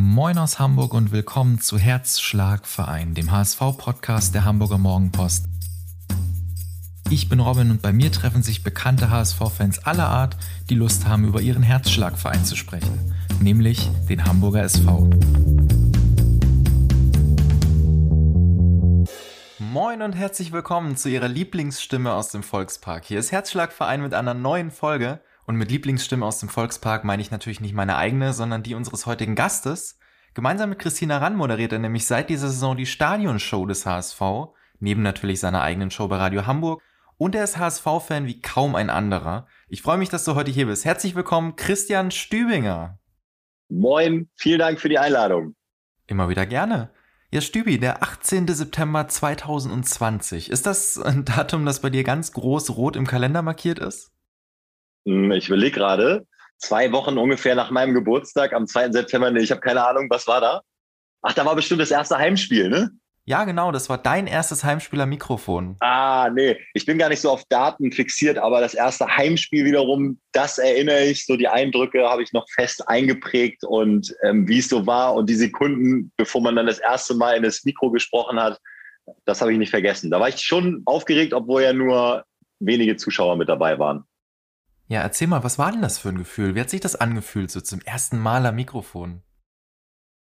Moin 0.00 0.38
aus 0.38 0.60
Hamburg 0.60 0.94
und 0.94 1.10
willkommen 1.10 1.60
zu 1.60 1.76
Herzschlagverein, 1.76 3.14
dem 3.14 3.32
HSV-Podcast 3.32 4.32
der 4.32 4.44
Hamburger 4.44 4.78
Morgenpost. 4.78 5.46
Ich 7.10 7.28
bin 7.28 7.40
Robin 7.40 7.72
und 7.72 7.82
bei 7.82 7.92
mir 7.92 8.12
treffen 8.12 8.44
sich 8.44 8.62
bekannte 8.62 9.10
HSV-Fans 9.10 9.80
aller 9.80 10.06
Art, 10.06 10.36
die 10.70 10.76
Lust 10.76 11.08
haben, 11.08 11.24
über 11.24 11.40
ihren 11.40 11.64
Herzschlagverein 11.64 12.44
zu 12.44 12.54
sprechen, 12.54 13.12
nämlich 13.40 13.90
den 14.08 14.24
Hamburger 14.24 14.62
SV. 14.62 15.10
Moin 19.58 20.02
und 20.02 20.12
herzlich 20.12 20.52
willkommen 20.52 20.96
zu 20.96 21.08
Ihrer 21.08 21.26
Lieblingsstimme 21.26 22.12
aus 22.14 22.28
dem 22.28 22.44
Volkspark. 22.44 23.04
Hier 23.04 23.18
ist 23.18 23.32
Herzschlagverein 23.32 24.00
mit 24.00 24.14
einer 24.14 24.34
neuen 24.34 24.70
Folge 24.70 25.18
und 25.48 25.56
mit 25.56 25.70
Lieblingsstimme 25.70 26.26
aus 26.26 26.40
dem 26.40 26.50
Volkspark 26.50 27.04
meine 27.04 27.22
ich 27.22 27.30
natürlich 27.30 27.62
nicht 27.62 27.72
meine 27.72 27.96
eigene, 27.96 28.34
sondern 28.34 28.62
die 28.62 28.74
unseres 28.74 29.06
heutigen 29.06 29.34
Gastes. 29.34 29.98
Gemeinsam 30.34 30.68
mit 30.68 30.78
Christina 30.78 31.16
Rann 31.16 31.36
moderiert 31.36 31.72
er 31.72 31.78
nämlich 31.78 32.04
seit 32.04 32.28
dieser 32.28 32.48
Saison 32.48 32.76
die 32.76 32.84
Stadionshow 32.84 33.64
des 33.64 33.86
HSV, 33.86 34.20
neben 34.78 35.00
natürlich 35.00 35.40
seiner 35.40 35.62
eigenen 35.62 35.90
Show 35.90 36.06
bei 36.06 36.18
Radio 36.18 36.44
Hamburg. 36.44 36.82
Und 37.16 37.34
er 37.34 37.44
ist 37.44 37.56
HSV-Fan 37.56 38.26
wie 38.26 38.42
kaum 38.42 38.74
ein 38.74 38.90
anderer. 38.90 39.46
Ich 39.68 39.80
freue 39.80 39.96
mich, 39.96 40.10
dass 40.10 40.24
du 40.24 40.34
heute 40.34 40.50
hier 40.50 40.66
bist. 40.66 40.84
Herzlich 40.84 41.14
willkommen, 41.14 41.56
Christian 41.56 42.10
Stübinger. 42.10 42.98
Moin, 43.70 44.28
vielen 44.34 44.58
Dank 44.58 44.78
für 44.78 44.90
die 44.90 44.98
Einladung. 44.98 45.54
Immer 46.06 46.28
wieder 46.28 46.44
gerne. 46.44 46.90
Ja, 47.30 47.40
Stübi, 47.40 47.78
der 47.78 48.02
18. 48.02 48.48
September 48.48 49.08
2020. 49.08 50.50
Ist 50.50 50.66
das 50.66 50.98
ein 50.98 51.24
Datum, 51.24 51.64
das 51.64 51.80
bei 51.80 51.88
dir 51.88 52.04
ganz 52.04 52.32
groß 52.32 52.76
rot 52.76 52.96
im 52.96 53.06
Kalender 53.06 53.40
markiert 53.40 53.78
ist? 53.78 54.12
Hm, 55.08 55.32
ich 55.32 55.48
überlege 55.48 55.78
gerade, 55.78 56.26
zwei 56.58 56.92
Wochen 56.92 57.16
ungefähr 57.16 57.54
nach 57.54 57.70
meinem 57.70 57.94
Geburtstag 57.94 58.52
am 58.52 58.66
2. 58.66 58.92
September, 58.92 59.30
nee, 59.30 59.40
ich 59.40 59.50
habe 59.50 59.62
keine 59.62 59.86
Ahnung, 59.86 60.08
was 60.10 60.26
war 60.26 60.40
da? 60.40 60.60
Ach, 61.22 61.32
da 61.32 61.46
war 61.46 61.56
bestimmt 61.56 61.80
das 61.80 61.90
erste 61.90 62.18
Heimspiel, 62.18 62.68
ne? 62.68 62.90
Ja, 63.24 63.44
genau, 63.44 63.72
das 63.72 63.88
war 63.90 63.98
dein 63.98 64.26
erstes 64.26 64.64
Heimspiel 64.64 65.00
am 65.00 65.08
Mikrofon. 65.08 65.76
Ah, 65.80 66.30
nee, 66.32 66.56
ich 66.74 66.86
bin 66.86 66.98
gar 66.98 67.08
nicht 67.08 67.20
so 67.20 67.30
auf 67.30 67.44
Daten 67.48 67.90
fixiert, 67.90 68.38
aber 68.38 68.60
das 68.60 68.74
erste 68.74 69.06
Heimspiel 69.06 69.64
wiederum, 69.64 70.18
das 70.32 70.58
erinnere 70.58 71.04
ich, 71.04 71.24
so 71.26 71.36
die 71.36 71.48
Eindrücke 71.48 72.08
habe 72.08 72.22
ich 72.22 72.32
noch 72.32 72.46
fest 72.54 72.86
eingeprägt 72.88 73.64
und 73.64 74.14
ähm, 74.22 74.46
wie 74.46 74.58
es 74.58 74.68
so 74.68 74.86
war 74.86 75.14
und 75.14 75.28
die 75.28 75.34
Sekunden, 75.34 76.12
bevor 76.16 76.42
man 76.42 76.56
dann 76.56 76.66
das 76.66 76.78
erste 76.78 77.14
Mal 77.14 77.36
in 77.36 77.42
das 77.42 77.64
Mikro 77.64 77.90
gesprochen 77.90 78.40
hat, 78.40 78.58
das 79.24 79.40
habe 79.40 79.52
ich 79.52 79.58
nicht 79.58 79.70
vergessen. 79.70 80.10
Da 80.10 80.20
war 80.20 80.28
ich 80.28 80.40
schon 80.40 80.82
aufgeregt, 80.84 81.32
obwohl 81.32 81.62
ja 81.62 81.72
nur 81.72 82.24
wenige 82.60 82.96
Zuschauer 82.96 83.36
mit 83.36 83.48
dabei 83.48 83.78
waren. 83.78 84.04
Ja, 84.88 85.02
erzähl 85.02 85.28
mal, 85.28 85.44
was 85.44 85.58
war 85.58 85.70
denn 85.70 85.82
das 85.82 85.98
für 85.98 86.08
ein 86.08 86.18
Gefühl? 86.18 86.54
Wie 86.54 86.60
hat 86.60 86.70
sich 86.70 86.80
das 86.80 86.96
angefühlt, 86.96 87.50
so 87.50 87.60
zum 87.60 87.80
ersten 87.82 88.18
Mal 88.18 88.46
am 88.46 88.56
Mikrofon? 88.56 89.22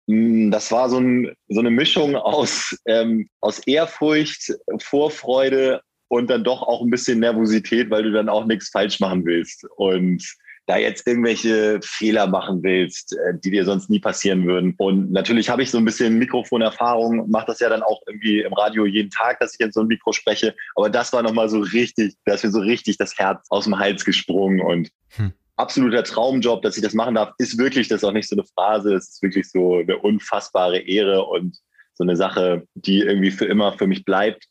Mm, 0.07 0.49
das 0.49 0.71
war 0.71 0.89
so, 0.89 0.97
ein, 0.99 1.31
so 1.47 1.59
eine 1.59 1.69
Mischung 1.69 2.15
aus, 2.15 2.75
ähm, 2.85 3.29
aus 3.39 3.59
Ehrfurcht, 3.59 4.51
Vorfreude 4.79 5.81
und 6.07 6.29
dann 6.29 6.43
doch 6.43 6.63
auch 6.63 6.81
ein 6.81 6.89
bisschen 6.89 7.19
Nervosität, 7.19 7.91
weil 7.91 8.03
du 8.03 8.11
dann 8.11 8.29
auch 8.29 8.45
nichts 8.45 8.69
falsch 8.69 8.99
machen 8.99 9.25
willst. 9.25 9.63
Und 9.75 10.23
da 10.67 10.77
jetzt 10.77 11.07
irgendwelche 11.07 11.79
Fehler 11.81 12.27
machen 12.27 12.61
willst, 12.61 13.13
äh, 13.13 13.33
die 13.43 13.51
dir 13.51 13.63
sonst 13.63 13.89
nie 13.89 13.99
passieren 13.99 14.45
würden. 14.45 14.75
Und 14.77 15.11
natürlich 15.11 15.49
habe 15.49 15.63
ich 15.63 15.71
so 15.71 15.77
ein 15.77 15.85
bisschen 15.85 16.19
Mikrofonerfahrung, 16.19 17.29
mache 17.29 17.47
das 17.47 17.61
ja 17.61 17.69
dann 17.69 17.81
auch 17.81 18.01
irgendwie 18.05 18.41
im 18.41 18.53
Radio 18.53 18.85
jeden 18.85 19.09
Tag, 19.09 19.39
dass 19.39 19.55
ich 19.55 19.61
in 19.61 19.71
so 19.71 19.79
ein 19.79 19.87
Mikro 19.87 20.11
spreche. 20.11 20.53
Aber 20.75 20.89
das 20.89 21.13
war 21.13 21.23
nochmal 21.23 21.49
so 21.49 21.59
richtig, 21.59 22.15
da 22.25 22.33
ist 22.33 22.43
mir 22.43 22.51
so 22.51 22.59
richtig 22.59 22.97
das 22.97 23.17
Herz 23.17 23.47
aus 23.49 23.63
dem 23.63 23.79
Hals 23.79 24.03
gesprungen 24.03 24.59
und 24.59 24.89
hm. 25.15 25.31
absoluter 25.55 26.03
Traumjob, 26.03 26.61
dass 26.61 26.75
ich 26.75 26.83
das 26.83 26.93
machen 26.93 27.15
darf, 27.15 27.33
ist 27.37 27.57
wirklich, 27.57 27.87
das 27.87 28.03
ist 28.03 28.03
auch 28.03 28.11
nicht 28.11 28.27
so 28.27 28.35
eine 28.35 28.45
Phrase, 28.53 28.93
es 28.93 29.07
ist 29.09 29.23
wirklich 29.23 29.49
so 29.49 29.77
eine 29.77 29.97
unfassbare 29.97 30.79
Ehre 30.79 31.23
und 31.25 31.57
so 31.93 32.03
eine 32.03 32.17
Sache, 32.17 32.67
die 32.75 32.99
irgendwie 32.99 33.31
für 33.31 33.45
immer 33.45 33.77
für 33.77 33.87
mich 33.87 34.03
bleibt. 34.03 34.45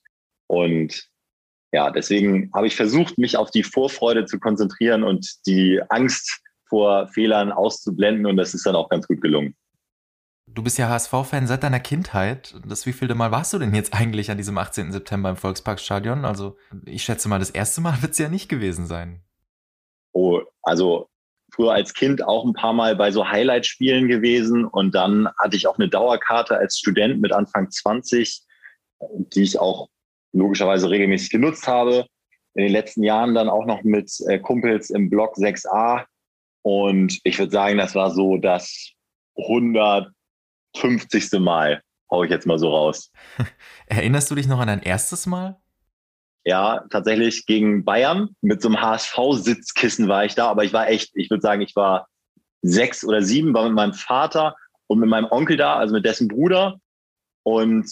Und 0.49 1.09
ja, 1.77 1.91
deswegen 1.91 2.51
habe 2.55 2.67
ich 2.67 2.75
versucht, 2.75 3.19
mich 3.19 3.37
auf 3.37 3.51
die 3.51 3.63
Vorfreude 3.63 4.25
zu 4.25 4.41
konzentrieren 4.41 5.05
und 5.05 5.47
die 5.47 5.79
Angst 5.91 6.41
vor 6.71 7.07
Fehlern 7.09 7.53
auszublenden 7.53 8.25
und 8.25 8.39
das 8.39 8.55
ist 8.55 8.65
dann 8.65 8.75
auch 8.75 8.89
ganz 8.89 9.07
gut 9.07 9.21
gelungen. 9.21 9.55
Du 10.47 10.63
bist 10.63 10.79
ja 10.79 10.89
HSV-Fan 10.89 11.47
seit 11.47 11.65
deiner 11.65 11.81
Kindheit. 11.81 12.55
Das 12.67 12.87
wievielte 12.87 13.15
Mal 13.15 13.31
warst 13.31 13.53
du 13.53 13.59
denn 13.59 13.75
jetzt 13.75 13.93
eigentlich 13.93 14.31
an 14.31 14.39
diesem 14.39 14.57
18. 14.57 14.91
September 14.91 15.29
im 15.29 15.37
Volksparkstadion? 15.37 16.25
Also 16.25 16.57
ich 16.87 17.03
schätze 17.05 17.29
mal, 17.29 17.41
das 17.41 17.51
erste 17.51 17.83
Mal 17.83 18.01
wird 18.01 18.13
es 18.13 18.19
ja 18.19 18.31
nicht 18.31 18.49
gewesen 18.49 18.87
sein. 18.87 19.23
Oh, 20.15 20.41
also 20.63 21.11
früher 21.55 21.73
als 21.73 21.93
Kind 21.93 22.25
auch 22.25 22.47
ein 22.47 22.55
paar 22.55 22.73
Mal 22.73 22.97
bei 22.97 23.11
so 23.11 23.29
Highlight-Spielen 23.29 24.09
gewesen 24.09 24.65
und 24.65 24.95
dann 24.95 25.29
hatte 25.39 25.57
ich 25.57 25.67
auch 25.67 25.77
eine 25.79 25.91
Dauerkarte 25.91 26.57
als 26.57 26.79
Student 26.79 27.21
mit 27.21 27.33
Anfang 27.33 27.71
20, 27.71 28.47
die 29.35 29.43
ich 29.43 29.59
auch 29.59 29.91
logischerweise 30.37 30.91
regelmäßig 30.91 31.31
genutzt 31.31 31.67
habe. 31.67 32.07
In 32.55 32.63
den 32.65 32.73
letzten 32.73 33.03
Jahren 33.03 33.35
dann 33.35 33.49
auch 33.49 33.67
noch 33.67 33.83
mit 33.83 34.11
äh, 34.29 34.39
Kumpels 34.39 34.91
im 34.91 35.11
Block 35.11 35.37
6a. 35.37 36.05
Und 36.63 37.21
ich 37.25 37.39
würde 37.39 37.53
sagen, 37.53 37.79
das 37.79 37.95
war 37.95 38.11
so 38.11 38.39
das 38.39 38.93
150. 39.37 40.13
Mal, 41.39 41.83
hau 42.11 42.25
ich 42.25 42.31
jetzt 42.31 42.47
mal 42.47 42.59
so 42.59 42.71
raus. 42.71 43.13
Erinnerst 43.87 44.31
du 44.31 44.35
dich 44.35 44.47
noch 44.47 44.59
an 44.59 44.69
dein 44.69 44.83
erstes 44.83 45.27
Mal? 45.27 45.57
Ja, 46.45 46.85
tatsächlich 46.91 47.45
gegen 47.47 47.85
Bayern. 47.85 48.31
Mit 48.41 48.63
so 48.63 48.69
einem 48.69 48.81
HSV-Sitzkissen 48.81 50.09
war 50.09 50.25
ich 50.25 50.35
da, 50.35 50.49
aber 50.49 50.65
ich 50.65 50.73
war 50.73 50.89
echt, 50.89 51.11
ich 51.15 51.29
würde 51.29 51.43
sagen, 51.43 51.61
ich 51.61 51.75
war 51.77 52.07
sechs 52.63 53.05
oder 53.05 53.23
sieben, 53.23 53.53
war 53.53 53.65
mit 53.65 53.75
meinem 53.75 53.95
Vater 53.95 54.55
und 54.87 55.01
mit 55.01 55.09
meinem 55.09 55.27
Onkel 55.31 55.57
da, 55.57 55.77
also 55.77 55.95
mit 55.95 56.05
dessen 56.05 56.29
Bruder. 56.29 56.79
Und 57.43 57.91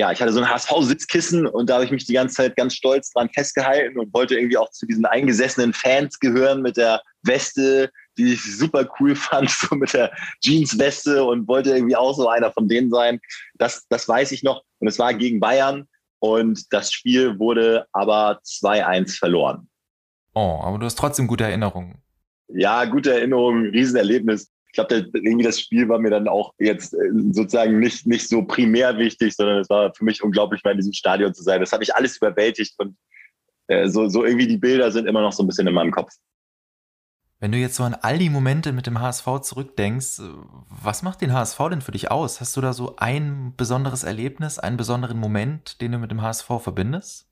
ja, 0.00 0.10
ich 0.10 0.22
hatte 0.22 0.32
so 0.32 0.40
ein 0.40 0.48
HSV-Sitzkissen 0.48 1.46
und 1.46 1.68
da 1.68 1.74
habe 1.74 1.84
ich 1.84 1.90
mich 1.90 2.06
die 2.06 2.14
ganze 2.14 2.36
Zeit 2.36 2.56
ganz 2.56 2.74
stolz 2.74 3.12
dran 3.12 3.28
festgehalten 3.28 3.98
und 3.98 4.14
wollte 4.14 4.34
irgendwie 4.34 4.56
auch 4.56 4.70
zu 4.70 4.86
diesen 4.86 5.04
eingesessenen 5.04 5.74
Fans 5.74 6.18
gehören 6.18 6.62
mit 6.62 6.78
der 6.78 7.02
Weste, 7.22 7.90
die 8.16 8.32
ich 8.32 8.42
super 8.42 8.88
cool 8.98 9.14
fand, 9.28 9.50
so 9.50 9.76
mit 9.76 9.92
der 9.92 10.10
Jeans-Weste 10.40 11.22
und 11.22 11.46
wollte 11.46 11.72
irgendwie 11.76 11.96
auch 11.96 12.14
so 12.14 12.30
einer 12.30 12.50
von 12.50 12.66
denen 12.66 12.90
sein. 12.90 13.20
Das, 13.58 13.86
das 13.90 14.08
weiß 14.08 14.32
ich 14.32 14.42
noch. 14.42 14.62
Und 14.78 14.88
es 14.88 14.98
war 14.98 15.12
gegen 15.12 15.38
Bayern 15.38 15.86
und 16.18 16.72
das 16.72 16.92
Spiel 16.92 17.38
wurde 17.38 17.84
aber 17.92 18.40
2-1 18.42 19.18
verloren. 19.18 19.68
Oh, 20.32 20.60
aber 20.62 20.78
du 20.78 20.86
hast 20.86 20.96
trotzdem 20.96 21.26
gute 21.26 21.44
Erinnerungen. 21.44 22.02
Ja, 22.48 22.86
gute 22.86 23.12
Erinnerungen, 23.12 23.66
Riesenerlebnis 23.66 24.50
ich 24.70 24.74
glaube, 24.74 25.10
irgendwie 25.14 25.44
das 25.44 25.58
Spiel 25.58 25.88
war 25.88 25.98
mir 25.98 26.10
dann 26.10 26.28
auch 26.28 26.54
jetzt 26.58 26.94
äh, 26.94 27.10
sozusagen 27.32 27.80
nicht, 27.80 28.06
nicht 28.06 28.28
so 28.28 28.44
primär 28.44 28.96
wichtig, 28.98 29.34
sondern 29.34 29.58
es 29.58 29.68
war 29.68 29.92
für 29.94 30.04
mich 30.04 30.22
unglaublich, 30.22 30.62
mal 30.62 30.70
in 30.70 30.76
diesem 30.76 30.92
Stadion 30.92 31.34
zu 31.34 31.42
sein. 31.42 31.60
Das 31.60 31.72
habe 31.72 31.82
ich 31.82 31.92
alles 31.92 32.18
überwältigt 32.18 32.74
und 32.78 32.96
äh, 33.66 33.88
so, 33.88 34.08
so 34.08 34.24
irgendwie 34.24 34.46
die 34.46 34.58
Bilder 34.58 34.92
sind 34.92 35.08
immer 35.08 35.22
noch 35.22 35.32
so 35.32 35.42
ein 35.42 35.48
bisschen 35.48 35.66
in 35.66 35.74
meinem 35.74 35.90
Kopf. 35.90 36.12
Wenn 37.40 37.50
du 37.50 37.58
jetzt 37.58 37.74
so 37.74 37.82
an 37.82 37.94
all 37.94 38.18
die 38.18 38.30
Momente 38.30 38.72
mit 38.72 38.86
dem 38.86 39.00
HSV 39.00 39.40
zurückdenkst, 39.40 40.20
was 40.68 41.02
macht 41.02 41.20
den 41.20 41.32
HSV 41.32 41.58
denn 41.70 41.80
für 41.80 41.92
dich 41.92 42.10
aus? 42.10 42.40
Hast 42.40 42.56
du 42.56 42.60
da 42.60 42.72
so 42.72 42.94
ein 42.96 43.54
besonderes 43.56 44.04
Erlebnis, 44.04 44.60
einen 44.60 44.76
besonderen 44.76 45.18
Moment, 45.18 45.80
den 45.80 45.90
du 45.90 45.98
mit 45.98 46.12
dem 46.12 46.22
HSV 46.22 46.46
verbindest? 46.60 47.29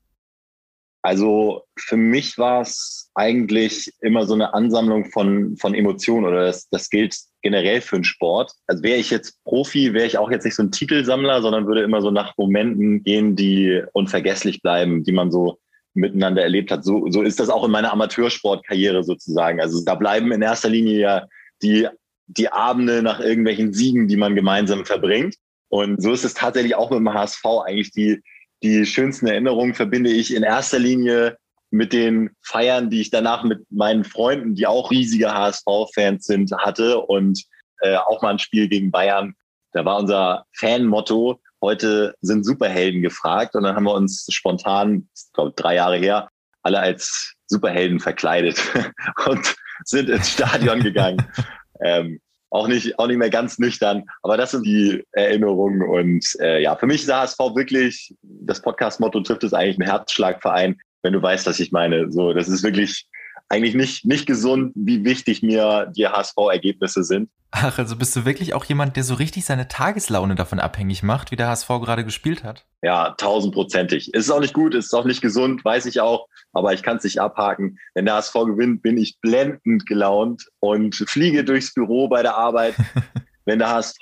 Also 1.02 1.62
für 1.76 1.96
mich 1.96 2.38
war 2.38 2.62
es 2.62 3.10
eigentlich 3.14 3.92
immer 4.00 4.26
so 4.26 4.34
eine 4.34 4.54
Ansammlung 4.54 5.06
von, 5.06 5.56
von 5.56 5.74
Emotionen 5.74 6.26
oder 6.26 6.46
das, 6.46 6.68
das 6.70 6.90
gilt 6.90 7.16
generell 7.42 7.80
für 7.80 7.96
den 7.96 8.04
Sport. 8.04 8.52
Also 8.66 8.82
wäre 8.82 8.98
ich 8.98 9.10
jetzt 9.10 9.42
Profi, 9.44 9.94
wäre 9.94 10.06
ich 10.06 10.18
auch 10.18 10.30
jetzt 10.30 10.44
nicht 10.44 10.56
so 10.56 10.62
ein 10.62 10.72
Titelsammler, 10.72 11.40
sondern 11.42 11.66
würde 11.66 11.82
immer 11.82 12.00
so 12.00 12.10
nach 12.10 12.36
Momenten 12.36 13.02
gehen, 13.02 13.36
die 13.36 13.82
unvergesslich 13.92 14.60
bleiben, 14.60 15.04
die 15.04 15.12
man 15.12 15.30
so 15.30 15.58
miteinander 15.94 16.42
erlebt 16.42 16.70
hat. 16.70 16.84
So, 16.84 17.10
so 17.10 17.22
ist 17.22 17.40
das 17.40 17.48
auch 17.48 17.64
in 17.64 17.70
meiner 17.70 17.92
Amateursportkarriere 17.92 19.02
sozusagen. 19.04 19.60
Also 19.60 19.84
da 19.84 19.94
bleiben 19.94 20.32
in 20.32 20.42
erster 20.42 20.68
Linie 20.68 20.98
ja 20.98 21.26
die, 21.62 21.88
die 22.26 22.52
Abende 22.52 23.02
nach 23.02 23.20
irgendwelchen 23.20 23.72
Siegen, 23.72 24.08
die 24.08 24.16
man 24.16 24.34
gemeinsam 24.34 24.84
verbringt. 24.84 25.36
Und 25.68 26.02
so 26.02 26.12
ist 26.12 26.24
es 26.24 26.34
tatsächlich 26.34 26.74
auch 26.74 26.90
mit 26.90 27.00
dem 27.00 27.12
HSV 27.12 27.44
eigentlich 27.66 27.92
die, 27.92 28.22
die 28.62 28.84
schönsten 28.86 29.26
Erinnerungen 29.26 29.74
verbinde 29.74 30.10
ich 30.10 30.34
in 30.34 30.42
erster 30.42 30.78
Linie 30.78 31.38
mit 31.70 31.92
den 31.92 32.30
Feiern, 32.42 32.90
die 32.90 33.00
ich 33.00 33.10
danach 33.10 33.44
mit 33.44 33.60
meinen 33.70 34.04
Freunden, 34.04 34.54
die 34.54 34.66
auch 34.66 34.90
riesige 34.90 35.32
HSV-Fans 35.32 36.24
sind, 36.24 36.52
hatte 36.56 37.00
und 37.00 37.44
äh, 37.80 37.96
auch 37.96 38.22
mal 38.22 38.30
ein 38.30 38.38
Spiel 38.38 38.68
gegen 38.68 38.90
Bayern. 38.90 39.34
Da 39.72 39.84
war 39.84 39.98
unser 39.98 40.46
Fan-Motto, 40.54 41.40
heute 41.60 42.14
sind 42.20 42.44
Superhelden 42.44 43.02
gefragt 43.02 43.54
und 43.54 43.64
dann 43.64 43.76
haben 43.76 43.84
wir 43.84 43.94
uns 43.94 44.26
spontan, 44.30 45.08
ich 45.14 45.32
glaube 45.32 45.52
drei 45.56 45.74
Jahre 45.74 45.98
her, 45.98 46.30
alle 46.62 46.80
als 46.80 47.34
Superhelden 47.46 48.00
verkleidet 48.00 48.60
und 49.26 49.54
sind 49.84 50.08
ins 50.08 50.30
Stadion 50.30 50.80
gegangen. 50.82 51.26
ähm, 51.82 52.20
auch 52.50 52.68
nicht, 52.68 52.98
auch 52.98 53.06
nicht 53.06 53.18
mehr 53.18 53.30
ganz 53.30 53.58
nüchtern. 53.58 54.04
Aber 54.22 54.36
das 54.36 54.52
sind 54.52 54.64
die 54.64 55.04
Erinnerungen. 55.12 55.82
Und 55.82 56.24
äh, 56.40 56.62
ja, 56.62 56.76
für 56.76 56.86
mich 56.86 57.02
ist 57.02 57.12
HSV 57.12 57.38
wirklich, 57.54 58.14
das 58.22 58.62
Podcast-Motto 58.62 59.20
trifft 59.20 59.44
es 59.44 59.52
eigentlich 59.52 59.78
ein 59.78 59.90
Herzschlagverein, 59.90 60.78
wenn 61.02 61.12
du 61.12 61.22
weißt, 61.22 61.46
was 61.46 61.60
ich 61.60 61.72
meine. 61.72 62.10
So, 62.10 62.32
das 62.32 62.48
ist 62.48 62.62
wirklich 62.62 63.06
eigentlich 63.48 63.74
nicht, 63.74 64.04
nicht 64.04 64.26
gesund, 64.26 64.72
wie 64.74 65.04
wichtig 65.04 65.42
mir 65.42 65.90
die 65.96 66.06
HSV-Ergebnisse 66.06 67.02
sind. 67.02 67.30
Ach, 67.50 67.78
also 67.78 67.96
bist 67.96 68.14
du 68.14 68.26
wirklich 68.26 68.52
auch 68.52 68.66
jemand, 68.66 68.96
der 68.96 69.04
so 69.04 69.14
richtig 69.14 69.46
seine 69.46 69.68
Tageslaune 69.68 70.34
davon 70.34 70.60
abhängig 70.60 71.02
macht, 71.02 71.30
wie 71.30 71.36
der 71.36 71.48
HSV 71.48 71.68
gerade 71.68 72.04
gespielt 72.04 72.44
hat? 72.44 72.66
Ja, 72.82 73.14
tausendprozentig. 73.16 74.12
Ist 74.12 74.30
auch 74.30 74.40
nicht 74.40 74.52
gut, 74.52 74.74
ist 74.74 74.92
auch 74.94 75.06
nicht 75.06 75.22
gesund, 75.22 75.64
weiß 75.64 75.86
ich 75.86 76.00
auch, 76.00 76.28
aber 76.52 76.74
ich 76.74 76.82
kann 76.82 76.98
es 76.98 77.04
nicht 77.04 77.20
abhaken. 77.20 77.78
Wenn 77.94 78.04
der 78.04 78.16
HSV 78.16 78.34
gewinnt, 78.34 78.82
bin 78.82 78.98
ich 78.98 79.18
blendend 79.20 79.86
gelaunt 79.86 80.46
und 80.60 80.94
fliege 80.94 81.42
durchs 81.42 81.72
Büro 81.72 82.08
bei 82.08 82.22
der 82.22 82.36
Arbeit. 82.36 82.74
Wenn 83.46 83.60
der 83.60 83.70
HSV 83.70 83.98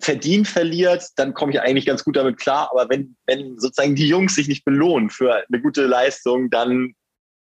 verdient 0.00 0.48
verliert, 0.48 1.04
dann 1.16 1.34
komme 1.34 1.52
ich 1.52 1.60
eigentlich 1.60 1.84
ganz 1.84 2.02
gut 2.02 2.16
damit 2.16 2.38
klar. 2.38 2.70
Aber 2.72 2.88
wenn, 2.88 3.14
wenn 3.26 3.58
sozusagen 3.58 3.94
die 3.94 4.08
Jungs 4.08 4.34
sich 4.34 4.48
nicht 4.48 4.64
belohnen 4.64 5.10
für 5.10 5.34
eine 5.34 5.60
gute 5.60 5.84
Leistung, 5.84 6.48
dann 6.48 6.94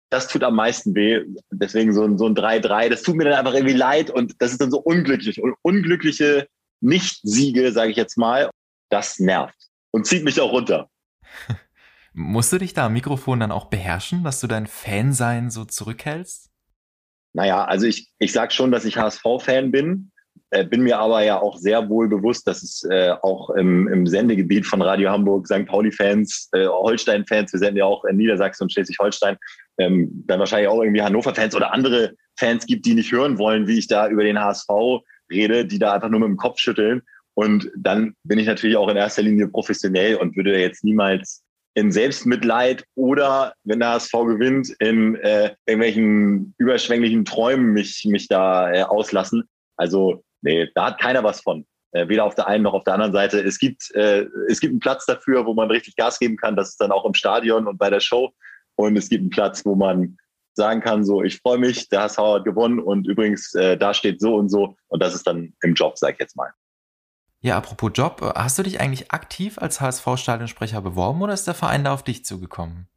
das 0.10 0.28
tut 0.28 0.44
am 0.44 0.56
meisten 0.56 0.96
weh. 0.96 1.22
Deswegen 1.52 1.94
so 1.94 2.04
ein, 2.04 2.18
so 2.18 2.28
ein 2.28 2.36
3-3, 2.36 2.90
das 2.90 3.04
tut 3.04 3.16
mir 3.16 3.26
dann 3.26 3.34
einfach 3.34 3.54
irgendwie 3.54 3.76
leid 3.76 4.10
und 4.10 4.42
das 4.42 4.52
ist 4.52 4.62
dann 4.62 4.72
so 4.72 4.80
unglücklich. 4.80 5.42
Und 5.42 5.56
unglückliche 5.62 6.48
Nicht-Siege, 6.82 7.72
sage 7.72 7.92
ich 7.92 7.98
jetzt 7.98 8.18
mal, 8.18 8.50
das 8.90 9.20
nervt 9.20 9.56
und 9.92 10.06
zieht 10.06 10.24
mich 10.24 10.40
auch 10.40 10.52
runter. 10.52 10.90
Musst 12.14 12.54
du 12.54 12.58
dich 12.58 12.74
da 12.74 12.86
am 12.86 12.94
Mikrofon 12.94 13.42
dann 13.42 13.52
auch 13.52 13.66
beherrschen, 13.66 14.24
dass 14.24 14.40
du 14.40 14.48
dein 14.48 14.68
Fansein 14.68 15.50
so 15.50 15.66
zurückhältst? 15.66 16.50
Naja, 17.34 17.66
also 17.66 17.86
ich, 17.86 18.10
ich 18.20 18.32
sage 18.32 18.54
schon, 18.54 18.72
dass 18.72 18.86
ich 18.86 18.98
HSV-Fan 18.98 19.72
bin, 19.72 20.12
bin 20.70 20.84
mir 20.84 21.00
aber 21.00 21.24
ja 21.24 21.42
auch 21.42 21.58
sehr 21.58 21.90
wohl 21.90 22.08
bewusst, 22.08 22.48
dass 22.48 22.64
es 22.64 22.84
äh, 22.90 23.12
auch 23.22 23.50
im, 23.52 23.88
im 23.88 24.08
Sendegebiet 24.08 24.66
von 24.66 24.82
Radio 24.82 25.10
Hamburg, 25.10 25.48
St. 25.48 25.66
Pauli-Fans, 25.66 26.50
äh, 26.54 26.68
Holstein-Fans, 26.68 27.52
wir 27.52 27.60
senden 27.60 27.78
ja 27.78 27.86
auch 27.86 28.06
in 28.06 28.18
Niedersachsen 28.18 28.64
und 28.64 28.72
Schleswig-Holstein, 28.72 29.38
ähm, 29.78 30.24
dann 30.28 30.40
wahrscheinlich 30.40 30.70
auch 30.70 30.82
irgendwie 30.82 31.02
Hannover-Fans 31.02 31.56
oder 31.56 31.74
andere 31.74 32.14
Fans 32.38 32.66
gibt, 32.66 32.86
die 32.86 32.94
nicht 32.94 33.12
hören 33.12 33.38
wollen, 33.38 33.68
wie 33.68 33.80
ich 33.80 33.88
da 33.88 34.08
über 34.08 34.24
den 34.24 34.40
HSV 34.40 34.70
rede, 35.32 35.66
die 35.66 35.80
da 35.80 35.94
einfach 35.94 36.10
nur 36.10 36.20
mit 36.20 36.30
dem 36.30 36.38
Kopf 36.38 36.60
schütteln. 36.60 37.02
Und 37.34 37.70
dann 37.78 38.16
bin 38.24 38.40
ich 38.40 38.48
natürlich 38.48 38.78
auch 38.78 38.88
in 38.88 38.98
erster 38.98 39.22
Linie 39.22 39.48
professionell 39.48 40.16
und 40.16 40.36
würde 40.38 40.60
jetzt 40.60 40.84
niemals 40.84 41.44
in 41.74 41.92
Selbstmitleid 41.92 42.86
oder, 42.96 43.54
wenn 43.66 43.80
der 43.80 43.90
HSV 43.90 44.14
gewinnt, 44.14 44.70
in 44.80 45.16
äh, 45.16 45.54
irgendwelchen 45.66 46.56
überschwänglichen 46.58 47.26
Träumen 47.26 47.74
mich, 47.74 48.06
mich 48.06 48.30
da 48.30 48.72
äh, 48.72 48.84
auslassen. 48.84 49.44
Also, 49.76 50.24
nee, 50.46 50.70
da 50.74 50.86
hat 50.86 51.02
keiner 51.02 51.24
was 51.24 51.42
von. 51.42 51.66
Äh, 51.92 52.08
weder 52.08 52.24
auf 52.24 52.36
der 52.36 52.48
einen 52.48 52.64
noch 52.64 52.74
auf 52.74 52.84
der 52.84 52.94
anderen 52.94 53.14
Seite. 53.14 53.40
Es 53.40 53.58
gibt, 53.58 53.94
äh, 53.96 54.26
es 54.48 54.60
gibt 54.60 54.72
einen 54.72 54.80
Platz 54.80 55.06
dafür, 55.06 55.46
wo 55.46 55.54
man 55.54 55.70
richtig 55.70 55.96
Gas 55.96 56.20
geben 56.20 56.38
kann. 56.38 56.56
Das 56.56 56.70
ist 56.70 56.82
dann 56.82 56.92
auch 56.92 57.06
im 57.06 57.14
Stadion 57.14 57.68
und 57.68 57.78
bei 57.78 57.90
der 57.90 58.00
Show. 58.00 58.32
Und 58.76 58.98
es 58.98 59.10
gibt 59.10 59.22
einen 59.22 59.30
Platz, 59.30 59.66
wo 59.66 59.76
man 59.76 60.18
sagen 60.54 60.82
kann, 60.82 61.04
so, 61.04 61.24
ich 61.24 61.40
freue 61.40 61.58
mich, 61.58 61.90
der 61.90 62.02
HSV 62.02 62.18
hat 62.18 62.46
gewonnen 62.46 62.80
und 62.80 63.08
übrigens, 63.08 63.54
äh, 63.56 63.78
da 63.78 63.94
steht 63.94 64.22
so 64.22 64.36
und 64.36 64.50
so. 64.50 64.76
Und 64.88 65.02
das 65.02 65.16
ist 65.16 65.26
dann 65.28 65.54
im 65.62 65.74
Job, 65.74 65.98
sag 65.98 66.14
ich 66.14 66.20
jetzt 66.20 66.36
mal. 66.36 66.52
Ja, 67.42 67.58
apropos 67.58 67.92
Job, 67.94 68.22
hast 68.36 68.58
du 68.58 68.64
dich 68.64 68.80
eigentlich 68.80 69.12
aktiv 69.12 69.58
als 69.58 69.80
HSV-Stadionsprecher 69.80 70.82
beworben 70.82 71.22
oder 71.22 71.34
ist 71.34 71.48
der 71.48 71.54
Verein 71.54 71.84
da 71.84 71.94
auf 71.94 72.04
dich 72.04 72.26
zugekommen? 72.26 72.88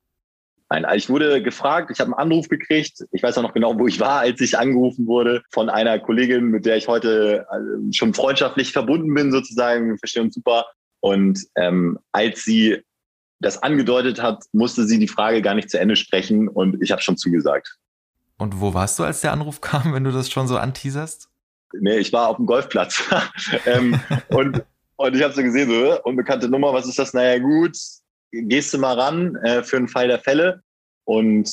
Nein, 0.70 0.86
ich 0.94 1.08
wurde 1.08 1.42
gefragt, 1.42 1.90
ich 1.90 1.98
habe 1.98 2.12
einen 2.12 2.30
Anruf 2.30 2.48
gekriegt. 2.48 3.04
Ich 3.12 3.22
weiß 3.22 3.38
auch 3.38 3.42
noch 3.42 3.54
genau, 3.54 3.78
wo 3.78 3.86
ich 3.86 4.00
war, 4.00 4.20
als 4.20 4.40
ich 4.40 4.58
angerufen 4.58 5.06
wurde 5.06 5.42
von 5.50 5.70
einer 5.70 5.98
Kollegin, 5.98 6.46
mit 6.46 6.66
der 6.66 6.76
ich 6.76 6.88
heute 6.88 7.46
äh, 7.50 7.92
schon 7.92 8.12
freundschaftlich 8.12 8.72
verbunden 8.72 9.14
bin, 9.14 9.32
sozusagen. 9.32 9.90
Wir 9.90 9.98
verstehen 9.98 10.24
uns 10.24 10.34
super. 10.34 10.66
Und 11.00 11.46
ähm, 11.56 11.98
als 12.12 12.44
sie 12.44 12.82
das 13.40 13.62
angedeutet 13.62 14.20
hat, 14.20 14.44
musste 14.52 14.84
sie 14.84 14.98
die 14.98 15.08
Frage 15.08 15.40
gar 15.40 15.54
nicht 15.54 15.70
zu 15.70 15.78
Ende 15.78 15.96
sprechen 15.96 16.48
und 16.48 16.82
ich 16.82 16.90
habe 16.90 17.00
schon 17.00 17.16
zugesagt. 17.16 17.76
Und 18.36 18.60
wo 18.60 18.74
warst 18.74 18.98
du, 18.98 19.04
als 19.04 19.20
der 19.22 19.32
Anruf 19.32 19.60
kam, 19.62 19.94
wenn 19.94 20.04
du 20.04 20.12
das 20.12 20.30
schon 20.30 20.48
so 20.48 20.58
anteaserst? 20.58 21.28
Nee, 21.80 21.98
ich 21.98 22.12
war 22.12 22.28
auf 22.28 22.36
dem 22.36 22.46
Golfplatz. 22.46 23.02
ähm, 23.66 24.00
und, 24.28 24.64
und 24.96 25.16
ich 25.16 25.22
habe 25.22 25.34
so 25.34 25.42
gesehen, 25.42 25.70
so, 25.70 26.02
unbekannte 26.02 26.48
Nummer, 26.48 26.72
was 26.72 26.86
ist 26.86 26.98
das? 26.98 27.14
Naja, 27.14 27.38
gut, 27.38 27.76
gehst 28.32 28.72
du 28.74 28.78
mal 28.78 28.98
ran 28.98 29.36
äh, 29.36 29.62
für 29.62 29.76
einen 29.76 29.88
Fall 29.88 30.08
der 30.08 30.18
Fälle. 30.18 30.62
Und 31.04 31.50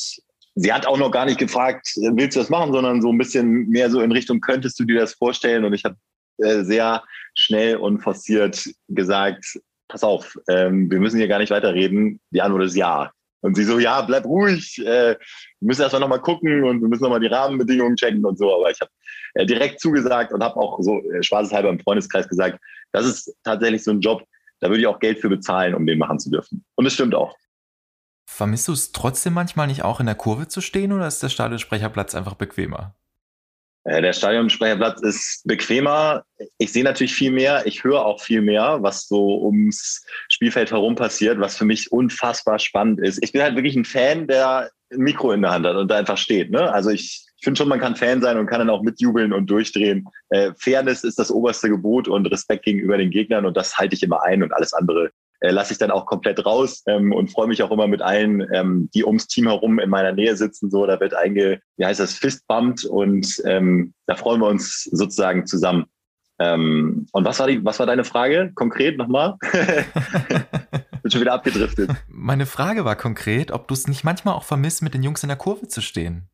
sie 0.56 0.74
hat 0.74 0.86
auch 0.86 0.98
noch 0.98 1.12
gar 1.12 1.26
nicht 1.26 1.40
gefragt, 1.40 1.92
willst 1.96 2.36
du 2.36 2.42
das 2.42 2.50
machen, 2.50 2.74
sondern 2.74 3.02
so 3.02 3.12
ein 3.12 3.18
bisschen 3.18 3.68
mehr 3.70 3.90
so 3.90 4.02
in 4.02 4.12
Richtung, 4.12 4.40
könntest 4.42 4.80
du 4.80 4.84
dir 4.84 5.00
das 5.00 5.14
vorstellen? 5.14 5.66
Und 5.66 5.74
ich 5.74 5.86
habe 5.86 5.96
äh, 6.38 6.64
sehr 6.64 7.04
schnell 7.36 7.78
und 7.78 8.00
forciert 8.00 8.70
gesagt, 8.90 9.60
pass 9.88 10.04
auf, 10.04 10.36
ähm, 10.50 10.90
wir 10.90 11.00
müssen 11.00 11.18
hier 11.18 11.28
gar 11.28 11.40
nicht 11.40 11.52
weiterreden. 11.52 12.20
Die 12.32 12.42
Antwort 12.42 12.64
ist 12.64 12.76
ja. 12.76 13.12
Und 13.42 13.56
sie 13.56 13.64
so, 13.64 13.78
ja, 13.78 14.02
bleib 14.02 14.26
ruhig, 14.26 14.80
äh, 14.80 15.12
wir 15.12 15.18
müssen 15.60 15.84
erstmal 15.84 16.02
nochmal 16.02 16.22
gucken 16.22 16.64
und 16.64 16.82
wir 16.82 16.88
müssen 16.88 17.04
nochmal 17.04 17.20
die 17.20 17.28
Rahmenbedingungen 17.28 17.96
checken 17.96 18.26
und 18.26 18.38
so. 18.40 18.54
Aber 18.54 18.72
ich 18.72 18.82
habe 18.82 18.90
äh, 19.36 19.46
direkt 19.46 19.80
zugesagt 19.80 20.34
und 20.34 20.44
habe 20.44 20.56
auch 20.58 20.80
so 20.82 21.00
äh, 21.12 21.22
spaßeshalber 21.22 21.70
im 21.70 21.80
Freundeskreis 21.80 22.28
gesagt, 22.28 22.60
das 22.92 23.06
ist 23.06 23.36
tatsächlich 23.44 23.84
so 23.84 23.92
ein 23.92 24.02
Job, 24.02 24.24
da 24.66 24.72
würde 24.72 24.82
ich 24.82 24.88
auch 24.88 25.00
Geld 25.00 25.20
für 25.20 25.30
bezahlen, 25.30 25.76
um 25.76 25.86
den 25.86 26.00
machen 26.00 26.18
zu 26.18 26.32
dürfen. 26.32 26.66
Und 26.74 26.88
es 26.88 26.94
stimmt 26.96 27.14
auch. 27.14 27.36
Vermisst 28.26 28.68
du 28.68 28.72
es 28.72 28.92
trotzdem 28.92 29.34
manchmal 29.34 29.68
nicht 29.68 29.84
auch 29.84 30.00
in 30.00 30.08
der 30.08 30.16
Kurve 30.16 30.48
zu 30.48 30.60
stehen 30.60 30.92
oder 30.92 31.08
ist 31.08 31.22
der 31.22 31.30
Stadionsprecherplatz 31.30 32.16
einfach 32.16 32.34
bequemer? 32.34 32.96
Äh, 33.84 34.02
der 34.02 34.14
Stadionsprecherplatz 34.14 35.04
ist 35.04 35.44
bequemer. 35.46 36.24
Ich 36.58 36.74
sehe 36.74 36.84
natürlich 36.84 37.14
viel 37.14 37.32
mehr, 37.32 37.68
ich 37.68 37.84
höre 37.84 38.04
auch 38.04 38.20
viel 38.20 38.42
mehr, 38.42 38.80
was 38.82 39.08
so 39.08 39.40
ums 39.44 40.04
Spielfeld 40.30 40.72
herum 40.72 40.96
passiert, 40.96 41.40
was 41.40 41.56
für 41.56 41.66
mich 41.66 41.92
unfassbar 41.92 42.58
spannend 42.58 43.00
ist. 43.00 43.24
Ich 43.24 43.32
bin 43.32 43.44
halt 43.44 43.56
wirklich 43.56 43.76
ein 43.76 43.86
Fan, 43.86 44.26
der 44.26 44.72
ein 44.92 44.98
Mikro 44.98 45.32
in 45.32 45.44
der 45.44 45.52
Hand 45.52 45.68
hat 45.68 45.76
und 45.76 45.92
da 45.92 45.98
einfach 45.98 46.18
steht. 46.18 46.50
Ne? 46.50 46.74
Also 46.74 46.90
ich, 46.90 47.25
ich 47.38 47.44
finde 47.44 47.58
schon, 47.58 47.70
man 47.70 47.80
kann 47.80 47.96
Fan 47.96 48.22
sein 48.22 48.38
und 48.38 48.48
kann 48.48 48.60
dann 48.60 48.70
auch 48.70 48.82
mitjubeln 48.82 49.34
und 49.34 49.50
durchdrehen. 49.50 50.08
Äh, 50.30 50.52
Fairness 50.58 51.04
ist 51.04 51.20
das 51.20 51.32
oberste 51.32 51.70
Gebot 51.70 52.08
und 52.08 52.26
Respekt 52.28 52.66
gegenüber 52.66 52.98
den 52.98 53.12
Gegnern 53.12 53.46
und 53.46 53.58
das 53.58 53.78
halte 53.78 53.96
ich 53.96 54.04
immer 54.04 54.24
ein 54.24 54.42
und 54.42 54.54
alles 54.54 54.74
andere 54.74 55.12
äh, 55.42 55.52
lasse 55.52 55.74
ich 55.74 55.80
dann 55.80 55.92
auch 55.92 56.06
komplett 56.06 56.46
raus 56.46 56.84
ähm, 56.88 57.12
und 57.12 57.32
freue 57.32 57.48
mich 57.48 57.62
auch 57.62 57.72
immer 57.72 57.88
mit 57.88 58.02
allen, 58.02 58.46
ähm, 58.54 58.90
die 58.94 59.04
ums 59.04 59.28
Team 59.28 59.48
herum 59.48 59.80
in 59.80 59.90
meiner 59.90 60.12
Nähe 60.12 60.36
sitzen. 60.36 60.72
So, 60.72 60.86
da 60.86 61.00
wird 61.00 61.14
einge, 61.14 61.60
wie 61.78 61.86
heißt 61.86 62.00
das, 62.00 62.14
Fistbumpt 62.14 62.86
und 62.86 63.42
ähm, 63.46 63.94
da 64.08 64.16
freuen 64.16 64.42
wir 64.42 64.48
uns 64.48 64.84
sozusagen 64.84 65.46
zusammen. 65.46 65.86
Ähm, 66.40 67.08
und 67.12 67.26
was 67.26 67.40
war 67.40 67.48
die, 67.48 67.64
was 67.64 67.80
war 67.80 67.86
deine 67.86 68.04
Frage 68.04 68.52
konkret 68.56 68.98
nochmal? 68.98 69.36
Bin 71.02 71.12
schon 71.12 71.22
wieder 71.22 71.34
abgedriftet. 71.34 71.92
Meine 72.08 72.46
Frage 72.46 72.84
war 72.84 72.96
konkret, 72.96 73.52
ob 73.52 73.68
du 73.68 73.74
es 73.74 73.88
nicht 73.88 74.04
manchmal 74.04 74.34
auch 74.34 74.44
vermisst, 74.44 74.82
mit 74.82 74.94
den 74.94 75.04
Jungs 75.04 75.24
in 75.24 75.30
der 75.30 75.38
Kurve 75.38 75.68
zu 75.68 75.82
stehen. 75.82 76.30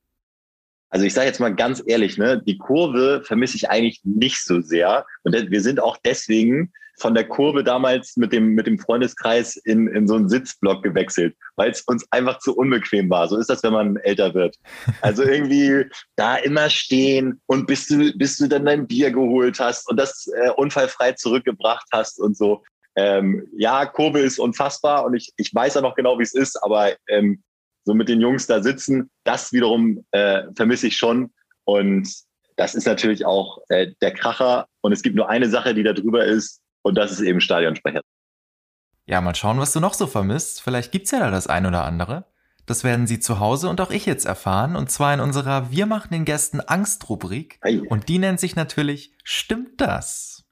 Also 0.92 1.06
ich 1.06 1.14
sage 1.14 1.28
jetzt 1.28 1.40
mal 1.40 1.56
ganz 1.56 1.82
ehrlich, 1.86 2.18
ne, 2.18 2.42
die 2.46 2.58
Kurve 2.58 3.24
vermisse 3.26 3.56
ich 3.56 3.70
eigentlich 3.70 4.02
nicht 4.04 4.44
so 4.44 4.62
sehr. 4.62 5.06
Und 5.24 5.34
wir 5.50 5.62
sind 5.62 5.80
auch 5.80 5.98
deswegen 6.06 6.72
von 7.00 7.16
der 7.16 7.28
Kurve 7.28 7.64
damals 7.64 8.18
mit 8.18 8.34
dem, 8.34 8.54
mit 8.54 8.68
dem 8.68 8.78
Freundeskreis 8.78 9.56
in, 9.56 9.88
in 9.88 10.08
so 10.08 10.16
einen 10.16 10.30
Sitzblock 10.30 10.84
gewechselt, 10.84 11.36
weil 11.56 11.72
es 11.72 11.82
uns 11.82 12.06
einfach 12.12 12.40
zu 12.40 12.56
unbequem 12.56 13.10
war. 13.10 13.28
So 13.28 13.38
ist 13.38 13.50
das, 13.50 13.64
wenn 13.64 13.74
man 13.74 13.96
älter 13.98 14.34
wird. 14.34 14.58
Also 15.02 15.24
irgendwie 15.24 15.86
da 16.16 16.36
immer 16.36 16.70
stehen 16.70 17.42
und 17.48 17.68
bis 17.68 17.88
du, 17.88 18.12
bis 18.18 18.38
du 18.38 18.48
dann 18.48 18.66
dein 18.66 18.86
Bier 18.86 19.12
geholt 19.12 19.60
hast 19.60 19.90
und 19.90 19.98
das 19.98 20.28
äh, 20.28 20.52
unfallfrei 20.52 21.14
zurückgebracht 21.14 21.88
hast 21.92 22.20
und 22.20 22.38
so. 22.38 22.64
Ähm, 22.96 23.48
ja, 23.58 23.86
Kurve 23.86 24.20
ist 24.20 24.38
unfassbar 24.38 25.06
und 25.06 25.16
ich, 25.16 25.32
ich 25.38 25.56
weiß 25.56 25.76
ja 25.76 25.82
noch 25.82 25.96
genau, 25.96 26.20
wie 26.20 26.24
es 26.24 26.34
ist, 26.34 26.62
aber 26.62 26.92
ähm, 27.08 27.42
so 27.84 27.94
mit 27.94 28.10
den 28.10 28.22
Jungs 28.22 28.48
da 28.48 28.62
sitzen, 28.62 29.10
das 29.24 29.54
wiederum 29.54 30.06
äh, 30.12 30.44
vermisse 30.56 30.88
ich 30.88 30.98
schon. 30.98 31.32
Und 31.64 32.08
das 32.58 32.76
ist 32.76 32.86
natürlich 32.86 33.26
auch 33.26 33.60
äh, 33.70 33.92
der 34.02 34.14
Kracher. 34.14 34.68
Und 34.82 34.92
es 34.92 35.02
gibt 35.02 35.16
nur 35.16 35.30
eine 35.30 35.50
Sache, 35.50 35.74
die 35.74 35.84
da 35.84 35.94
drüber 35.94 36.26
ist, 36.26 36.62
und 36.84 36.96
das 36.96 37.12
ist 37.12 37.22
eben 37.22 37.42
Stadionsprecher. 37.42 38.02
Ja, 39.06 39.22
mal 39.22 39.36
schauen, 39.36 39.60
was 39.60 39.74
du 39.74 39.80
noch 39.80 39.94
so 39.94 40.08
vermisst. 40.08 40.62
Vielleicht 40.62 40.92
gibt's 40.92 41.12
ja 41.12 41.20
da 41.20 41.32
das 41.32 41.48
ein 41.48 41.66
oder 41.66 41.84
andere. 41.84 42.26
Das 42.66 42.84
werden 42.84 43.08
Sie 43.08 43.20
zu 43.20 43.40
Hause 43.40 43.70
und 43.70 43.82
auch 43.82 43.90
ich 43.90 44.06
jetzt 44.06 44.26
erfahren, 44.26 44.76
und 44.76 44.90
zwar 44.92 45.14
in 45.14 45.20
unserer 45.20 45.72
Wir 45.72 45.88
machen 45.88 46.10
den 46.12 46.26
Gästen 46.26 46.60
Angst-Rubrik. 46.60 47.60
Und 47.90 48.08
die 48.08 48.20
nennt 48.20 48.40
sich 48.40 48.56
natürlich 48.56 49.14
Stimmt 49.24 49.82
das? 49.82 50.46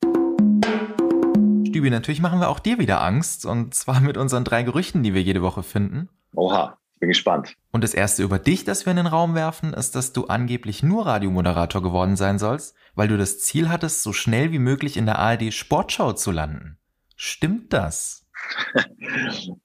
Stübi, 1.68 1.92
natürlich 1.92 2.20
machen 2.20 2.40
wir 2.40 2.50
auch 2.50 2.60
dir 2.60 2.80
wieder 2.80 3.02
Angst, 3.02 3.46
und 3.46 3.76
zwar 3.76 4.02
mit 4.02 4.18
unseren 4.18 4.44
drei 4.44 4.64
Gerüchten, 4.64 5.04
die 5.04 5.14
wir 5.14 5.22
jede 5.22 5.44
Woche 5.44 5.62
finden. 5.62 6.10
Oha, 6.36 6.79
bin 7.00 7.10
gespannt. 7.10 7.56
Und 7.72 7.84
das 7.84 7.94
erste 7.94 8.24
über 8.24 8.40
dich, 8.40 8.66
das 8.66 8.86
wir 8.86 8.92
in 8.92 8.98
den 8.98 9.08
Raum 9.08 9.36
werfen, 9.36 9.74
ist, 9.74 9.96
dass 9.96 10.14
du 10.14 10.26
angeblich 10.26 10.84
nur 10.84 11.06
Radiomoderator 11.06 11.82
geworden 11.82 12.16
sein 12.16 12.40
sollst, 12.40 12.76
weil 12.96 13.08
du 13.08 13.18
das 13.18 13.40
Ziel 13.40 13.70
hattest, 13.70 14.04
so 14.04 14.14
schnell 14.14 14.52
wie 14.52 14.60
möglich 14.60 14.98
in 14.98 15.06
der 15.06 15.20
ARD 15.20 15.54
Sportschau 15.54 16.14
zu 16.14 16.32
landen. 16.32 16.78
Stimmt 17.16 17.74
das? 17.74 18.26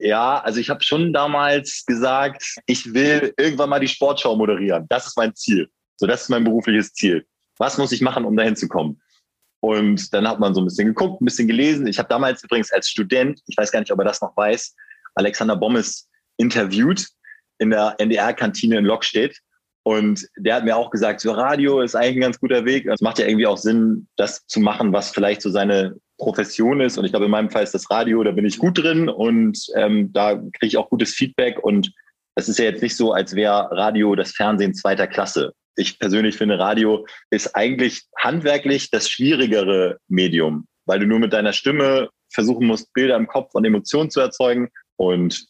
Ja, 0.00 0.38
also 0.38 0.60
ich 0.60 0.70
habe 0.70 0.82
schon 0.84 1.12
damals 1.12 1.84
gesagt, 1.84 2.54
ich 2.66 2.94
will 2.94 3.34
irgendwann 3.36 3.68
mal 3.68 3.80
die 3.80 3.88
Sportschau 3.88 4.36
moderieren. 4.36 4.86
Das 4.88 5.08
ist 5.08 5.16
mein 5.16 5.34
Ziel. 5.34 5.68
So, 5.96 6.06
das 6.06 6.22
ist 6.22 6.28
mein 6.28 6.44
berufliches 6.44 6.92
Ziel. 6.92 7.26
Was 7.58 7.78
muss 7.78 7.90
ich 7.90 8.00
machen, 8.00 8.24
um 8.24 8.36
dahin 8.36 8.54
zu 8.54 8.68
kommen? 8.68 9.00
Und 9.60 10.14
dann 10.14 10.28
hat 10.28 10.38
man 10.38 10.54
so 10.54 10.60
ein 10.60 10.66
bisschen 10.66 10.86
geguckt, 10.86 11.20
ein 11.20 11.24
bisschen 11.24 11.48
gelesen. 11.48 11.88
Ich 11.88 11.98
habe 11.98 12.08
damals 12.08 12.44
übrigens 12.44 12.72
als 12.72 12.88
Student, 12.88 13.40
ich 13.46 13.56
weiß 13.56 13.72
gar 13.72 13.80
nicht, 13.80 13.90
ob 13.90 13.98
er 13.98 14.04
das 14.04 14.20
noch 14.20 14.36
weiß, 14.36 14.76
Alexander 15.16 15.56
Bommes 15.56 16.07
interviewt 16.38 17.06
in 17.58 17.70
der 17.70 17.96
NDR-Kantine 17.98 18.78
in 18.78 18.84
Lockstedt. 18.84 19.38
Und 19.82 20.26
der 20.36 20.54
hat 20.54 20.64
mir 20.64 20.76
auch 20.76 20.90
gesagt, 20.90 21.20
so 21.20 21.32
Radio 21.32 21.80
ist 21.80 21.94
eigentlich 21.94 22.16
ein 22.16 22.20
ganz 22.22 22.40
guter 22.40 22.64
Weg. 22.64 22.86
Es 22.86 23.00
macht 23.00 23.18
ja 23.18 23.26
irgendwie 23.26 23.46
auch 23.46 23.56
Sinn, 23.56 24.06
das 24.16 24.46
zu 24.46 24.60
machen, 24.60 24.92
was 24.92 25.10
vielleicht 25.10 25.42
so 25.42 25.50
seine 25.50 25.96
Profession 26.18 26.80
ist. 26.80 26.98
Und 26.98 27.04
ich 27.04 27.12
glaube, 27.12 27.24
in 27.24 27.30
meinem 27.30 27.50
Fall 27.50 27.62
ist 27.62 27.74
das 27.74 27.90
Radio, 27.90 28.22
da 28.22 28.32
bin 28.32 28.44
ich 28.44 28.58
gut 28.58 28.76
drin 28.76 29.08
und 29.08 29.58
ähm, 29.76 30.12
da 30.12 30.34
kriege 30.34 30.66
ich 30.66 30.76
auch 30.76 30.90
gutes 30.90 31.14
Feedback. 31.14 31.62
Und 31.62 31.92
es 32.34 32.48
ist 32.48 32.58
ja 32.58 32.66
jetzt 32.66 32.82
nicht 32.82 32.96
so, 32.96 33.12
als 33.12 33.34
wäre 33.34 33.70
Radio 33.70 34.14
das 34.14 34.32
Fernsehen 34.32 34.74
zweiter 34.74 35.06
Klasse. 35.06 35.52
Ich 35.76 35.98
persönlich 35.98 36.36
finde, 36.36 36.58
Radio 36.58 37.06
ist 37.30 37.54
eigentlich 37.54 38.02
handwerklich 38.18 38.90
das 38.90 39.08
schwierigere 39.08 39.98
Medium, 40.08 40.66
weil 40.86 40.98
du 40.98 41.06
nur 41.06 41.20
mit 41.20 41.32
deiner 41.32 41.52
Stimme 41.52 42.10
versuchen 42.30 42.66
musst, 42.66 42.92
Bilder 42.92 43.16
im 43.16 43.28
Kopf 43.28 43.54
und 43.54 43.64
Emotionen 43.64 44.10
zu 44.10 44.20
erzeugen. 44.20 44.68
Und 44.96 45.46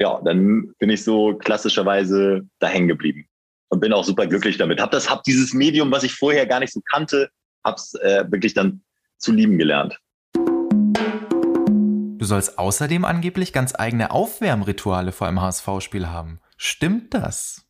ja, 0.00 0.18
dann 0.24 0.72
bin 0.78 0.88
ich 0.88 1.04
so 1.04 1.34
klassischerweise 1.34 2.40
da 2.58 2.66
hängen 2.66 2.88
geblieben 2.88 3.26
und 3.68 3.80
bin 3.80 3.92
auch 3.92 4.02
super 4.02 4.26
glücklich 4.26 4.56
damit. 4.56 4.80
Hab 4.80 4.90
das, 4.90 5.10
hab 5.10 5.22
dieses 5.24 5.52
Medium, 5.52 5.92
was 5.92 6.02
ich 6.02 6.14
vorher 6.14 6.46
gar 6.46 6.58
nicht 6.58 6.72
so 6.72 6.80
kannte, 6.90 7.28
hab's 7.62 7.94
äh, 7.96 8.24
wirklich 8.30 8.54
dann 8.54 8.82
zu 9.18 9.30
lieben 9.30 9.58
gelernt. 9.58 10.00
Du 10.34 12.24
sollst 12.24 12.58
außerdem 12.58 13.04
angeblich 13.04 13.52
ganz 13.52 13.74
eigene 13.78 14.10
Aufwärmrituale 14.10 15.12
vor 15.12 15.28
einem 15.28 15.42
HSV-Spiel 15.42 16.08
haben. 16.08 16.40
Stimmt 16.56 17.12
das? 17.12 17.66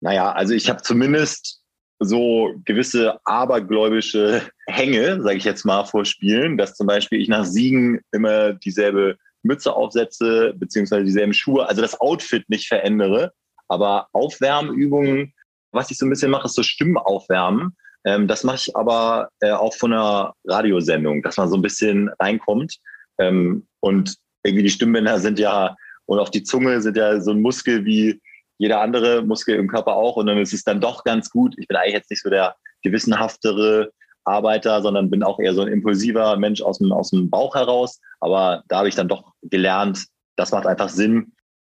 Naja, 0.00 0.32
also 0.32 0.54
ich 0.54 0.70
habe 0.70 0.82
zumindest 0.82 1.62
so 1.98 2.54
gewisse 2.64 3.18
abergläubische 3.24 4.42
Hänge, 4.66 5.20
sage 5.20 5.36
ich 5.36 5.44
jetzt 5.44 5.64
mal, 5.64 5.84
vor 5.84 6.04
Spielen, 6.04 6.56
dass 6.56 6.74
zum 6.74 6.86
Beispiel 6.86 7.20
ich 7.20 7.28
nach 7.28 7.44
Siegen 7.44 8.00
immer 8.12 8.52
dieselbe 8.54 9.18
Mütze 9.42 9.74
aufsetze, 9.74 10.54
beziehungsweise 10.56 11.04
dieselben 11.04 11.34
Schuhe, 11.34 11.68
also 11.68 11.82
das 11.82 12.00
Outfit 12.00 12.48
nicht 12.48 12.68
verändere, 12.68 13.32
aber 13.68 14.08
Aufwärmübungen, 14.12 15.32
was 15.72 15.90
ich 15.90 15.98
so 15.98 16.06
ein 16.06 16.10
bisschen 16.10 16.30
mache, 16.30 16.46
ist 16.46 16.54
so 16.54 16.62
Stimmaufwärmen. 16.62 17.76
Ähm, 18.04 18.26
das 18.26 18.44
mache 18.44 18.56
ich 18.56 18.76
aber 18.76 19.28
äh, 19.40 19.52
auch 19.52 19.74
von 19.74 19.92
einer 19.92 20.34
Radiosendung, 20.44 21.22
dass 21.22 21.36
man 21.36 21.48
so 21.48 21.56
ein 21.56 21.62
bisschen 21.62 22.10
reinkommt. 22.18 22.76
Ähm, 23.18 23.66
und 23.80 24.16
irgendwie 24.42 24.64
die 24.64 24.70
Stimmbänder 24.70 25.18
sind 25.18 25.38
ja, 25.38 25.76
und 26.06 26.18
auch 26.18 26.30
die 26.30 26.42
Zunge 26.42 26.80
sind 26.80 26.96
ja 26.96 27.20
so 27.20 27.30
ein 27.30 27.42
Muskel 27.42 27.84
wie 27.84 28.20
jeder 28.58 28.80
andere 28.80 29.22
Muskel 29.22 29.56
im 29.56 29.68
Körper 29.68 29.94
auch. 29.94 30.16
Und 30.16 30.26
dann 30.26 30.38
ist 30.38 30.52
es 30.52 30.64
dann 30.64 30.80
doch 30.80 31.04
ganz 31.04 31.30
gut. 31.30 31.54
Ich 31.58 31.68
bin 31.68 31.76
eigentlich 31.76 31.94
jetzt 31.94 32.10
nicht 32.10 32.22
so 32.22 32.30
der 32.30 32.56
gewissenhaftere 32.82 33.92
Arbeiter, 34.24 34.82
sondern 34.82 35.10
bin 35.10 35.22
auch 35.22 35.38
eher 35.38 35.54
so 35.54 35.62
ein 35.62 35.68
impulsiver 35.68 36.36
Mensch 36.36 36.62
aus 36.62 36.78
dem, 36.78 36.92
aus 36.92 37.10
dem 37.10 37.30
Bauch 37.30 37.54
heraus. 37.54 38.00
Aber 38.20 38.62
da 38.68 38.78
habe 38.78 38.88
ich 38.88 38.94
dann 38.94 39.08
doch 39.08 39.32
gelernt, 39.42 40.06
das 40.36 40.52
macht 40.52 40.66
einfach 40.66 40.88
Sinn, 40.88 41.32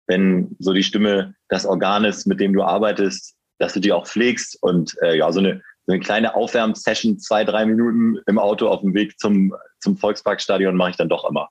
wenn 0.06 0.54
so 0.58 0.72
die 0.72 0.82
Stimme 0.82 1.34
das 1.48 1.66
Organ 1.66 2.04
ist, 2.04 2.26
mit 2.26 2.40
dem 2.40 2.52
du 2.52 2.62
arbeitest, 2.62 3.34
dass 3.58 3.72
du 3.72 3.80
die 3.80 3.92
auch 3.92 4.06
pflegst 4.06 4.58
und 4.62 4.96
äh, 5.02 5.16
ja, 5.16 5.30
so 5.32 5.40
eine, 5.40 5.62
so 5.86 5.92
eine 5.92 6.00
kleine 6.00 6.34
Aufwärmsession, 6.34 7.18
zwei, 7.18 7.44
drei 7.44 7.64
Minuten 7.66 8.18
im 8.26 8.38
Auto 8.38 8.68
auf 8.68 8.80
dem 8.80 8.94
Weg 8.94 9.18
zum, 9.18 9.54
zum 9.80 9.96
Volksparkstadion 9.96 10.76
mache 10.76 10.90
ich 10.90 10.96
dann 10.96 11.08
doch 11.08 11.28
immer. 11.28 11.48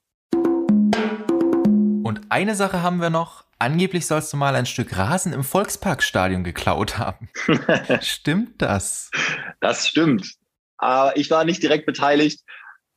Und 2.03 2.21
eine 2.29 2.55
Sache 2.55 2.83
haben 2.83 2.97
wir 2.97 3.09
noch. 3.09 3.45
Angeblich 3.59 4.05
sollst 4.05 4.33
du 4.33 4.37
mal 4.37 4.55
ein 4.55 4.65
Stück 4.65 4.97
Rasen 4.97 5.31
im 5.31 5.43
Volksparkstadion 5.43 6.43
geklaut 6.43 6.97
haben. 6.97 7.29
stimmt 8.01 8.61
das? 8.61 9.09
Das 9.61 9.87
stimmt. 9.87 10.35
Aber 10.83 11.17
ich 11.17 11.31
war 11.31 11.45
nicht 11.45 11.63
direkt 11.63 11.85
beteiligt. 11.85 12.41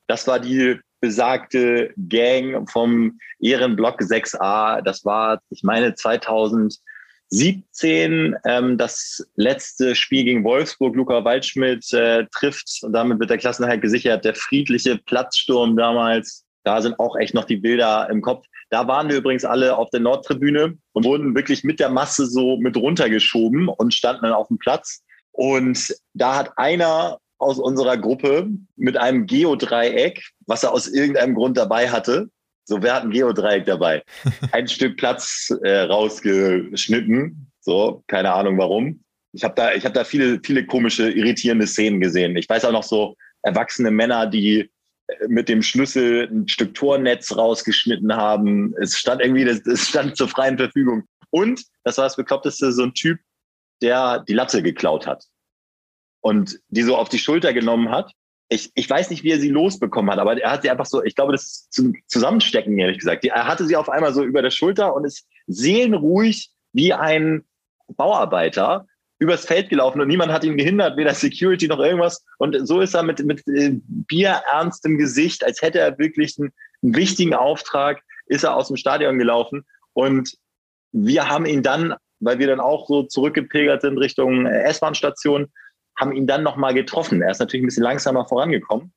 Das 0.08 0.26
war 0.26 0.40
die 0.40 0.80
besagte 1.00 1.94
Gang 2.08 2.68
vom 2.70 3.18
Ehrenblock 3.40 4.00
6a. 4.00 4.82
Das 4.82 5.04
war, 5.04 5.40
ich 5.50 5.62
meine, 5.62 5.94
2017 5.94 8.34
ähm, 8.44 8.78
das 8.78 9.24
letzte 9.36 9.94
Spiel 9.94 10.24
gegen 10.24 10.42
Wolfsburg. 10.44 10.96
Luca 10.96 11.24
Waldschmidt 11.24 11.92
äh, 11.92 12.26
trifft 12.32 12.80
und 12.82 12.92
damit 12.92 13.20
wird 13.20 13.30
der 13.30 13.38
Klassenhalt 13.38 13.82
gesichert. 13.82 14.24
Der 14.24 14.34
friedliche 14.34 14.98
Platzsturm 14.98 15.76
damals. 15.76 16.44
Da 16.64 16.82
sind 16.82 16.98
auch 16.98 17.16
echt 17.16 17.34
noch 17.34 17.44
die 17.44 17.58
Bilder 17.58 18.08
im 18.10 18.22
Kopf. 18.22 18.44
Da 18.70 18.88
waren 18.88 19.08
wir 19.08 19.18
übrigens 19.18 19.44
alle 19.44 19.76
auf 19.76 19.90
der 19.90 20.00
Nordtribüne 20.00 20.76
und 20.92 21.04
wurden 21.04 21.36
wirklich 21.36 21.62
mit 21.62 21.78
der 21.78 21.90
Masse 21.90 22.26
so 22.26 22.56
mit 22.56 22.76
runtergeschoben 22.76 23.68
und 23.68 23.94
standen 23.94 24.24
dann 24.24 24.32
auf 24.32 24.48
dem 24.48 24.58
Platz. 24.58 25.04
Und 25.30 25.94
da 26.14 26.34
hat 26.34 26.50
einer 26.56 27.20
aus 27.38 27.58
unserer 27.58 27.96
Gruppe 27.96 28.48
mit 28.76 28.96
einem 28.96 29.26
Geodreieck, 29.26 30.22
was 30.46 30.62
er 30.62 30.72
aus 30.72 30.88
irgendeinem 30.88 31.34
Grund 31.34 31.56
dabei 31.56 31.90
hatte. 31.90 32.30
So, 32.64 32.82
wer 32.82 32.94
hat 32.94 33.04
ein 33.04 33.10
Geodreieck 33.10 33.64
dabei? 33.66 34.02
Ein 34.52 34.66
Stück 34.66 34.96
Platz 34.96 35.52
äh, 35.62 35.82
rausgeschnitten. 35.82 37.50
So, 37.60 38.02
keine 38.08 38.32
Ahnung 38.32 38.58
warum. 38.58 39.04
Ich 39.32 39.44
habe 39.44 39.54
da, 39.54 39.72
ich 39.74 39.84
habe 39.84 39.94
da 39.94 40.04
viele, 40.04 40.40
viele 40.42 40.66
komische, 40.66 41.10
irritierende 41.10 41.66
Szenen 41.66 42.00
gesehen. 42.00 42.36
Ich 42.36 42.48
weiß 42.48 42.64
auch 42.64 42.72
noch 42.72 42.82
so 42.82 43.14
erwachsene 43.42 43.90
Männer, 43.92 44.26
die 44.26 44.70
äh, 45.06 45.28
mit 45.28 45.48
dem 45.48 45.62
Schlüssel 45.62 46.28
ein 46.28 46.48
Stück 46.48 46.74
Tornetz 46.74 47.36
rausgeschnitten 47.36 48.16
haben. 48.16 48.74
Es 48.80 48.98
stand 48.98 49.20
irgendwie, 49.20 49.44
es 49.44 49.88
stand 49.88 50.16
zur 50.16 50.28
freien 50.28 50.58
Verfügung. 50.58 51.04
Und, 51.30 51.62
das 51.84 51.98
war 51.98 52.04
das 52.06 52.16
Bekloppteste, 52.16 52.72
so 52.72 52.84
ein 52.84 52.94
Typ, 52.94 53.20
der 53.80 54.24
die 54.26 54.34
Latte 54.34 54.62
geklaut 54.62 55.06
hat 55.06 55.24
und 56.26 56.58
die 56.70 56.82
so 56.82 56.96
auf 56.96 57.08
die 57.08 57.20
Schulter 57.20 57.52
genommen 57.52 57.92
hat. 57.92 58.10
Ich, 58.48 58.72
ich 58.74 58.90
weiß 58.90 59.10
nicht, 59.10 59.22
wie 59.22 59.30
er 59.30 59.38
sie 59.38 59.48
losbekommen 59.48 60.10
hat, 60.10 60.18
aber 60.18 60.36
er 60.36 60.50
hat 60.50 60.62
sie 60.62 60.70
einfach 60.70 60.86
so, 60.86 61.04
ich 61.04 61.14
glaube, 61.14 61.30
das 61.30 61.44
ist 61.44 61.72
zum 61.72 61.94
Zusammenstecken, 62.08 62.76
ehrlich 62.76 62.98
gesagt. 62.98 63.24
Er 63.24 63.46
hatte 63.46 63.64
sie 63.64 63.76
auf 63.76 63.88
einmal 63.88 64.12
so 64.12 64.24
über 64.24 64.42
der 64.42 64.50
Schulter 64.50 64.92
und 64.92 65.04
ist 65.04 65.24
seelenruhig 65.46 66.50
wie 66.72 66.92
ein 66.92 67.44
Bauarbeiter 67.96 68.86
übers 69.20 69.44
Feld 69.44 69.68
gelaufen 69.68 70.00
und 70.00 70.08
niemand 70.08 70.32
hat 70.32 70.42
ihn 70.42 70.56
gehindert, 70.56 70.96
weder 70.96 71.14
Security 71.14 71.68
noch 71.68 71.78
irgendwas. 71.78 72.24
Und 72.38 72.66
so 72.66 72.80
ist 72.80 72.94
er 72.94 73.04
mit, 73.04 73.24
mit 73.24 73.46
äh, 73.46 73.78
bierernstem 73.86 74.98
Gesicht, 74.98 75.44
als 75.44 75.62
hätte 75.62 75.78
er 75.78 75.96
wirklich 75.96 76.34
einen, 76.40 76.52
einen 76.82 76.96
wichtigen 76.96 77.34
Auftrag, 77.34 78.02
ist 78.26 78.42
er 78.42 78.56
aus 78.56 78.66
dem 78.66 78.76
Stadion 78.76 79.20
gelaufen. 79.20 79.64
Und 79.92 80.34
wir 80.90 81.28
haben 81.28 81.46
ihn 81.46 81.62
dann, 81.62 81.94
weil 82.18 82.40
wir 82.40 82.48
dann 82.48 82.60
auch 82.60 82.88
so 82.88 83.04
zurückgepilgert 83.04 83.82
sind 83.82 83.96
Richtung 83.98 84.46
äh, 84.46 84.64
S-Bahn-Station, 84.64 85.52
haben 85.96 86.12
ihn 86.12 86.26
dann 86.26 86.42
nochmal 86.42 86.74
getroffen. 86.74 87.22
Er 87.22 87.30
ist 87.30 87.38
natürlich 87.38 87.64
ein 87.64 87.66
bisschen 87.66 87.82
langsamer 87.82 88.26
vorangekommen 88.26 88.92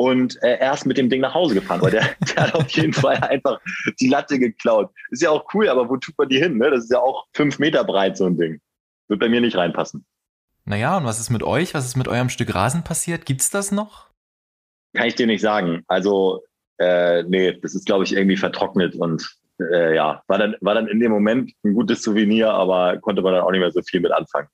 und 0.00 0.42
äh, 0.42 0.56
er 0.56 0.72
ist 0.72 0.86
mit 0.86 0.96
dem 0.96 1.10
Ding 1.10 1.20
nach 1.20 1.34
Hause 1.34 1.54
gefahren, 1.54 1.82
weil 1.82 1.90
der, 1.90 2.08
der 2.34 2.44
hat 2.44 2.54
auf 2.54 2.70
jeden 2.70 2.94
Fall 2.94 3.16
einfach 3.16 3.60
die 4.00 4.08
Latte 4.08 4.38
geklaut. 4.38 4.90
Ist 5.10 5.22
ja 5.22 5.30
auch 5.30 5.44
cool, 5.52 5.68
aber 5.68 5.90
wo 5.90 5.98
tut 5.98 6.16
man 6.16 6.28
die 6.28 6.38
hin? 6.38 6.56
Ne? 6.56 6.70
Das 6.70 6.84
ist 6.84 6.90
ja 6.90 7.00
auch 7.00 7.26
fünf 7.34 7.58
Meter 7.58 7.84
breit, 7.84 8.16
so 8.16 8.24
ein 8.24 8.38
Ding. 8.38 8.60
Wird 9.08 9.20
bei 9.20 9.28
mir 9.28 9.42
nicht 9.42 9.56
reinpassen. 9.56 10.06
Naja, 10.64 10.96
und 10.96 11.04
was 11.04 11.20
ist 11.20 11.30
mit 11.30 11.42
euch? 11.42 11.74
Was 11.74 11.84
ist 11.84 11.96
mit 11.96 12.08
eurem 12.08 12.30
Stück 12.30 12.54
Rasen 12.54 12.82
passiert? 12.82 13.26
Gibt's 13.26 13.50
das 13.50 13.72
noch? 13.72 14.08
Kann 14.94 15.06
ich 15.06 15.16
dir 15.16 15.26
nicht 15.26 15.42
sagen. 15.42 15.82
Also, 15.86 16.44
äh, 16.78 17.22
nee, 17.24 17.58
das 17.60 17.74
ist, 17.74 17.84
glaube 17.84 18.04
ich, 18.04 18.14
irgendwie 18.14 18.38
vertrocknet 18.38 18.94
und 18.94 19.36
äh, 19.60 19.94
ja, 19.94 20.22
war 20.28 20.38
dann, 20.38 20.56
war 20.62 20.74
dann 20.74 20.88
in 20.88 21.00
dem 21.00 21.12
Moment 21.12 21.52
ein 21.62 21.74
gutes 21.74 22.02
Souvenir, 22.02 22.50
aber 22.54 22.98
konnte 22.98 23.20
man 23.20 23.34
dann 23.34 23.42
auch 23.42 23.50
nicht 23.50 23.60
mehr 23.60 23.70
so 23.70 23.82
viel 23.82 24.00
mit 24.00 24.12
anfangen. 24.12 24.48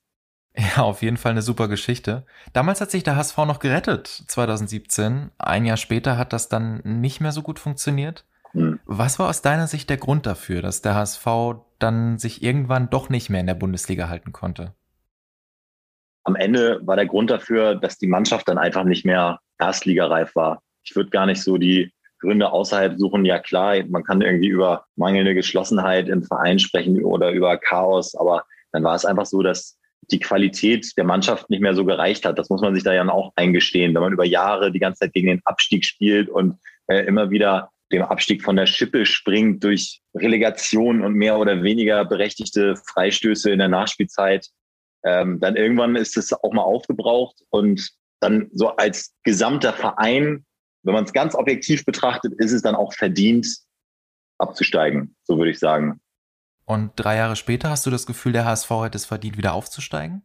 Ja, 0.58 0.82
auf 0.82 1.02
jeden 1.02 1.18
Fall 1.18 1.32
eine 1.32 1.42
super 1.42 1.68
Geschichte. 1.68 2.24
Damals 2.52 2.80
hat 2.80 2.90
sich 2.90 3.02
der 3.02 3.16
HSV 3.16 3.36
noch 3.38 3.58
gerettet, 3.58 4.06
2017. 4.06 5.30
Ein 5.36 5.66
Jahr 5.66 5.76
später 5.76 6.16
hat 6.16 6.32
das 6.32 6.48
dann 6.48 6.80
nicht 6.84 7.20
mehr 7.20 7.32
so 7.32 7.42
gut 7.42 7.58
funktioniert. 7.58 8.24
Mhm. 8.54 8.80
Was 8.86 9.18
war 9.18 9.28
aus 9.28 9.42
deiner 9.42 9.66
Sicht 9.66 9.90
der 9.90 9.98
Grund 9.98 10.24
dafür, 10.24 10.62
dass 10.62 10.80
der 10.80 10.94
HSV 10.94 11.26
dann 11.78 12.18
sich 12.18 12.42
irgendwann 12.42 12.88
doch 12.88 13.10
nicht 13.10 13.28
mehr 13.28 13.40
in 13.40 13.46
der 13.46 13.54
Bundesliga 13.54 14.08
halten 14.08 14.32
konnte? 14.32 14.72
Am 16.24 16.36
Ende 16.36 16.80
war 16.84 16.96
der 16.96 17.06
Grund 17.06 17.30
dafür, 17.30 17.74
dass 17.74 17.98
die 17.98 18.06
Mannschaft 18.06 18.48
dann 18.48 18.58
einfach 18.58 18.84
nicht 18.84 19.04
mehr 19.04 19.40
erstligareif 19.58 20.34
war. 20.34 20.62
Ich 20.82 20.96
würde 20.96 21.10
gar 21.10 21.26
nicht 21.26 21.42
so 21.42 21.58
die 21.58 21.92
Gründe 22.20 22.50
außerhalb 22.50 22.98
suchen. 22.98 23.26
Ja 23.26 23.38
klar, 23.38 23.74
man 23.88 24.04
kann 24.04 24.22
irgendwie 24.22 24.48
über 24.48 24.86
mangelnde 24.96 25.34
Geschlossenheit 25.34 26.08
im 26.08 26.22
Verein 26.22 26.58
sprechen 26.58 27.04
oder 27.04 27.30
über 27.30 27.58
Chaos, 27.58 28.14
aber 28.14 28.44
dann 28.72 28.82
war 28.82 28.94
es 28.94 29.04
einfach 29.04 29.26
so, 29.26 29.42
dass 29.42 29.76
die 30.10 30.20
Qualität 30.20 30.92
der 30.96 31.04
Mannschaft 31.04 31.50
nicht 31.50 31.60
mehr 31.60 31.74
so 31.74 31.84
gereicht 31.84 32.24
hat. 32.24 32.38
Das 32.38 32.48
muss 32.48 32.60
man 32.60 32.74
sich 32.74 32.84
da 32.84 32.94
ja 32.94 33.06
auch 33.08 33.32
eingestehen, 33.36 33.94
wenn 33.94 34.02
man 34.02 34.12
über 34.12 34.24
Jahre 34.24 34.72
die 34.72 34.78
ganze 34.78 35.00
Zeit 35.00 35.12
gegen 35.12 35.28
den 35.28 35.42
Abstieg 35.44 35.84
spielt 35.84 36.28
und 36.28 36.58
äh, 36.88 37.04
immer 37.06 37.30
wieder 37.30 37.70
dem 37.92 38.02
Abstieg 38.02 38.42
von 38.42 38.56
der 38.56 38.66
Schippe 38.66 39.06
springt 39.06 39.62
durch 39.62 40.00
Relegation 40.14 41.02
und 41.02 41.14
mehr 41.14 41.38
oder 41.38 41.62
weniger 41.62 42.04
berechtigte 42.04 42.74
Freistöße 42.76 43.50
in 43.50 43.58
der 43.58 43.68
Nachspielzeit. 43.68 44.48
Ähm, 45.04 45.38
dann 45.40 45.56
irgendwann 45.56 45.94
ist 45.94 46.16
es 46.16 46.32
auch 46.32 46.52
mal 46.52 46.62
aufgebraucht 46.62 47.36
und 47.50 47.90
dann 48.20 48.48
so 48.52 48.70
als 48.70 49.14
gesamter 49.22 49.72
Verein, 49.72 50.44
wenn 50.82 50.94
man 50.94 51.04
es 51.04 51.12
ganz 51.12 51.34
objektiv 51.34 51.84
betrachtet, 51.84 52.32
ist 52.38 52.52
es 52.52 52.62
dann 52.62 52.74
auch 52.74 52.92
verdient, 52.92 53.46
abzusteigen, 54.38 55.14
so 55.24 55.38
würde 55.38 55.50
ich 55.50 55.58
sagen. 55.58 56.00
Und 56.66 56.92
drei 56.96 57.16
Jahre 57.16 57.36
später 57.36 57.70
hast 57.70 57.86
du 57.86 57.90
das 57.90 58.06
Gefühl, 58.06 58.32
der 58.32 58.44
HSV 58.44 58.70
hätte 58.82 58.96
es 58.96 59.06
verdient, 59.06 59.38
wieder 59.38 59.54
aufzusteigen? 59.54 60.22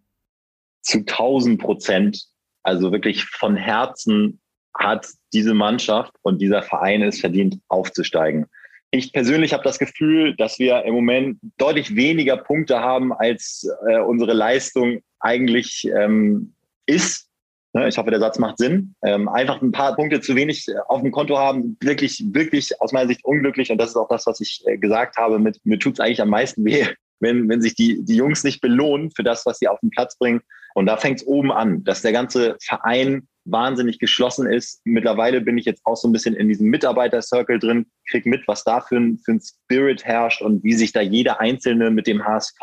Zu 0.81 0.99
1000 0.99 1.61
Prozent. 1.61 2.25
Also 2.63 2.91
wirklich 2.91 3.25
von 3.25 3.55
Herzen 3.55 4.41
hat 4.75 5.07
diese 5.33 5.53
Mannschaft 5.53 6.13
und 6.23 6.41
dieser 6.41 6.63
Verein 6.63 7.03
es 7.03 7.19
verdient, 7.19 7.59
aufzusteigen. 7.67 8.47
ich 8.91 9.13
persönlich 9.13 9.53
habe 9.53 9.63
das 9.63 9.79
Gefühl, 9.79 10.35
dass 10.35 10.59
wir 10.59 10.83
im 10.83 10.93
Moment 10.93 11.39
deutlich 11.57 11.95
weniger 11.95 12.37
Punkte 12.37 12.79
haben, 12.79 13.13
als 13.13 13.67
äh, 13.87 13.99
unsere 13.99 14.33
Leistung 14.33 15.01
eigentlich 15.19 15.87
ähm, 15.95 16.55
ist. 16.85 17.30
Ne, 17.73 17.87
ich 17.87 17.97
hoffe, 17.97 18.11
der 18.11 18.19
Satz 18.19 18.37
macht 18.37 18.57
Sinn. 18.57 18.95
Ähm, 19.01 19.29
einfach 19.29 19.61
ein 19.61 19.71
paar 19.71 19.95
Punkte 19.95 20.19
zu 20.19 20.35
wenig 20.35 20.67
äh, 20.67 20.73
auf 20.87 21.01
dem 21.01 21.11
Konto 21.11 21.37
haben, 21.37 21.77
wirklich, 21.79 22.21
wirklich 22.33 22.81
aus 22.81 22.91
meiner 22.91 23.07
Sicht 23.07 23.23
unglücklich. 23.23 23.71
Und 23.71 23.77
das 23.77 23.91
ist 23.91 23.95
auch 23.95 24.09
das, 24.09 24.25
was 24.25 24.41
ich 24.41 24.61
äh, 24.65 24.77
gesagt 24.77 25.15
habe. 25.15 25.39
Mit, 25.39 25.59
mir 25.63 25.79
tut 25.79 25.93
es 25.93 25.99
eigentlich 26.01 26.21
am 26.21 26.29
meisten 26.29 26.65
weh, 26.65 26.85
wenn, 27.21 27.47
wenn 27.47 27.61
sich 27.61 27.75
die, 27.75 28.03
die 28.03 28.17
Jungs 28.17 28.43
nicht 28.43 28.59
belohnen 28.59 29.11
für 29.11 29.23
das, 29.23 29.45
was 29.45 29.59
sie 29.59 29.69
auf 29.69 29.79
den 29.79 29.89
Platz 29.89 30.17
bringen. 30.17 30.41
Und 30.73 30.85
da 30.85 30.97
fängt 30.97 31.19
es 31.19 31.27
oben 31.27 31.51
an, 31.51 31.83
dass 31.85 32.01
der 32.01 32.11
ganze 32.11 32.57
Verein 32.61 33.27
wahnsinnig 33.45 33.99
geschlossen 33.99 34.51
ist. 34.51 34.81
Mittlerweile 34.83 35.39
bin 35.39 35.57
ich 35.57 35.65
jetzt 35.65 35.81
auch 35.85 35.95
so 35.95 36.07
ein 36.07 36.11
bisschen 36.11 36.35
in 36.35 36.49
diesem 36.49 36.67
Mitarbeiter-Circle 36.67 37.59
drin, 37.59 37.85
krieg 38.09 38.25
mit, 38.25 38.47
was 38.47 38.63
da 38.65 38.81
für 38.81 38.97
ein, 38.97 39.17
für 39.23 39.31
ein 39.31 39.41
Spirit 39.41 40.03
herrscht 40.03 40.41
und 40.41 40.63
wie 40.63 40.73
sich 40.73 40.91
da 40.91 41.01
jeder 41.01 41.39
Einzelne 41.39 41.89
mit 41.89 42.05
dem 42.05 42.25
HSV 42.25 42.59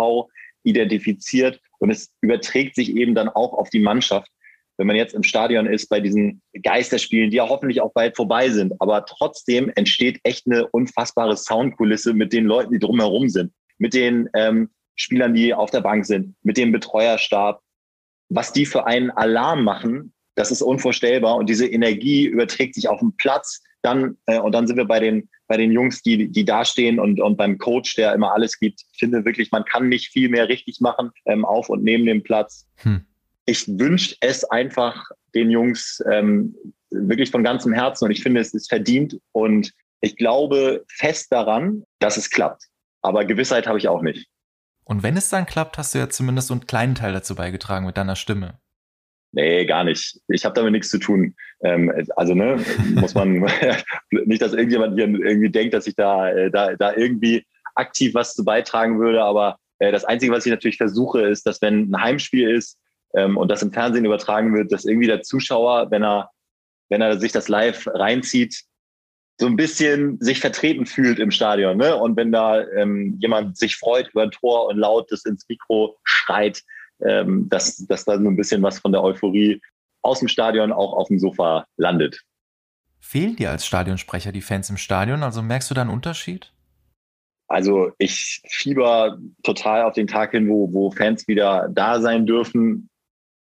identifiziert. 0.64 1.60
Und 1.78 1.90
es 1.90 2.12
überträgt 2.20 2.74
sich 2.74 2.94
eben 2.94 3.14
dann 3.14 3.28
auch 3.28 3.54
auf 3.54 3.70
die 3.70 3.80
Mannschaft. 3.80 4.28
Wenn 4.78 4.86
man 4.86 4.96
jetzt 4.96 5.14
im 5.14 5.24
Stadion 5.24 5.66
ist 5.66 5.88
bei 5.88 6.00
diesen 6.00 6.40
Geisterspielen, 6.62 7.30
die 7.30 7.36
ja 7.36 7.48
hoffentlich 7.48 7.80
auch 7.82 7.92
bald 7.92 8.16
vorbei 8.16 8.48
sind, 8.48 8.72
aber 8.80 9.04
trotzdem 9.04 9.70
entsteht 9.74 10.20
echt 10.22 10.46
eine 10.46 10.68
unfassbare 10.68 11.36
Soundkulisse 11.36 12.14
mit 12.14 12.32
den 12.32 12.44
Leuten, 12.44 12.72
die 12.72 12.78
drumherum 12.78 13.28
sind, 13.28 13.52
mit 13.78 13.92
den 13.92 14.30
ähm, 14.34 14.70
Spielern, 14.94 15.34
die 15.34 15.52
auf 15.52 15.70
der 15.70 15.80
Bank 15.80 16.06
sind, 16.06 16.34
mit 16.42 16.56
dem 16.56 16.72
Betreuerstab, 16.72 17.60
was 18.28 18.52
die 18.52 18.66
für 18.66 18.86
einen 18.86 19.10
Alarm 19.10 19.64
machen, 19.64 20.12
das 20.38 20.52
ist 20.52 20.62
unvorstellbar. 20.62 21.36
Und 21.36 21.48
diese 21.48 21.66
Energie 21.66 22.24
überträgt 22.26 22.76
sich 22.76 22.88
auf 22.88 23.00
den 23.00 23.16
Platz. 23.16 23.60
Dann, 23.82 24.16
äh, 24.26 24.38
und 24.38 24.52
dann 24.52 24.68
sind 24.68 24.76
wir 24.76 24.84
bei 24.84 25.00
den, 25.00 25.28
bei 25.48 25.56
den 25.56 25.72
Jungs, 25.72 26.02
die, 26.02 26.28
die 26.28 26.44
dastehen 26.44 27.00
und, 27.00 27.20
und 27.20 27.36
beim 27.36 27.58
Coach, 27.58 27.96
der 27.96 28.14
immer 28.14 28.32
alles 28.32 28.58
gibt. 28.58 28.82
Ich 28.92 28.98
finde 29.00 29.24
wirklich, 29.24 29.50
man 29.50 29.64
kann 29.64 29.88
nicht 29.88 30.12
viel 30.12 30.28
mehr 30.28 30.48
richtig 30.48 30.80
machen 30.80 31.10
ähm, 31.26 31.44
auf 31.44 31.68
und 31.68 31.82
neben 31.82 32.06
dem 32.06 32.22
Platz. 32.22 32.68
Hm. 32.76 33.04
Ich 33.48 33.66
wünsche 33.66 34.14
es 34.20 34.44
einfach 34.44 35.10
den 35.34 35.50
Jungs 35.50 36.04
ähm, 36.12 36.54
wirklich 36.90 37.30
von 37.30 37.42
ganzem 37.42 37.72
Herzen 37.72 38.04
und 38.04 38.10
ich 38.10 38.22
finde, 38.22 38.42
es 38.42 38.52
ist 38.52 38.68
verdient 38.68 39.18
und 39.32 39.72
ich 40.02 40.16
glaube 40.16 40.84
fest 40.90 41.32
daran, 41.32 41.82
dass 41.98 42.18
es 42.18 42.28
klappt. 42.28 42.64
Aber 43.00 43.24
Gewissheit 43.24 43.66
habe 43.66 43.78
ich 43.78 43.88
auch 43.88 44.02
nicht. 44.02 44.28
Und 44.84 45.02
wenn 45.02 45.16
es 45.16 45.30
dann 45.30 45.46
klappt, 45.46 45.78
hast 45.78 45.94
du 45.94 45.98
ja 45.98 46.10
zumindest 46.10 46.48
so 46.48 46.54
einen 46.54 46.66
kleinen 46.66 46.94
Teil 46.94 47.14
dazu 47.14 47.34
beigetragen 47.34 47.86
mit 47.86 47.96
deiner 47.96 48.16
Stimme. 48.16 48.58
Nee, 49.32 49.64
gar 49.64 49.84
nicht. 49.84 50.20
Ich 50.28 50.44
habe 50.44 50.54
damit 50.54 50.72
nichts 50.72 50.90
zu 50.90 50.98
tun. 50.98 51.34
Ähm, 51.62 51.90
also 52.16 52.34
ne, 52.34 52.62
muss 52.96 53.14
man 53.14 53.46
nicht, 54.10 54.42
dass 54.42 54.52
irgendjemand 54.52 54.94
hier 54.94 55.08
irgendwie 55.08 55.50
denkt, 55.50 55.72
dass 55.72 55.86
ich 55.86 55.96
da, 55.96 56.30
äh, 56.30 56.50
da, 56.50 56.76
da 56.76 56.94
irgendwie 56.94 57.46
aktiv 57.76 58.12
was 58.12 58.34
zu 58.34 58.44
beitragen 58.44 59.00
würde. 59.00 59.22
Aber 59.22 59.56
äh, 59.78 59.90
das 59.90 60.04
Einzige, 60.04 60.32
was 60.32 60.44
ich 60.44 60.50
natürlich 60.50 60.76
versuche, 60.76 61.22
ist, 61.22 61.46
dass 61.46 61.62
wenn 61.62 61.90
ein 61.90 62.02
Heimspiel 62.02 62.50
ist 62.50 62.78
ähm, 63.14 63.36
und 63.36 63.48
das 63.48 63.62
im 63.62 63.72
Fernsehen 63.72 64.04
übertragen 64.04 64.54
wird, 64.54 64.72
dass 64.72 64.84
irgendwie 64.84 65.06
der 65.06 65.22
Zuschauer, 65.22 65.90
wenn 65.90 66.02
er, 66.02 66.30
wenn 66.88 67.00
er 67.00 67.18
sich 67.18 67.32
das 67.32 67.48
live 67.48 67.86
reinzieht, 67.86 68.64
so 69.40 69.46
ein 69.46 69.56
bisschen 69.56 70.18
sich 70.20 70.40
vertreten 70.40 70.84
fühlt 70.84 71.18
im 71.18 71.30
Stadion. 71.30 71.76
Ne? 71.76 71.96
Und 71.96 72.16
wenn 72.16 72.32
da 72.32 72.60
ähm, 72.60 73.16
jemand 73.20 73.56
sich 73.56 73.76
freut 73.76 74.08
über 74.08 74.22
ein 74.24 74.32
Tor 74.32 74.66
und 74.66 74.78
laut 74.78 75.10
das 75.12 75.24
ins 75.24 75.48
Mikro 75.48 75.96
schreit, 76.02 76.62
ähm, 77.06 77.48
dass, 77.48 77.76
dass 77.86 78.04
da 78.04 78.18
so 78.18 78.28
ein 78.28 78.36
bisschen 78.36 78.62
was 78.62 78.80
von 78.80 78.90
der 78.90 79.02
Euphorie 79.02 79.60
aus 80.02 80.18
dem 80.18 80.28
Stadion 80.28 80.72
auch 80.72 80.92
auf 80.92 81.08
dem 81.08 81.18
Sofa 81.18 81.66
landet. 81.76 82.20
Fehlen 83.00 83.36
dir 83.36 83.50
als 83.50 83.64
Stadionsprecher 83.64 84.32
die 84.32 84.40
Fans 84.40 84.70
im 84.70 84.76
Stadion? 84.76 85.22
Also 85.22 85.40
merkst 85.40 85.70
du 85.70 85.74
da 85.74 85.82
einen 85.82 85.90
Unterschied? 85.90 86.52
Also 87.46 87.92
ich 87.98 88.42
fieber 88.48 89.18
total 89.42 89.82
auf 89.82 89.94
den 89.94 90.06
Tag 90.06 90.32
hin, 90.32 90.48
wo, 90.48 90.72
wo 90.72 90.90
Fans 90.90 91.26
wieder 91.28 91.68
da 91.72 92.00
sein 92.00 92.26
dürfen. 92.26 92.90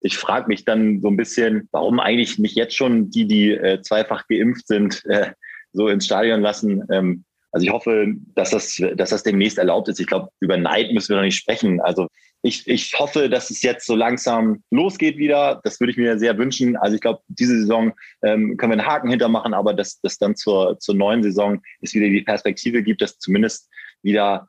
Ich 0.02 0.18
frage 0.18 0.48
mich 0.48 0.66
dann 0.66 1.00
so 1.02 1.08
ein 1.08 1.18
bisschen, 1.18 1.70
warum 1.72 2.00
eigentlich 2.00 2.40
nicht 2.40 2.56
jetzt 2.56 2.76
schon 2.76 3.10
die, 3.10 3.26
die 3.26 3.52
äh, 3.52 3.82
zweifach 3.82 4.28
geimpft 4.28 4.68
sind, 4.68 5.06
äh, 5.10 5.32
so 5.74 5.88
ins 5.88 6.06
Stadion 6.06 6.42
lassen. 6.42 6.84
Ähm, 6.92 7.24
also 7.52 7.66
ich 7.66 7.72
hoffe, 7.72 8.14
dass 8.34 8.52
das, 8.52 8.82
dass 8.96 9.10
das 9.10 9.24
demnächst 9.24 9.58
erlaubt 9.58 9.90
ist. 9.90 10.00
Ich 10.00 10.08
glaube, 10.08 10.30
über 10.40 10.58
Neid 10.58 10.94
müssen 10.94 11.10
wir 11.10 11.18
noch 11.18 11.24
nicht 11.24 11.38
sprechen. 11.38 11.82
Also 11.82 12.08
ich, 12.44 12.68
ich 12.68 12.98
hoffe, 12.98 13.30
dass 13.30 13.52
es 13.52 13.62
jetzt 13.62 13.86
so 13.86 13.96
langsam 13.96 14.64
losgeht 14.72 15.18
wieder. 15.18 15.60
Das 15.64 15.80
würde 15.80 15.92
ich 15.92 15.98
mir 15.98 16.18
sehr 16.18 16.38
wünschen. 16.38 16.78
Also 16.78 16.96
ich 16.96 17.02
glaube, 17.02 17.22
diese 17.28 17.60
Saison 17.60 17.94
ähm, 18.24 18.58
können 18.58 18.72
wir 18.72 18.80
einen 18.80 18.88
Haken 18.88 19.10
hintermachen, 19.10 19.54
aber 19.54 19.74
dass 19.74 20.00
das 20.02 20.18
dann 20.18 20.36
zur, 20.36 20.80
zur 20.80 20.96
neuen 20.96 21.24
Saison 21.24 21.62
es 21.82 21.94
wieder 21.94 22.08
die 22.08 22.22
Perspektive 22.22 22.84
gibt, 22.84 23.02
dass 23.02 23.20
zumindest 23.20 23.70
wieder 24.02 24.48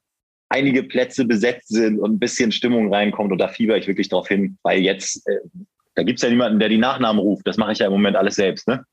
einige 0.53 0.83
Plätze 0.83 1.25
besetzt 1.25 1.69
sind 1.69 1.99
und 1.99 2.13
ein 2.15 2.19
bisschen 2.19 2.53
Stimmung 2.53 2.93
reinkommt. 2.93 3.33
Und 3.33 3.39
da 3.39 3.49
fieber 3.49 3.77
ich 3.77 3.87
wirklich 3.87 4.09
darauf 4.09 4.29
hin, 4.29 4.59
weil 4.63 4.81
jetzt, 4.81 5.27
äh, 5.27 5.39
da 5.95 6.03
gibt's 6.03 6.23
ja 6.23 6.29
niemanden, 6.29 6.59
der 6.59 6.69
die 6.69 6.79
Nachnamen 6.79 7.21
ruft. 7.21 7.47
Das 7.47 7.57
mache 7.57 7.73
ich 7.73 7.79
ja 7.79 7.87
im 7.87 7.93
Moment 7.93 8.17
alles 8.17 8.37
selbst. 8.37 8.69
Ne? 8.69 8.85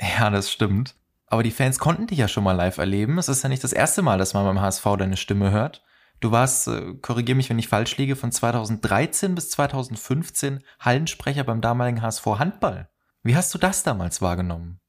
Ja, 0.00 0.30
das 0.30 0.50
stimmt. 0.50 0.94
Aber 1.26 1.42
die 1.42 1.50
Fans 1.50 1.78
konnten 1.78 2.06
dich 2.06 2.18
ja 2.18 2.28
schon 2.28 2.44
mal 2.44 2.52
live 2.52 2.78
erleben. 2.78 3.18
Es 3.18 3.28
ist 3.28 3.42
ja 3.42 3.48
nicht 3.48 3.64
das 3.64 3.72
erste 3.72 4.02
Mal, 4.02 4.18
dass 4.18 4.34
man 4.34 4.44
beim 4.44 4.60
HSV 4.60 4.84
deine 4.98 5.16
Stimme 5.16 5.50
hört. 5.50 5.82
Du 6.20 6.30
warst, 6.30 6.68
äh, 6.68 6.94
korrigier 7.00 7.34
mich, 7.34 7.50
wenn 7.50 7.58
ich 7.58 7.68
falsch 7.68 7.96
liege, 7.96 8.14
von 8.14 8.30
2013 8.30 9.34
bis 9.34 9.50
2015 9.50 10.62
Hallensprecher 10.78 11.42
beim 11.42 11.60
damaligen 11.60 12.00
HSV 12.00 12.26
Handball. 12.38 12.88
Wie 13.24 13.34
hast 13.34 13.52
du 13.54 13.58
das 13.58 13.82
damals 13.82 14.22
wahrgenommen? 14.22 14.81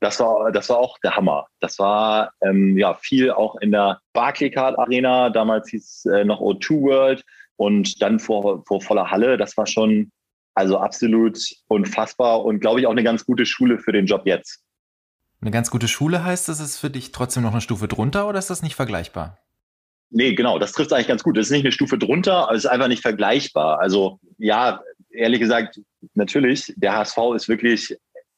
Das 0.00 0.20
war, 0.20 0.52
das 0.52 0.68
war 0.68 0.78
auch 0.78 0.98
der 0.98 1.16
Hammer. 1.16 1.46
Das 1.60 1.78
war 1.78 2.32
ähm, 2.42 2.76
ja 2.76 2.94
viel 2.94 3.30
auch 3.30 3.56
in 3.56 3.72
der 3.72 4.00
Barclaycard 4.12 4.78
Arena. 4.78 5.30
Damals 5.30 5.70
hieß 5.70 5.84
es 5.84 6.04
äh, 6.06 6.24
noch 6.24 6.40
O2 6.40 6.82
World 6.82 7.24
und 7.56 8.02
dann 8.02 8.18
vor, 8.18 8.64
vor 8.66 8.80
voller 8.80 9.10
Halle. 9.10 9.36
Das 9.36 9.56
war 9.56 9.66
schon 9.66 10.10
also 10.54 10.78
absolut 10.78 11.38
unfassbar 11.68 12.44
und 12.44 12.60
glaube 12.60 12.80
ich 12.80 12.86
auch 12.86 12.92
eine 12.92 13.04
ganz 13.04 13.26
gute 13.26 13.44
Schule 13.44 13.78
für 13.78 13.92
den 13.92 14.06
Job 14.06 14.22
jetzt. 14.24 14.62
Eine 15.42 15.50
ganz 15.50 15.70
gute 15.70 15.86
Schule 15.86 16.24
heißt, 16.24 16.48
es 16.48 16.60
ist 16.60 16.78
für 16.78 16.88
dich 16.88 17.12
trotzdem 17.12 17.42
noch 17.42 17.52
eine 17.52 17.60
Stufe 17.60 17.88
drunter 17.88 18.26
oder 18.26 18.38
ist 18.38 18.48
das 18.48 18.62
nicht 18.62 18.74
vergleichbar? 18.74 19.38
Nee, 20.08 20.34
genau, 20.34 20.58
das 20.58 20.72
trifft 20.72 20.92
eigentlich 20.92 21.08
ganz 21.08 21.22
gut. 21.22 21.36
Das 21.36 21.46
ist 21.46 21.52
nicht 21.52 21.64
eine 21.64 21.72
Stufe 21.72 21.98
drunter, 21.98 22.44
aber 22.44 22.52
es 22.52 22.64
ist 22.64 22.70
einfach 22.70 22.88
nicht 22.88 23.02
vergleichbar. 23.02 23.80
Also 23.80 24.18
ja, 24.38 24.80
ehrlich 25.10 25.40
gesagt, 25.40 25.80
natürlich, 26.14 26.72
der 26.76 26.96
HSV 26.96 27.18
ist 27.34 27.48
wirklich 27.48 27.96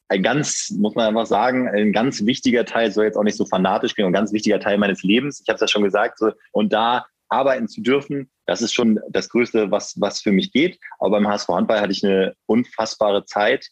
ein 0.09 0.23
ganz, 0.23 0.71
muss 0.71 0.95
man 0.95 1.07
einfach 1.07 1.27
sagen, 1.27 1.67
ein 1.69 1.93
ganz 1.93 2.25
wichtiger 2.25 2.65
Teil, 2.65 2.91
soll 2.91 3.05
jetzt 3.05 3.15
auch 3.15 3.23
nicht 3.23 3.37
so 3.37 3.45
fanatisch 3.45 3.93
klingen, 3.93 4.09
ein 4.09 4.13
ganz 4.13 4.33
wichtiger 4.33 4.59
Teil 4.59 4.77
meines 4.79 5.03
Lebens. 5.03 5.39
Ich 5.41 5.47
habe 5.47 5.55
es 5.55 5.61
ja 5.61 5.67
schon 5.67 5.83
gesagt. 5.83 6.17
So, 6.17 6.31
und 6.51 6.73
da 6.73 7.05
arbeiten 7.29 7.67
zu 7.67 7.81
dürfen, 7.81 8.31
das 8.47 8.63
ist 8.63 8.73
schon 8.73 8.99
das 9.09 9.29
Größte, 9.29 9.69
was, 9.69 10.01
was 10.01 10.21
für 10.21 10.31
mich 10.31 10.51
geht. 10.51 10.79
Aber 10.97 11.11
beim 11.11 11.27
HSV 11.27 11.47
Handball 11.49 11.79
hatte 11.79 11.91
ich 11.91 12.03
eine 12.03 12.33
unfassbare 12.47 13.25
Zeit 13.25 13.67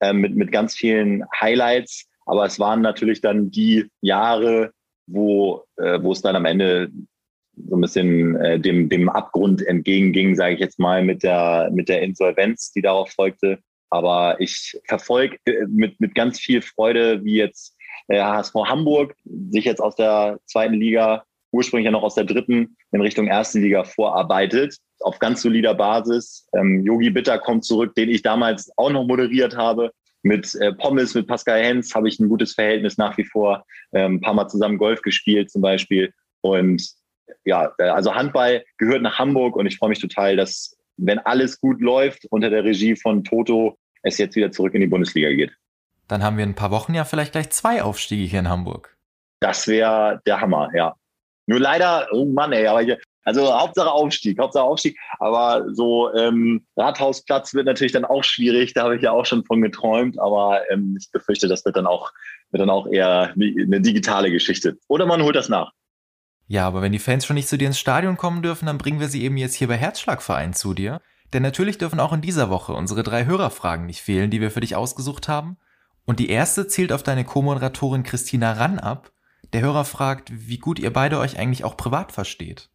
äh, 0.00 0.14
mit, 0.14 0.34
mit 0.34 0.50
ganz 0.50 0.74
vielen 0.74 1.24
Highlights. 1.38 2.06
Aber 2.24 2.46
es 2.46 2.58
waren 2.58 2.80
natürlich 2.80 3.20
dann 3.20 3.50
die 3.50 3.90
Jahre, 4.00 4.72
wo, 5.06 5.64
äh, 5.76 6.02
wo 6.02 6.12
es 6.12 6.22
dann 6.22 6.36
am 6.36 6.46
Ende 6.46 6.90
so 7.68 7.76
ein 7.76 7.80
bisschen 7.82 8.36
äh, 8.36 8.58
dem, 8.58 8.88
dem 8.88 9.10
Abgrund 9.10 9.64
entgegenging, 9.66 10.34
sage 10.36 10.54
ich 10.54 10.60
jetzt 10.60 10.78
mal, 10.78 11.04
mit 11.04 11.22
der, 11.22 11.70
mit 11.72 11.90
der 11.90 12.00
Insolvenz, 12.02 12.72
die 12.72 12.82
darauf 12.82 13.10
folgte. 13.10 13.58
Aber 13.90 14.40
ich 14.40 14.78
verfolge 14.86 15.38
äh, 15.46 15.66
mit, 15.68 16.00
mit 16.00 16.14
ganz 16.14 16.40
viel 16.40 16.62
Freude, 16.62 17.24
wie 17.24 17.36
jetzt 17.36 17.76
äh, 18.08 18.20
HSV 18.20 18.54
Hamburg 18.54 19.14
sich 19.50 19.64
jetzt 19.64 19.80
aus 19.80 19.96
der 19.96 20.38
zweiten 20.46 20.74
Liga, 20.74 21.24
ursprünglich 21.52 21.86
ja 21.86 21.90
noch 21.90 22.02
aus 22.02 22.14
der 22.14 22.24
dritten, 22.24 22.76
in 22.92 23.00
Richtung 23.00 23.28
ersten 23.28 23.62
Liga 23.62 23.84
vorarbeitet, 23.84 24.76
auf 25.00 25.18
ganz 25.18 25.42
solider 25.42 25.74
Basis. 25.74 26.48
Ähm, 26.54 26.82
Yogi 26.82 27.10
Bitter 27.10 27.38
kommt 27.38 27.64
zurück, 27.64 27.94
den 27.94 28.10
ich 28.10 28.22
damals 28.22 28.70
auch 28.76 28.90
noch 28.90 29.06
moderiert 29.06 29.56
habe. 29.56 29.92
Mit 30.22 30.54
äh, 30.56 30.72
Pommes, 30.72 31.14
mit 31.14 31.26
Pascal 31.28 31.62
Hens 31.62 31.94
habe 31.94 32.08
ich 32.08 32.18
ein 32.18 32.28
gutes 32.28 32.54
Verhältnis 32.54 32.98
nach 32.98 33.16
wie 33.16 33.24
vor. 33.24 33.64
Ähm, 33.92 34.16
ein 34.16 34.20
paar 34.20 34.34
Mal 34.34 34.48
zusammen 34.48 34.78
Golf 34.78 35.02
gespielt 35.02 35.50
zum 35.50 35.62
Beispiel. 35.62 36.12
Und 36.40 36.82
ja, 37.44 37.72
also 37.78 38.14
Handball 38.14 38.64
gehört 38.78 39.02
nach 39.02 39.18
Hamburg 39.18 39.56
und 39.56 39.66
ich 39.66 39.78
freue 39.78 39.90
mich 39.90 40.00
total, 40.00 40.36
dass, 40.36 40.75
wenn 40.96 41.18
alles 41.18 41.60
gut 41.60 41.80
läuft, 41.80 42.26
unter 42.30 42.50
der 42.50 42.64
Regie 42.64 42.96
von 42.96 43.24
Toto 43.24 43.78
es 44.02 44.18
jetzt 44.18 44.36
wieder 44.36 44.52
zurück 44.52 44.74
in 44.74 44.80
die 44.80 44.86
Bundesliga 44.86 45.30
geht. 45.30 45.52
Dann 46.08 46.22
haben 46.22 46.36
wir 46.36 46.44
in 46.44 46.50
ein 46.50 46.54
paar 46.54 46.70
Wochen 46.70 46.94
ja 46.94 47.04
vielleicht 47.04 47.32
gleich 47.32 47.50
zwei 47.50 47.82
Aufstiege 47.82 48.24
hier 48.24 48.40
in 48.40 48.48
Hamburg. 48.48 48.96
Das 49.40 49.66
wäre 49.66 50.20
der 50.26 50.40
Hammer, 50.40 50.70
ja. 50.74 50.94
Nur 51.46 51.60
leider, 51.60 52.08
oh 52.12 52.24
Mann, 52.24 52.52
ey, 52.52 52.66
aber 52.66 52.80
hier, 52.80 52.98
also 53.24 53.52
Hauptsache 53.52 53.90
Aufstieg, 53.90 54.38
Hauptsache 54.38 54.64
Aufstieg. 54.64 54.98
Aber 55.18 55.66
so 55.72 56.14
ähm, 56.14 56.64
Rathausplatz 56.76 57.54
wird 57.54 57.66
natürlich 57.66 57.92
dann 57.92 58.04
auch 58.04 58.22
schwierig. 58.22 58.72
Da 58.72 58.84
habe 58.84 58.96
ich 58.96 59.02
ja 59.02 59.10
auch 59.10 59.26
schon 59.26 59.44
von 59.44 59.60
geträumt. 59.60 60.18
Aber 60.18 60.60
ähm, 60.70 60.96
ich 60.98 61.10
befürchte, 61.10 61.48
das 61.48 61.64
wird 61.64 61.76
dann 61.76 61.88
auch 61.88 62.12
wird 62.50 62.60
dann 62.60 62.70
auch 62.70 62.86
eher 62.86 63.34
eine 63.34 63.80
digitale 63.80 64.30
Geschichte. 64.30 64.78
Oder 64.88 65.06
man 65.06 65.22
holt 65.22 65.34
das 65.34 65.48
nach. 65.48 65.72
Ja, 66.48 66.66
aber 66.66 66.80
wenn 66.82 66.92
die 66.92 66.98
Fans 66.98 67.26
schon 67.26 67.34
nicht 67.34 67.48
zu 67.48 67.58
dir 67.58 67.66
ins 67.66 67.78
Stadion 67.78 68.16
kommen 68.16 68.42
dürfen, 68.42 68.66
dann 68.66 68.78
bringen 68.78 69.00
wir 69.00 69.08
sie 69.08 69.24
eben 69.24 69.36
jetzt 69.36 69.54
hier 69.54 69.68
bei 69.68 69.76
Herzschlagverein 69.76 70.54
zu 70.54 70.74
dir. 70.74 71.00
Denn 71.32 71.42
natürlich 71.42 71.78
dürfen 71.78 71.98
auch 71.98 72.12
in 72.12 72.20
dieser 72.20 72.50
Woche 72.50 72.72
unsere 72.72 73.02
drei 73.02 73.26
Hörerfragen 73.26 73.86
nicht 73.86 74.00
fehlen, 74.00 74.30
die 74.30 74.40
wir 74.40 74.52
für 74.52 74.60
dich 74.60 74.76
ausgesucht 74.76 75.28
haben. 75.28 75.56
Und 76.04 76.20
die 76.20 76.30
erste 76.30 76.68
zielt 76.68 76.92
auf 76.92 77.02
deine 77.02 77.24
Co-Moderatorin 77.24 78.04
Christina 78.04 78.52
Rann 78.52 78.78
ab, 78.78 79.12
Der 79.52 79.60
Hörer 79.60 79.84
fragt, 79.84 80.30
wie 80.32 80.58
gut 80.58 80.80
ihr 80.80 80.92
beide 80.92 81.18
euch 81.18 81.38
eigentlich 81.38 81.62
auch 81.62 81.76
privat 81.76 82.10
versteht. 82.10 82.68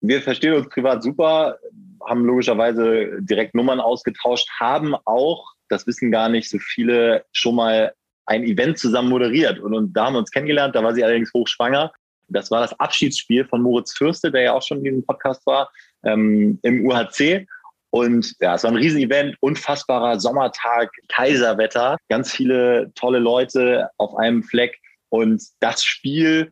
Wir 0.00 0.22
verstehen 0.22 0.54
uns 0.54 0.68
privat 0.68 1.02
super, 1.02 1.58
haben 2.06 2.24
logischerweise 2.24 3.20
direkt 3.20 3.54
Nummern 3.54 3.80
ausgetauscht, 3.80 4.48
haben 4.60 4.94
auch, 5.04 5.52
das 5.68 5.86
wissen 5.86 6.12
gar 6.12 6.28
nicht 6.28 6.48
so 6.48 6.58
viele, 6.58 7.24
schon 7.32 7.56
mal 7.56 7.92
ein 8.26 8.44
Event 8.44 8.78
zusammen 8.78 9.08
moderiert. 9.08 9.58
Und, 9.58 9.74
und 9.74 9.92
da 9.94 10.06
haben 10.06 10.14
wir 10.14 10.20
uns 10.20 10.30
kennengelernt, 10.30 10.74
da 10.74 10.84
war 10.84 10.94
sie 10.94 11.02
allerdings 11.02 11.32
hochschwanger. 11.34 11.92
Das 12.34 12.50
war 12.50 12.60
das 12.60 12.78
Abschiedsspiel 12.78 13.44
von 13.46 13.62
Moritz 13.62 13.96
Fürste, 13.96 14.30
der 14.30 14.42
ja 14.42 14.52
auch 14.52 14.62
schon 14.62 14.78
in 14.78 14.84
diesem 14.84 15.06
Podcast 15.06 15.46
war, 15.46 15.70
ähm, 16.04 16.58
im 16.62 16.86
UHC. 16.86 17.46
Und 17.90 18.34
ja, 18.40 18.56
es 18.56 18.64
war 18.64 18.72
ein 18.72 18.76
Riesenevent, 18.76 19.36
unfassbarer 19.40 20.18
Sommertag, 20.18 20.90
Kaiserwetter, 21.08 21.96
ganz 22.08 22.32
viele 22.32 22.92
tolle 22.96 23.20
Leute 23.20 23.88
auf 23.98 24.16
einem 24.16 24.42
Fleck. 24.42 24.78
Und 25.10 25.42
das 25.60 25.84
Spiel 25.84 26.50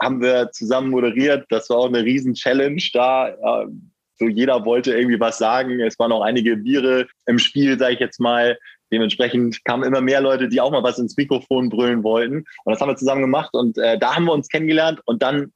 haben 0.00 0.22
wir 0.22 0.50
zusammen 0.52 0.90
moderiert. 0.90 1.46
Das 1.48 1.68
war 1.70 1.78
auch 1.78 1.88
eine 1.88 2.04
Riesen-Challenge 2.04 2.82
da. 2.92 3.66
So 4.18 4.28
jeder 4.28 4.64
wollte 4.64 4.96
irgendwie 4.96 5.20
was 5.20 5.38
sagen. 5.38 5.80
Es 5.80 5.98
waren 5.98 6.12
auch 6.12 6.22
einige 6.22 6.56
Biere 6.56 7.08
im 7.26 7.38
Spiel, 7.38 7.78
sage 7.78 7.94
ich 7.94 8.00
jetzt 8.00 8.20
mal. 8.20 8.56
Dementsprechend 8.92 9.64
kamen 9.64 9.84
immer 9.84 10.00
mehr 10.00 10.20
Leute, 10.20 10.48
die 10.48 10.60
auch 10.60 10.70
mal 10.70 10.82
was 10.82 10.98
ins 10.98 11.16
Mikrofon 11.16 11.68
brüllen 11.68 12.02
wollten. 12.02 12.44
Und 12.64 12.72
das 12.72 12.80
haben 12.80 12.88
wir 12.88 12.96
zusammen 12.96 13.22
gemacht. 13.22 13.50
Und 13.52 13.78
äh, 13.78 13.98
da 13.98 14.14
haben 14.14 14.26
wir 14.26 14.32
uns 14.32 14.48
kennengelernt 14.48 15.00
und 15.06 15.22
dann 15.22 15.52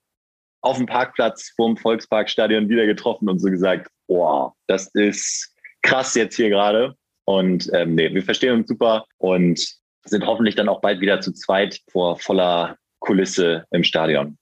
auf 0.62 0.76
dem 0.76 0.86
Parkplatz 0.86 1.52
vorm 1.56 1.76
Volksparkstadion 1.76 2.68
wieder 2.68 2.86
getroffen 2.86 3.28
und 3.28 3.38
so 3.38 3.48
gesagt, 3.48 3.88
boah, 4.06 4.54
das 4.66 4.90
ist 4.94 5.54
krass 5.82 6.14
jetzt 6.14 6.36
hier 6.36 6.50
gerade. 6.50 6.94
Und 7.24 7.70
ähm, 7.72 7.94
nee, 7.94 8.12
wir 8.12 8.22
verstehen 8.22 8.54
uns 8.54 8.68
super 8.68 9.04
und 9.18 9.64
sind 10.04 10.26
hoffentlich 10.26 10.56
dann 10.56 10.68
auch 10.68 10.80
bald 10.80 11.00
wieder 11.00 11.20
zu 11.20 11.32
zweit 11.32 11.80
vor 11.90 12.18
voller 12.18 12.76
Kulisse 12.98 13.64
im 13.70 13.84
Stadion. 13.84 14.36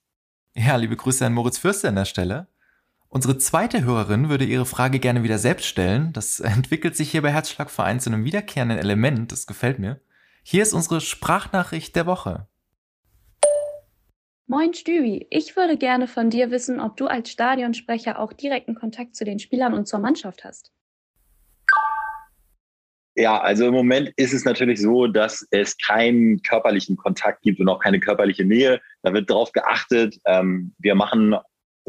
Ja, 0.54 0.76
liebe 0.76 0.96
Grüße 0.96 1.24
an 1.24 1.34
Moritz 1.34 1.58
Fürste 1.58 1.88
an 1.88 1.96
der 1.96 2.04
Stelle. 2.04 2.48
Unsere 3.10 3.38
zweite 3.38 3.84
Hörerin 3.84 4.28
würde 4.28 4.44
ihre 4.44 4.66
Frage 4.66 4.98
gerne 4.98 5.22
wieder 5.22 5.38
selbst 5.38 5.66
stellen. 5.66 6.12
Das 6.12 6.40
entwickelt 6.40 6.94
sich 6.94 7.10
hier 7.10 7.22
bei 7.22 7.32
Herzschlagverein 7.32 8.00
zu 8.00 8.10
einem 8.10 8.24
wiederkehrenden 8.24 8.78
Element. 8.78 9.32
Das 9.32 9.46
gefällt 9.46 9.78
mir. 9.78 10.00
Hier 10.42 10.62
ist 10.62 10.74
unsere 10.74 11.00
Sprachnachricht 11.00 11.96
der 11.96 12.06
Woche. 12.06 12.46
Moin 14.46 14.72
Stübi, 14.72 15.26
ich 15.28 15.56
würde 15.56 15.76
gerne 15.76 16.08
von 16.08 16.30
dir 16.30 16.50
wissen, 16.50 16.80
ob 16.80 16.96
du 16.96 17.06
als 17.06 17.30
Stadionsprecher 17.30 18.18
auch 18.18 18.32
direkten 18.32 18.74
Kontakt 18.74 19.14
zu 19.14 19.26
den 19.26 19.38
Spielern 19.38 19.74
und 19.74 19.86
zur 19.86 19.98
Mannschaft 19.98 20.44
hast. 20.44 20.72
Ja, 23.14 23.40
also 23.40 23.66
im 23.66 23.74
Moment 23.74 24.12
ist 24.16 24.32
es 24.32 24.44
natürlich 24.44 24.80
so, 24.80 25.06
dass 25.06 25.46
es 25.50 25.76
keinen 25.76 26.40
körperlichen 26.40 26.96
Kontakt 26.96 27.42
gibt 27.42 27.60
und 27.60 27.68
auch 27.68 27.80
keine 27.80 28.00
körperliche 28.00 28.44
Nähe. 28.44 28.80
Da 29.02 29.12
wird 29.12 29.28
darauf 29.28 29.52
geachtet. 29.52 30.18
Ähm, 30.24 30.74
wir 30.78 30.94
machen 30.94 31.34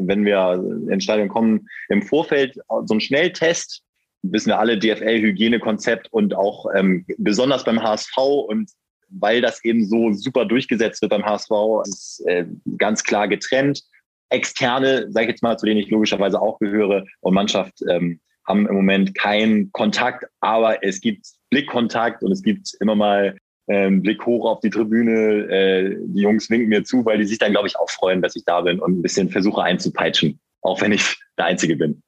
wenn 0.06 0.24
wir 0.24 0.62
ins 0.90 1.04
Stadion 1.04 1.28
kommen, 1.28 1.68
im 1.88 2.02
Vorfeld 2.02 2.54
so 2.54 2.94
einen 2.94 3.00
Schnelltest, 3.00 3.82
wissen 4.22 4.48
wir 4.48 4.58
alle, 4.58 4.78
DFL-Hygienekonzept 4.78 6.12
und 6.12 6.34
auch 6.34 6.66
ähm, 6.74 7.06
besonders 7.18 7.64
beim 7.64 7.82
HSV 7.82 8.16
und 8.18 8.70
weil 9.10 9.40
das 9.40 9.64
eben 9.64 9.84
so 9.84 10.12
super 10.12 10.44
durchgesetzt 10.44 11.02
wird 11.02 11.10
beim 11.10 11.24
HSV, 11.24 11.50
ist 11.84 12.22
äh, 12.26 12.46
ganz 12.78 13.02
klar 13.02 13.28
getrennt. 13.28 13.82
Externe, 14.28 15.10
sage 15.10 15.26
ich 15.26 15.30
jetzt 15.30 15.42
mal, 15.42 15.58
zu 15.58 15.66
denen 15.66 15.80
ich 15.80 15.90
logischerweise 15.90 16.40
auch 16.40 16.58
gehöre, 16.60 17.04
und 17.20 17.34
Mannschaft 17.34 17.82
ähm, 17.88 18.20
haben 18.46 18.68
im 18.68 18.74
Moment 18.74 19.14
keinen 19.16 19.72
Kontakt, 19.72 20.26
aber 20.40 20.84
es 20.84 21.00
gibt 21.00 21.26
Blickkontakt 21.50 22.22
und 22.22 22.30
es 22.30 22.42
gibt 22.42 22.76
immer 22.80 22.94
mal 22.94 23.36
ähm, 23.70 24.02
Blick 24.02 24.26
hoch 24.26 24.44
auf 24.44 24.60
die 24.60 24.70
Tribüne. 24.70 25.48
Äh, 25.48 25.96
die 26.00 26.22
Jungs 26.22 26.50
winken 26.50 26.68
mir 26.68 26.82
zu, 26.82 27.04
weil 27.04 27.18
die 27.18 27.24
sich 27.24 27.38
dann, 27.38 27.52
glaube 27.52 27.68
ich, 27.68 27.76
auch 27.76 27.88
freuen, 27.88 28.20
dass 28.20 28.34
ich 28.34 28.44
da 28.44 28.60
bin 28.62 28.80
und 28.80 28.98
ein 28.98 29.02
bisschen 29.02 29.30
versuche 29.30 29.62
einzupeitschen, 29.62 30.40
auch 30.60 30.80
wenn 30.80 30.90
ich 30.90 31.16
der 31.38 31.46
Einzige 31.46 31.76
bin. 31.76 32.02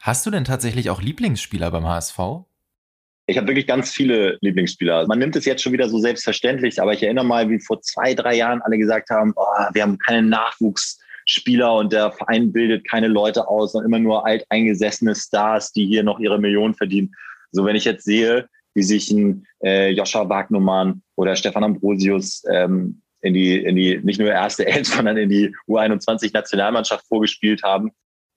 Hast 0.00 0.26
du 0.26 0.30
denn 0.32 0.44
tatsächlich 0.44 0.90
auch 0.90 1.00
Lieblingsspieler 1.00 1.70
beim 1.70 1.86
HSV? 1.86 2.18
Ich 3.26 3.36
habe 3.36 3.46
wirklich 3.46 3.68
ganz 3.68 3.92
viele 3.92 4.36
Lieblingsspieler. 4.40 5.06
Man 5.06 5.20
nimmt 5.20 5.36
es 5.36 5.44
jetzt 5.44 5.62
schon 5.62 5.72
wieder 5.72 5.88
so 5.88 6.00
selbstverständlich, 6.00 6.82
aber 6.82 6.92
ich 6.92 7.04
erinnere 7.04 7.24
mal, 7.24 7.48
wie 7.48 7.60
vor 7.60 7.80
zwei, 7.82 8.14
drei 8.14 8.34
Jahren 8.34 8.60
alle 8.62 8.76
gesagt 8.76 9.10
haben, 9.10 9.32
oh, 9.36 9.44
wir 9.72 9.82
haben 9.82 9.98
keine 9.98 10.26
Nachwuchsspieler 10.26 11.72
und 11.72 11.92
der 11.92 12.10
Verein 12.10 12.50
bildet 12.50 12.88
keine 12.88 13.06
Leute 13.06 13.46
aus, 13.46 13.72
sondern 13.72 13.92
immer 13.92 14.00
nur 14.00 14.26
alteingesessene 14.26 15.14
Stars, 15.14 15.70
die 15.70 15.86
hier 15.86 16.02
noch 16.02 16.18
ihre 16.18 16.40
Millionen 16.40 16.74
verdienen. 16.74 17.14
So, 17.52 17.64
wenn 17.64 17.76
ich 17.76 17.84
jetzt 17.84 18.04
sehe, 18.04 18.48
wie 18.74 18.82
sich 18.82 19.10
ein 19.10 19.46
äh, 19.62 19.90
Joscha 19.90 20.28
Wagnumann 20.28 21.02
oder 21.16 21.36
Stefan 21.36 21.64
Ambrosius 21.64 22.42
ähm, 22.50 23.02
in 23.22 23.34
die, 23.34 23.56
in 23.58 23.76
die 23.76 23.98
nicht 23.98 24.20
nur 24.20 24.30
erste 24.30 24.66
Elf, 24.66 24.86
sondern 24.94 25.16
in 25.16 25.28
die 25.28 25.54
U21-Nationalmannschaft 25.68 27.06
vorgespielt 27.06 27.62
haben. 27.62 27.92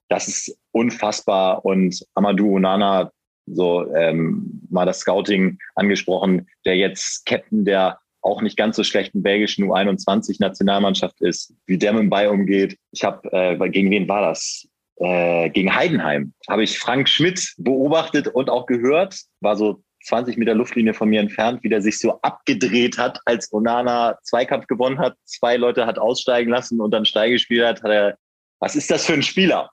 Das 0.08 0.28
ist 0.28 0.58
unfassbar. 0.72 1.64
Und 1.64 2.04
Amadou 2.14 2.56
Onana, 2.56 3.10
so 3.46 3.92
ähm, 3.94 4.62
mal 4.70 4.86
das 4.86 5.00
Scouting 5.00 5.58
angesprochen, 5.74 6.48
der 6.64 6.76
jetzt 6.76 7.26
Captain 7.26 7.64
der 7.64 7.98
auch 8.24 8.40
nicht 8.40 8.56
ganz 8.56 8.76
so 8.76 8.84
schlechten 8.84 9.22
belgischen 9.22 9.64
U21-Nationalmannschaft 9.70 11.20
ist, 11.20 11.54
wie 11.66 11.76
der 11.76 11.92
mit 11.92 12.02
dem 12.02 12.10
Ball 12.10 12.28
umgeht. 12.28 12.78
Ich 12.90 13.04
habe, 13.04 13.30
äh, 13.32 13.68
gegen 13.68 13.90
wen 13.90 14.08
war 14.08 14.22
das? 14.22 14.66
Äh, 14.96 15.50
gegen 15.50 15.74
Heidenheim 15.74 16.32
habe 16.48 16.62
ich 16.62 16.78
Frank 16.78 17.08
Schmidt 17.08 17.54
beobachtet 17.58 18.28
und 18.28 18.48
auch 18.48 18.66
gehört. 18.66 19.20
War 19.40 19.56
so 19.56 19.82
20 20.04 20.36
Meter 20.36 20.54
Luftlinie 20.54 20.94
von 20.94 21.08
mir 21.08 21.20
entfernt, 21.20 21.62
wie 21.62 21.68
der 21.68 21.82
sich 21.82 21.98
so 21.98 22.20
abgedreht 22.20 22.98
hat, 22.98 23.20
als 23.24 23.52
Onana 23.52 24.18
Zweikampf 24.22 24.66
gewonnen 24.66 24.98
hat, 24.98 25.16
zwei 25.24 25.56
Leute 25.56 25.86
hat 25.86 25.98
aussteigen 25.98 26.50
lassen 26.50 26.80
und 26.80 26.90
dann 26.90 27.04
Steigespiel 27.04 27.66
hat, 27.66 27.82
hat 27.82 27.90
er, 27.90 28.18
was 28.60 28.76
ist 28.76 28.90
das 28.90 29.06
für 29.06 29.14
ein 29.14 29.22
Spieler? 29.22 29.70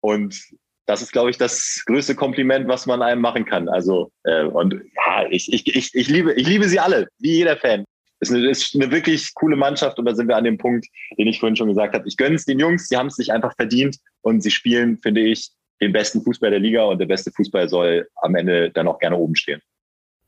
Und 0.00 0.38
das 0.86 1.02
ist, 1.02 1.12
glaube 1.12 1.30
ich, 1.30 1.38
das 1.38 1.82
größte 1.86 2.14
Kompliment, 2.14 2.68
was 2.68 2.86
man 2.86 3.02
einem 3.02 3.20
machen 3.20 3.44
kann. 3.44 3.68
Also, 3.68 4.12
äh, 4.24 4.44
und 4.44 4.74
ja, 4.74 5.26
ich, 5.30 5.52
ich, 5.52 5.74
ich, 5.74 5.94
ich, 5.94 6.08
liebe, 6.08 6.34
ich 6.34 6.46
liebe 6.46 6.68
sie 6.68 6.80
alle, 6.80 7.08
wie 7.18 7.36
jeder 7.36 7.56
Fan. 7.56 7.84
Es 8.20 8.30
ist 8.30 8.36
eine, 8.36 8.50
ist 8.50 8.74
eine 8.74 8.90
wirklich 8.90 9.32
coole 9.34 9.56
Mannschaft 9.56 9.98
und 9.98 10.04
da 10.06 10.14
sind 10.14 10.28
wir 10.28 10.36
an 10.36 10.44
dem 10.44 10.58
Punkt, 10.58 10.86
den 11.18 11.26
ich 11.26 11.40
vorhin 11.40 11.56
schon 11.56 11.68
gesagt 11.68 11.94
habe. 11.94 12.06
Ich 12.08 12.16
gönne 12.16 12.36
es 12.36 12.44
den 12.44 12.58
Jungs, 12.58 12.88
die 12.88 12.96
haben 12.96 13.08
es 13.08 13.16
sich 13.16 13.32
einfach 13.32 13.54
verdient 13.56 13.98
und 14.22 14.42
sie 14.42 14.50
spielen, 14.50 14.98
finde 14.98 15.22
ich, 15.22 15.50
den 15.80 15.92
besten 15.92 16.22
Fußball 16.22 16.50
der 16.50 16.60
Liga 16.60 16.84
und 16.84 16.98
der 16.98 17.06
beste 17.06 17.30
Fußball 17.32 17.68
soll 17.68 18.08
am 18.16 18.34
Ende 18.34 18.70
dann 18.70 18.88
auch 18.88 18.98
gerne 18.98 19.16
oben 19.16 19.36
stehen. 19.36 19.60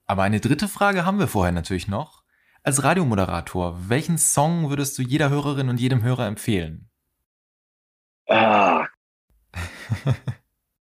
Aber 0.07 0.23
eine 0.23 0.41
dritte 0.41 0.69
Frage 0.69 1.05
haben 1.05 1.19
wir 1.19 1.29
vorher 1.29 1.53
natürlich 1.53 1.89
noch. 1.89 2.23
Als 2.63 2.83
Radiomoderator, 2.83 3.79
welchen 3.89 4.19
Song 4.19 4.71
würdest 4.71 4.99
du 4.99 5.03
jeder 5.03 5.31
Hörerin 5.31 5.69
und 5.69 5.81
jedem 5.81 6.03
Hörer 6.03 6.27
empfehlen? 6.27 6.89
Ah. 8.29 8.87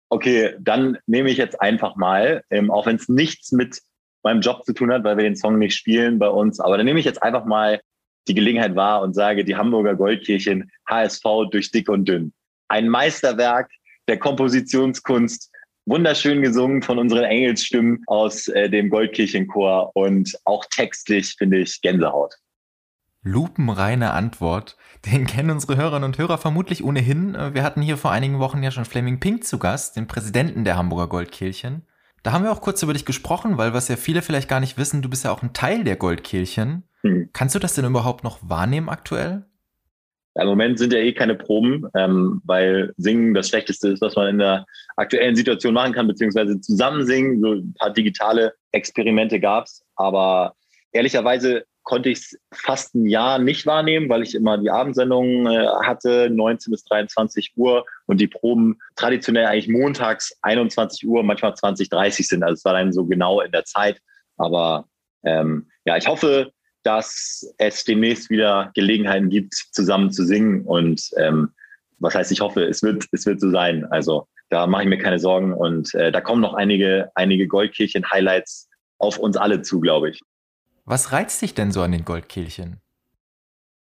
okay, 0.08 0.54
dann 0.60 0.98
nehme 1.06 1.30
ich 1.30 1.36
jetzt 1.36 1.60
einfach 1.60 1.96
mal, 1.96 2.42
ähm, 2.50 2.70
auch 2.70 2.86
wenn 2.86 2.96
es 2.96 3.08
nichts 3.08 3.52
mit 3.52 3.80
meinem 4.22 4.40
Job 4.40 4.64
zu 4.64 4.72
tun 4.72 4.92
hat, 4.92 5.04
weil 5.04 5.16
wir 5.16 5.24
den 5.24 5.36
Song 5.36 5.58
nicht 5.58 5.76
spielen 5.76 6.18
bei 6.18 6.28
uns, 6.28 6.60
aber 6.60 6.76
dann 6.76 6.86
nehme 6.86 7.00
ich 7.00 7.06
jetzt 7.06 7.22
einfach 7.22 7.44
mal 7.44 7.80
die 8.26 8.34
Gelegenheit 8.34 8.74
wahr 8.76 9.02
und 9.02 9.14
sage 9.14 9.44
die 9.44 9.56
Hamburger 9.56 9.94
Goldkirchen 9.94 10.70
HSV 10.88 11.22
durch 11.50 11.70
dick 11.70 11.88
und 11.88 12.06
dünn. 12.06 12.32
Ein 12.68 12.88
Meisterwerk, 12.88 13.70
der 14.08 14.18
Kompositionskunst. 14.18 15.50
Wunderschön 15.86 16.42
gesungen 16.42 16.82
von 16.82 16.98
unseren 16.98 17.24
Engelsstimmen 17.24 18.02
aus 18.06 18.48
äh, 18.48 18.68
dem 18.68 18.90
Goldkirchenchor 18.90 19.90
und 19.94 20.36
auch 20.44 20.64
textlich 20.66 21.34
finde 21.38 21.58
ich 21.58 21.80
Gänsehaut. 21.80 22.34
Lupenreine 23.22 24.12
Antwort. 24.12 24.76
Den 25.06 25.26
kennen 25.26 25.50
unsere 25.50 25.76
Hörerinnen 25.76 26.04
und 26.04 26.18
Hörer 26.18 26.38
vermutlich 26.38 26.84
ohnehin. 26.84 27.34
Wir 27.52 27.62
hatten 27.62 27.82
hier 27.82 27.96
vor 27.96 28.10
einigen 28.10 28.38
Wochen 28.38 28.62
ja 28.62 28.70
schon 28.70 28.84
Fleming 28.84 29.20
Pink 29.20 29.44
zu 29.44 29.58
Gast, 29.58 29.96
den 29.96 30.06
Präsidenten 30.06 30.64
der 30.64 30.76
Hamburger 30.76 31.08
Goldkirchen. 31.08 31.82
Da 32.22 32.32
haben 32.32 32.44
wir 32.44 32.52
auch 32.52 32.60
kurz 32.60 32.82
über 32.82 32.92
dich 32.92 33.04
gesprochen, 33.04 33.58
weil 33.58 33.74
was 33.74 33.88
ja 33.88 33.96
viele 33.96 34.22
vielleicht 34.22 34.48
gar 34.48 34.60
nicht 34.60 34.76
wissen, 34.76 35.02
du 35.02 35.08
bist 35.08 35.24
ja 35.24 35.32
auch 35.32 35.42
ein 35.42 35.52
Teil 35.52 35.84
der 35.84 35.96
Goldkirchen. 35.96 36.84
Hm. 37.02 37.30
Kannst 37.32 37.54
du 37.54 37.58
das 37.58 37.74
denn 37.74 37.84
überhaupt 37.84 38.24
noch 38.24 38.38
wahrnehmen 38.42 38.88
aktuell? 38.88 39.46
Im 40.40 40.48
Moment 40.48 40.78
sind 40.78 40.92
ja 40.92 40.98
eh 41.00 41.12
keine 41.12 41.34
Proben, 41.34 41.86
ähm, 41.94 42.40
weil 42.44 42.92
Singen 42.96 43.34
das 43.34 43.48
Schlechteste 43.48 43.88
ist, 43.88 44.00
was 44.00 44.16
man 44.16 44.28
in 44.28 44.38
der 44.38 44.66
aktuellen 44.96 45.36
Situation 45.36 45.74
machen 45.74 45.92
kann, 45.92 46.06
beziehungsweise 46.06 46.60
zusammen 46.60 47.06
singen. 47.06 47.40
So 47.40 47.52
ein 47.54 47.74
paar 47.78 47.92
digitale 47.92 48.54
Experimente 48.72 49.40
gab's, 49.40 49.84
aber 49.96 50.54
ehrlicherweise 50.92 51.64
konnte 51.88 52.10
ich 52.10 52.18
es 52.18 52.38
fast 52.52 52.94
ein 52.94 53.06
Jahr 53.06 53.38
nicht 53.38 53.64
wahrnehmen, 53.64 54.10
weil 54.10 54.22
ich 54.22 54.34
immer 54.34 54.58
die 54.58 54.70
Abendsendungen 54.70 55.46
äh, 55.46 55.66
hatte, 55.82 56.28
19 56.30 56.70
bis 56.70 56.84
23 56.84 57.52
Uhr 57.56 57.86
und 58.06 58.20
die 58.20 58.28
Proben 58.28 58.78
traditionell 58.94 59.46
eigentlich 59.46 59.68
montags 59.68 60.36
21 60.42 61.08
Uhr, 61.08 61.22
manchmal 61.22 61.54
20, 61.54 61.88
30 61.88 62.28
sind. 62.28 62.42
Also 62.42 62.54
es 62.54 62.64
war 62.66 62.74
dann 62.74 62.92
so 62.92 63.06
genau 63.06 63.40
in 63.40 63.52
der 63.52 63.64
Zeit. 63.64 64.00
Aber 64.36 64.86
ähm, 65.24 65.70
ja, 65.86 65.96
ich 65.96 66.06
hoffe, 66.06 66.52
dass 66.82 67.52
es 67.58 67.84
demnächst 67.84 68.30
wieder 68.30 68.70
Gelegenheiten 68.74 69.30
gibt, 69.30 69.54
zusammen 69.72 70.10
zu 70.10 70.24
singen. 70.24 70.62
Und 70.62 71.10
ähm, 71.16 71.50
was 71.98 72.14
heißt, 72.14 72.32
ich 72.32 72.40
hoffe, 72.40 72.64
es 72.64 72.82
wird, 72.82 73.06
es 73.12 73.26
wird 73.26 73.40
so 73.40 73.50
sein. 73.50 73.84
Also 73.90 74.26
da 74.48 74.66
mache 74.66 74.84
ich 74.84 74.88
mir 74.88 74.98
keine 74.98 75.18
Sorgen. 75.18 75.52
Und 75.52 75.94
äh, 75.94 76.12
da 76.12 76.20
kommen 76.20 76.40
noch 76.40 76.54
einige, 76.54 77.10
einige 77.14 77.46
Goldkirchen-Highlights 77.46 78.68
auf 78.98 79.18
uns 79.18 79.36
alle 79.36 79.62
zu, 79.62 79.80
glaube 79.80 80.10
ich. 80.10 80.20
Was 80.84 81.12
reizt 81.12 81.42
dich 81.42 81.54
denn 81.54 81.70
so 81.70 81.82
an 81.82 81.92
den 81.92 82.04
Goldkehlchen? 82.04 82.80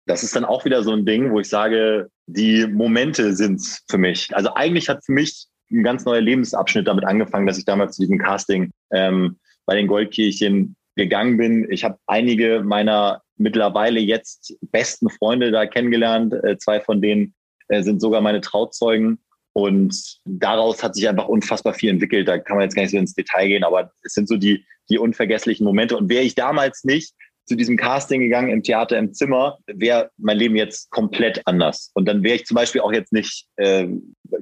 das 0.08 0.24
ist 0.24 0.36
dann 0.36 0.46
auch 0.46 0.66
wieder 0.66 0.84
so 0.84 0.92
ein 0.94 1.06
Ding, 1.06 1.32
wo 1.32 1.40
ich 1.40 1.50
sage, 1.50 2.10
die 2.26 2.66
Momente 2.66 3.36
sind's 3.36 3.84
für 3.90 3.98
mich. 3.98 4.36
Also 4.36 4.54
eigentlich 4.56 4.90
hat 4.90 5.06
für 5.06 5.12
mich 5.12 5.48
ein 5.70 5.84
ganz 5.84 6.06
neuer 6.06 6.22
Lebensabschnitt 6.22 6.88
damit 6.88 7.06
angefangen, 7.06 7.46
dass 7.46 7.58
ich 7.58 7.66
damals 7.66 7.98
zu 7.98 8.02
diesem 8.02 8.18
Casting 8.18 8.72
ähm, 8.92 9.38
bei 9.66 9.76
den 9.76 9.88
Goldkirchen 9.88 10.76
gegangen 10.98 11.38
bin. 11.38 11.68
Ich 11.72 11.84
habe 11.84 11.98
einige 12.08 12.62
meiner 12.64 13.22
mittlerweile 13.38 14.00
jetzt 14.00 14.58
besten 14.72 15.10
Freunde 15.10 15.52
da 15.52 15.66
kennengelernt. 15.66 16.34
Äh, 16.44 16.58
zwei 16.58 16.82
von 16.82 17.02
denen 17.02 17.34
äh, 17.70 17.84
sind 17.84 18.02
sogar 18.02 18.22
meine 18.22 18.42
Trauzeugen. 18.42 19.20
Und 19.54 20.20
daraus 20.26 20.84
hat 20.84 20.96
sich 20.96 21.08
einfach 21.08 21.28
unfassbar 21.28 21.74
viel 21.74 21.90
entwickelt. 21.90 22.28
Da 22.28 22.38
kann 22.38 22.58
man 22.58 22.66
jetzt 22.66 22.76
gar 22.76 22.84
nicht 22.84 22.92
so 22.92 22.98
ins 22.98 23.16
Detail 23.16 23.48
gehen, 23.48 23.64
aber 23.64 23.92
es 24.04 24.14
sind 24.14 24.28
so 24.28 24.38
die, 24.38 24.64
die 24.90 25.00
unvergesslichen 25.00 25.66
Momente. 25.66 25.98
Und 25.98 26.10
wäre 26.10 26.24
ich 26.24 26.36
damals 26.36 26.84
nicht 26.84 27.14
zu 27.48 27.56
diesem 27.56 27.78
Casting 27.78 28.20
gegangen 28.20 28.50
im 28.50 28.62
Theater 28.62 28.98
im 28.98 29.14
Zimmer, 29.14 29.58
wäre 29.68 30.12
mein 30.18 30.38
Leben 30.38 30.56
jetzt 30.56 30.92
komplett 30.92 31.42
anders. 31.46 31.92
Und 31.94 32.08
dann 32.08 32.22
wäre 32.22 32.36
ich 32.36 32.46
zum 32.46 32.56
Beispiel 32.56 32.82
auch 32.82 32.92
jetzt 32.92 33.14
nicht, 33.14 33.48
äh, 33.56 33.88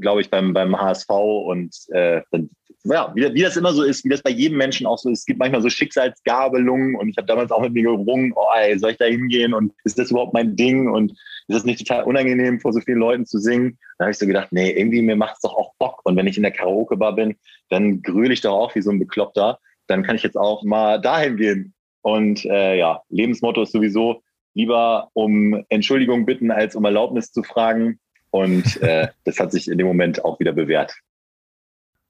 glaube 0.02 0.22
ich, 0.22 0.30
beim, 0.30 0.54
beim 0.54 0.76
HSV 0.76 1.10
und 1.10 1.76
äh, 1.92 2.22
dann, 2.32 2.50
ja, 2.86 3.12
wie, 3.16 3.34
wie 3.34 3.42
das 3.42 3.58
immer 3.58 3.74
so 3.74 3.84
ist, 3.84 4.04
wie 4.06 4.10
das 4.10 4.22
bei 4.22 4.30
jedem 4.30 4.58
Menschen 4.58 4.86
auch 4.86 4.98
so 4.98 5.10
ist. 5.10 5.20
Es 5.20 5.26
gibt 5.26 5.40
manchmal 5.40 5.62
so 5.62 5.70
Schicksalsgabelungen 5.70 6.96
und 6.96 7.10
ich 7.10 7.18
habe 7.18 7.28
damals 7.28 7.52
auch 7.52 7.62
mit 7.62 7.74
mir 7.74 7.84
gerungen, 7.84 8.34
oh, 8.36 8.48
ey, 8.56 8.78
soll 8.78 8.92
ich 8.92 8.98
da 8.98 9.06
hingehen 9.06 9.54
und 9.54 9.74
ist 9.84 10.00
das 10.00 10.12
überhaupt 10.12 10.34
mein 10.34 10.56
Ding 10.56 10.90
und 10.90 11.12
ist 11.12 11.58
das 11.58 11.66
nicht 11.66 11.80
total 11.80 12.04
unangenehm, 12.04 12.60
vor 12.60 12.74
so 12.74 12.80
vielen 12.82 13.00
Leuten 13.00 13.26
zu 13.26 13.40
singen? 13.40 13.78
Da 13.98 14.06
habe 14.06 14.12
ich 14.12 14.18
so 14.18 14.26
gedacht, 14.26 14.50
nee, 14.52 14.72
irgendwie 14.72 15.02
mir 15.02 15.16
macht 15.16 15.36
es 15.36 15.42
doch 15.42 15.56
auch 15.56 15.74
Bock. 15.80 16.02
Und 16.04 16.16
wenn 16.16 16.28
ich 16.28 16.38
in 16.38 16.44
der 16.44 16.52
Karaoke-Bar 16.52 17.16
bin, 17.16 17.36
dann 17.70 18.02
grühle 18.02 18.34
ich 18.34 18.42
doch 18.42 18.54
auch 18.54 18.76
wie 18.76 18.82
so 18.82 18.92
ein 18.92 19.00
Bekloppter. 19.00 19.60
Dann 19.88 20.04
kann 20.04 20.16
ich 20.16 20.24
jetzt 20.24 20.38
auch 20.38 20.64
mal 20.64 21.00
dahin 21.00 21.38
gehen 21.38 21.76
und 22.06 22.46
äh, 22.46 22.78
ja, 22.78 23.02
Lebensmotto 23.10 23.64
ist 23.64 23.72
sowieso 23.72 24.22
lieber 24.54 25.10
um 25.14 25.64
Entschuldigung 25.70 26.26
bitten, 26.26 26.52
als 26.52 26.76
um 26.76 26.86
Erlaubnis 26.86 27.32
zu 27.32 27.42
fragen. 27.42 28.00
Und 28.30 28.82
äh, 28.82 29.08
das 29.24 29.40
hat 29.40 29.52
sich 29.52 29.68
in 29.68 29.80
dem 29.80 29.88
Moment 29.88 30.24
auch 30.24 30.40
wieder 30.40 30.54
bewährt. 30.54 30.96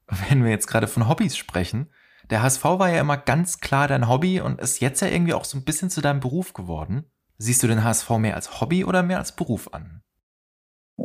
Wenn 0.08 0.44
wir 0.44 0.52
jetzt 0.52 0.68
gerade 0.68 0.88
von 0.88 1.08
Hobbys 1.08 1.36
sprechen, 1.36 1.88
der 2.30 2.42
HSV 2.42 2.64
war 2.64 2.90
ja 2.90 3.00
immer 3.00 3.18
ganz 3.18 3.60
klar 3.60 3.88
dein 3.88 4.08
Hobby 4.08 4.40
und 4.40 4.60
ist 4.60 4.80
jetzt 4.80 5.02
ja 5.02 5.08
irgendwie 5.08 5.34
auch 5.34 5.46
so 5.46 5.58
ein 5.58 5.64
bisschen 5.64 5.90
zu 5.90 6.02
deinem 6.02 6.20
Beruf 6.20 6.54
geworden. 6.54 7.06
Siehst 7.38 7.62
du 7.64 7.68
den 7.68 7.84
HSV 7.84 8.10
mehr 8.12 8.36
als 8.36 8.62
Hobby 8.62 8.86
oder 8.86 9.04
mehr 9.04 9.20
als 9.20 9.36
Beruf 9.36 9.74
an? 9.74 10.02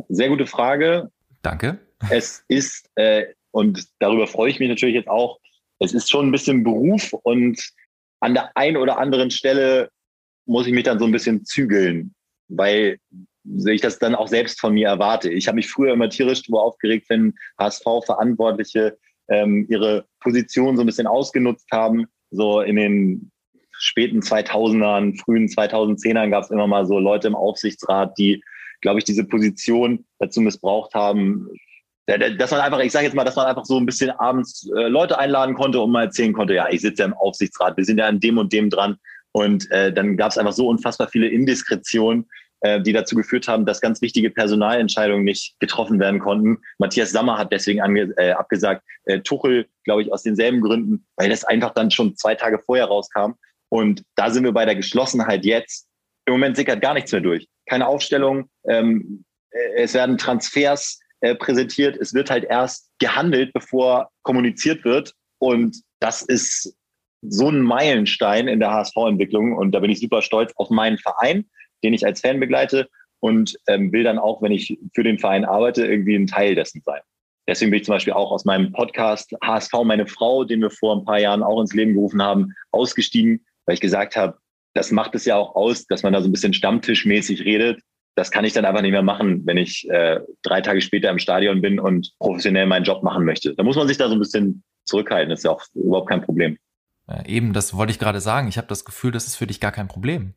Sehr 0.09 0.29
gute 0.29 0.47
Frage. 0.47 1.11
Danke. 1.41 1.79
Es 2.09 2.43
ist, 2.47 2.89
äh, 2.95 3.27
und 3.51 3.87
darüber 3.99 4.25
freue 4.25 4.49
ich 4.49 4.59
mich 4.59 4.69
natürlich 4.69 4.95
jetzt 4.95 5.07
auch, 5.07 5.39
es 5.77 5.93
ist 5.93 6.09
schon 6.09 6.27
ein 6.27 6.31
bisschen 6.31 6.63
Beruf 6.63 7.13
und 7.13 7.61
an 8.21 8.33
der 8.33 8.57
einen 8.57 8.77
oder 8.77 8.97
anderen 8.97 9.29
Stelle 9.29 9.91
muss 10.47 10.65
ich 10.65 10.73
mich 10.73 10.83
dann 10.83 10.97
so 10.97 11.05
ein 11.05 11.11
bisschen 11.11 11.45
zügeln, 11.45 12.15
weil 12.47 12.97
ich 13.43 13.81
das 13.81 13.99
dann 13.99 14.15
auch 14.15 14.27
selbst 14.27 14.59
von 14.59 14.73
mir 14.73 14.87
erwarte. 14.87 15.29
Ich 15.31 15.47
habe 15.47 15.55
mich 15.55 15.69
früher 15.69 15.93
immer 15.93 16.09
tierisch 16.09 16.43
darüber 16.43 16.63
aufgeregt, 16.63 17.07
wenn 17.09 17.33
HSV-Verantwortliche 17.59 18.97
ähm, 19.29 19.65
ihre 19.69 20.05
Position 20.19 20.75
so 20.75 20.83
ein 20.83 20.85
bisschen 20.85 21.07
ausgenutzt 21.07 21.67
haben. 21.71 22.05
So 22.29 22.61
in 22.61 22.75
den 22.75 23.31
späten 23.71 24.19
2000ern, 24.19 25.19
frühen 25.19 25.47
2010ern 25.47 26.29
gab 26.29 26.43
es 26.43 26.51
immer 26.51 26.67
mal 26.67 26.85
so 26.85 26.99
Leute 26.99 27.27
im 27.27 27.35
Aufsichtsrat, 27.35 28.17
die, 28.17 28.43
glaube 28.81 28.99
ich, 28.99 29.05
diese 29.05 29.23
Position 29.23 30.05
dazu 30.19 30.41
missbraucht 30.41 30.93
haben, 30.93 31.49
dass 32.05 32.51
man 32.51 32.61
einfach, 32.61 32.79
ich 32.79 32.91
sage 32.91 33.05
jetzt 33.05 33.15
mal, 33.15 33.23
dass 33.23 33.35
man 33.35 33.45
einfach 33.45 33.65
so 33.65 33.77
ein 33.77 33.85
bisschen 33.85 34.11
abends 34.11 34.69
äh, 34.75 34.87
Leute 34.87 35.17
einladen 35.17 35.55
konnte 35.55 35.79
und 35.79 35.91
mal 35.91 36.05
erzählen 36.05 36.33
konnte, 36.33 36.53
ja, 36.53 36.67
ich 36.69 36.81
sitze 36.81 37.03
ja 37.03 37.07
im 37.07 37.13
Aufsichtsrat, 37.13 37.77
wir 37.77 37.85
sind 37.85 37.99
ja 37.99 38.07
an 38.07 38.19
dem 38.19 38.37
und 38.37 38.51
dem 38.51 38.69
dran. 38.69 38.97
Und 39.33 39.71
äh, 39.71 39.93
dann 39.93 40.17
gab 40.17 40.31
es 40.31 40.37
einfach 40.37 40.51
so 40.51 40.67
unfassbar 40.67 41.07
viele 41.07 41.27
Indiskretionen, 41.27 42.27
äh, 42.61 42.81
die 42.81 42.93
dazu 42.93 43.15
geführt 43.15 43.47
haben, 43.47 43.65
dass 43.65 43.81
ganz 43.81 44.01
wichtige 44.01 44.29
Personalentscheidungen 44.29 45.23
nicht 45.23 45.55
getroffen 45.59 45.99
werden 45.99 46.19
konnten. 46.19 46.59
Matthias 46.77 47.11
Sammer 47.11 47.37
hat 47.37 47.51
deswegen 47.51 47.81
ange 47.81 48.13
äh, 48.17 48.31
abgesagt, 48.31 48.83
äh, 49.05 49.19
Tuchel, 49.19 49.67
glaube 49.83 50.03
ich, 50.03 50.13
aus 50.13 50.23
denselben 50.23 50.61
Gründen, 50.61 51.05
weil 51.15 51.29
das 51.29 51.43
einfach 51.43 51.73
dann 51.73 51.91
schon 51.91 52.15
zwei 52.15 52.35
Tage 52.35 52.59
vorher 52.59 52.85
rauskam. 52.85 53.33
Und 53.69 54.03
da 54.15 54.29
sind 54.29 54.43
wir 54.43 54.51
bei 54.51 54.65
der 54.65 54.75
Geschlossenheit 54.75 55.45
jetzt. 55.45 55.87
Im 56.25 56.33
Moment 56.33 56.55
sickert 56.55 56.81
gar 56.81 56.93
nichts 56.93 57.11
mehr 57.11 57.21
durch. 57.21 57.47
Keine 57.67 57.87
Aufstellung. 57.87 58.49
Ähm, 58.67 59.23
äh, 59.51 59.81
es 59.83 59.93
werden 59.93 60.17
Transfers 60.17 60.99
äh, 61.21 61.35
präsentiert. 61.35 61.97
Es 61.97 62.13
wird 62.13 62.29
halt 62.29 62.43
erst 62.43 62.91
gehandelt, 62.99 63.53
bevor 63.53 64.09
kommuniziert 64.23 64.83
wird. 64.85 65.13
Und 65.39 65.81
das 65.99 66.21
ist 66.21 66.75
so 67.21 67.49
ein 67.49 67.61
Meilenstein 67.61 68.47
in 68.47 68.59
der 68.59 68.71
HSV-Entwicklung. 68.71 69.55
Und 69.55 69.71
da 69.71 69.79
bin 69.79 69.91
ich 69.91 69.99
super 69.99 70.21
stolz 70.21 70.51
auf 70.55 70.69
meinen 70.69 70.97
Verein, 70.97 71.49
den 71.83 71.93
ich 71.93 72.05
als 72.05 72.21
Fan 72.21 72.39
begleite 72.39 72.89
und 73.19 73.57
ähm, 73.67 73.91
will 73.91 74.03
dann 74.03 74.19
auch, 74.19 74.41
wenn 74.41 74.51
ich 74.51 74.77
für 74.93 75.03
den 75.03 75.19
Verein 75.19 75.45
arbeite, 75.45 75.85
irgendwie 75.85 76.15
ein 76.15 76.27
Teil 76.27 76.55
dessen 76.55 76.81
sein. 76.85 77.01
Deswegen 77.47 77.71
bin 77.71 77.79
ich 77.79 77.85
zum 77.85 77.95
Beispiel 77.95 78.13
auch 78.13 78.31
aus 78.31 78.45
meinem 78.45 78.71
Podcast 78.71 79.33
HSV, 79.43 79.73
meine 79.83 80.07
Frau, 80.07 80.43
den 80.43 80.61
wir 80.61 80.69
vor 80.69 80.95
ein 80.95 81.05
paar 81.05 81.19
Jahren 81.19 81.43
auch 81.43 81.59
ins 81.59 81.73
Leben 81.73 81.93
gerufen 81.93 82.21
haben, 82.21 82.53
ausgestiegen, 82.71 83.45
weil 83.65 83.75
ich 83.75 83.81
gesagt 83.81 84.15
habe, 84.15 84.37
das 84.73 84.91
macht 84.91 85.15
es 85.15 85.25
ja 85.25 85.35
auch 85.35 85.55
aus, 85.55 85.85
dass 85.85 86.03
man 86.03 86.13
da 86.13 86.21
so 86.21 86.29
ein 86.29 86.31
bisschen 86.31 86.53
stammtischmäßig 86.53 87.43
redet 87.43 87.81
das 88.15 88.31
kann 88.31 88.45
ich 88.45 88.53
dann 88.53 88.65
einfach 88.65 88.81
nicht 88.81 88.91
mehr 88.91 89.03
machen, 89.03 89.45
wenn 89.45 89.57
ich 89.57 89.89
äh, 89.89 90.19
drei 90.41 90.61
Tage 90.61 90.81
später 90.81 91.09
im 91.09 91.19
Stadion 91.19 91.61
bin 91.61 91.79
und 91.79 92.13
professionell 92.19 92.65
meinen 92.65 92.83
Job 92.83 93.03
machen 93.03 93.25
möchte. 93.25 93.55
Da 93.55 93.63
muss 93.63 93.75
man 93.75 93.87
sich 93.87 93.97
da 93.97 94.07
so 94.09 94.13
ein 94.13 94.19
bisschen 94.19 94.63
zurückhalten. 94.83 95.29
Das 95.29 95.39
ist 95.39 95.43
ja 95.45 95.51
auch 95.51 95.63
überhaupt 95.73 96.09
kein 96.09 96.21
Problem. 96.21 96.57
Ja, 97.07 97.25
eben, 97.25 97.53
das 97.53 97.73
wollte 97.73 97.91
ich 97.91 97.99
gerade 97.99 98.19
sagen. 98.19 98.47
Ich 98.47 98.57
habe 98.57 98.67
das 98.67 98.85
Gefühl, 98.85 99.11
das 99.11 99.27
ist 99.27 99.35
für 99.35 99.47
dich 99.47 99.59
gar 99.59 99.71
kein 99.71 99.87
Problem. 99.87 100.33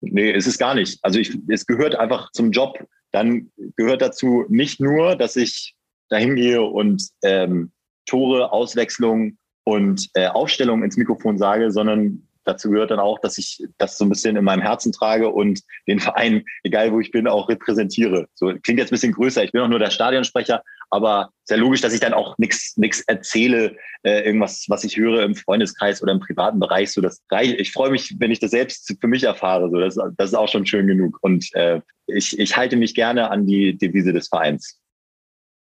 Nee, 0.00 0.32
es 0.32 0.46
ist 0.46 0.58
gar 0.58 0.74
nicht. 0.74 0.98
Also 1.02 1.18
ich, 1.18 1.36
es 1.48 1.66
gehört 1.66 1.94
einfach 1.94 2.30
zum 2.32 2.50
Job. 2.50 2.78
Dann 3.12 3.50
gehört 3.76 4.02
dazu 4.02 4.44
nicht 4.48 4.80
nur, 4.80 5.16
dass 5.16 5.36
ich 5.36 5.74
dahin 6.08 6.36
gehe 6.36 6.62
und 6.62 7.08
ähm, 7.22 7.72
Tore, 8.06 8.52
Auswechslung 8.52 9.36
und 9.64 10.08
äh, 10.14 10.26
Aufstellung 10.28 10.82
ins 10.82 10.96
Mikrofon 10.96 11.38
sage, 11.38 11.70
sondern 11.70 12.26
dazu 12.44 12.70
gehört 12.70 12.90
dann 12.90 12.98
auch, 12.98 13.18
dass 13.18 13.38
ich 13.38 13.62
das 13.78 13.98
so 13.98 14.04
ein 14.04 14.08
bisschen 14.08 14.36
in 14.36 14.44
meinem 14.44 14.62
Herzen 14.62 14.92
trage 14.92 15.28
und 15.28 15.60
den 15.86 16.00
Verein, 16.00 16.44
egal 16.62 16.92
wo 16.92 17.00
ich 17.00 17.10
bin, 17.10 17.28
auch 17.28 17.48
repräsentiere. 17.48 18.26
So 18.34 18.52
klingt 18.62 18.80
jetzt 18.80 18.90
ein 18.90 18.96
bisschen 18.96 19.12
größer. 19.12 19.44
Ich 19.44 19.52
bin 19.52 19.60
auch 19.60 19.68
nur 19.68 19.78
der 19.78 19.90
Stadionsprecher, 19.90 20.62
aber 20.90 21.30
sehr 21.44 21.56
logisch, 21.56 21.80
dass 21.80 21.94
ich 21.94 22.00
dann 22.00 22.14
auch 22.14 22.36
nichts 22.38 22.76
nichts 22.76 23.00
erzähle, 23.02 23.76
äh, 24.02 24.20
irgendwas, 24.24 24.66
was 24.68 24.84
ich 24.84 24.96
höre 24.96 25.22
im 25.22 25.34
Freundeskreis 25.34 26.02
oder 26.02 26.12
im 26.12 26.20
privaten 26.20 26.60
Bereich. 26.60 26.92
So 26.92 27.00
das 27.00 27.22
reicht. 27.30 27.58
Ich 27.60 27.72
freue 27.72 27.90
mich, 27.90 28.14
wenn 28.18 28.30
ich 28.30 28.40
das 28.40 28.50
selbst 28.50 28.94
für 29.00 29.08
mich 29.08 29.22
erfahre. 29.22 29.70
So 29.70 29.78
das, 29.78 29.96
das 30.16 30.30
ist 30.30 30.34
auch 30.34 30.48
schon 30.48 30.66
schön 30.66 30.86
genug. 30.86 31.18
Und 31.22 31.52
äh, 31.54 31.80
ich, 32.06 32.38
ich 32.38 32.56
halte 32.56 32.76
mich 32.76 32.94
gerne 32.94 33.30
an 33.30 33.46
die 33.46 33.76
Devise 33.76 34.12
des 34.12 34.28
Vereins. 34.28 34.80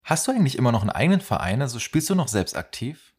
Hast 0.04 0.26
du 0.26 0.33
eigentlich 0.33 0.56
immer 0.56 0.72
noch 0.72 0.80
einen 0.80 0.90
eigenen 0.90 1.20
Verein? 1.20 1.61
Also 1.61 1.78
spielst 1.78 2.09
du 2.11 2.14
noch 2.14 2.28
selbst 2.28 2.56
aktiv? 2.56 3.14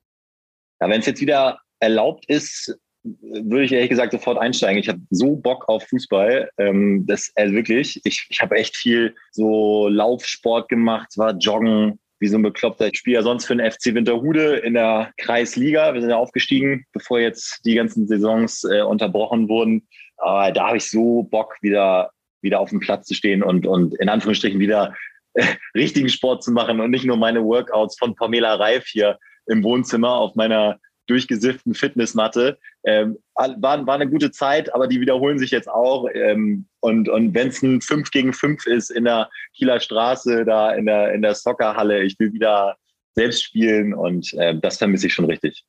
Ja, 0.82 0.90
wenn 0.90 1.00
es 1.00 1.06
jetzt 1.06 1.22
wieder 1.22 1.62
erlaubt 1.80 2.26
ist, 2.28 2.76
würde 3.04 3.64
ich 3.64 3.72
ehrlich 3.72 3.90
gesagt 3.90 4.12
sofort 4.12 4.38
einsteigen. 4.38 4.80
Ich 4.80 4.90
habe 4.90 5.02
so 5.10 5.36
Bock 5.36 5.68
auf 5.68 5.88
Fußball. 5.88 6.52
Ähm, 6.58 7.06
das 7.08 7.32
also 7.36 7.54
wirklich. 7.54 8.00
Ich, 8.04 8.28
ich 8.30 8.42
habe 8.42 8.56
echt 8.56 8.76
viel 8.76 9.16
so 9.32 9.88
Laufsport 9.88 10.70
gemacht, 10.70 11.18
war 11.18 11.36
Joggen, 11.38 12.00
wie 12.20 12.28
so 12.28 12.38
ein 12.38 12.44
Bekloppter. 12.44 12.88
Ich 12.88 13.00
spiele 13.00 13.16
ja 13.18 13.24
sonst 13.24 13.46
für 13.46 13.56
den 13.56 13.70
FC 13.70 13.96
Winterhude 13.96 14.58
in 14.58 14.76
der 14.76 15.12
Kreisliga. 15.18 15.94
Wir 15.94 16.02
sind 16.02 16.12
ja 16.12 16.18
aufgestiegen, 16.18 16.86
bevor 16.94 17.20
jetzt 17.20 17.66
die 17.66 17.74
ganzen 17.74 18.08
Saisons 18.08 18.64
äh, 18.64 18.82
unterbrochen 18.82 19.50
wurden. 19.50 19.88
Aber 20.18 20.52
da 20.52 20.68
habe 20.68 20.78
ich 20.78 20.90
so 20.90 21.24
Bock, 21.24 21.56
wieder, 21.62 22.12
wieder 22.42 22.60
auf 22.60 22.70
dem 22.70 22.80
Platz 22.80 23.08
zu 23.08 23.16
stehen 23.16 23.42
und, 23.42 23.66
und 23.66 23.96
in 23.96 24.08
Anführungsstrichen 24.08 24.60
wieder 24.60 24.96
äh, 25.34 25.46
richtigen 25.76 26.10
Sport 26.10 26.44
zu 26.44 26.52
machen 26.52 26.80
und 26.80 26.92
nicht 26.92 27.06
nur 27.06 27.18
meine 27.18 27.44
Workouts 27.44 27.98
von 27.98 28.14
Pamela 28.16 28.54
Reif 28.56 28.86
hier 28.86 29.18
im 29.48 29.64
Wohnzimmer 29.64 30.12
auf 30.12 30.36
meiner 30.36 30.78
durchgesifften 31.08 31.74
Fitnessmatte. 31.74 32.58
Ähm, 32.84 33.18
war, 33.36 33.86
war 33.86 33.96
eine 33.96 34.10
gute 34.10 34.32
Zeit, 34.32 34.74
aber 34.74 34.88
die 34.88 35.02
wiederholen 35.02 35.40
sich 35.40 35.52
jetzt 35.52 35.70
auch. 35.70 36.08
Ähm, 36.14 36.68
und 36.80 37.10
und 37.10 37.34
wenn 37.34 37.50
es 37.50 37.62
ein 37.62 37.82
5 37.82 38.12
gegen 38.12 38.34
5 38.34 38.66
ist 38.68 38.90
in 38.90 39.06
der 39.06 39.30
Kieler 39.56 39.80
Straße, 39.80 40.46
da 40.46 40.72
in 40.74 40.86
der, 40.86 41.14
in 41.14 41.22
der 41.22 41.36
Soccerhalle, 41.36 42.04
ich 42.04 42.18
will 42.20 42.34
wieder 42.34 42.76
selbst 43.14 43.44
spielen 43.44 43.94
und 43.94 44.34
äh, 44.34 44.58
das 44.60 44.78
vermisse 44.78 45.08
ich 45.08 45.14
schon 45.14 45.26
richtig. 45.26 45.66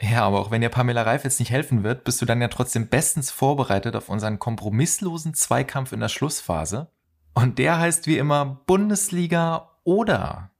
Ja, 0.00 0.22
aber 0.22 0.40
auch 0.40 0.50
wenn 0.50 0.60
dir 0.60 0.70
Pamela 0.70 1.02
Reif 1.02 1.24
jetzt 1.24 1.38
nicht 1.38 1.50
helfen 1.50 1.84
wird, 1.84 2.04
bist 2.04 2.20
du 2.20 2.26
dann 2.26 2.40
ja 2.40 2.48
trotzdem 2.48 2.88
bestens 2.88 3.30
vorbereitet 3.30 3.94
auf 3.96 4.08
unseren 4.08 4.38
kompromisslosen 4.38 5.34
Zweikampf 5.34 5.92
in 5.92 6.00
der 6.00 6.08
Schlussphase. 6.08 6.88
Und 7.34 7.58
der 7.58 7.78
heißt 7.78 8.06
wie 8.06 8.18
immer 8.18 8.62
Bundesliga 8.66 9.78
oder 9.84 10.50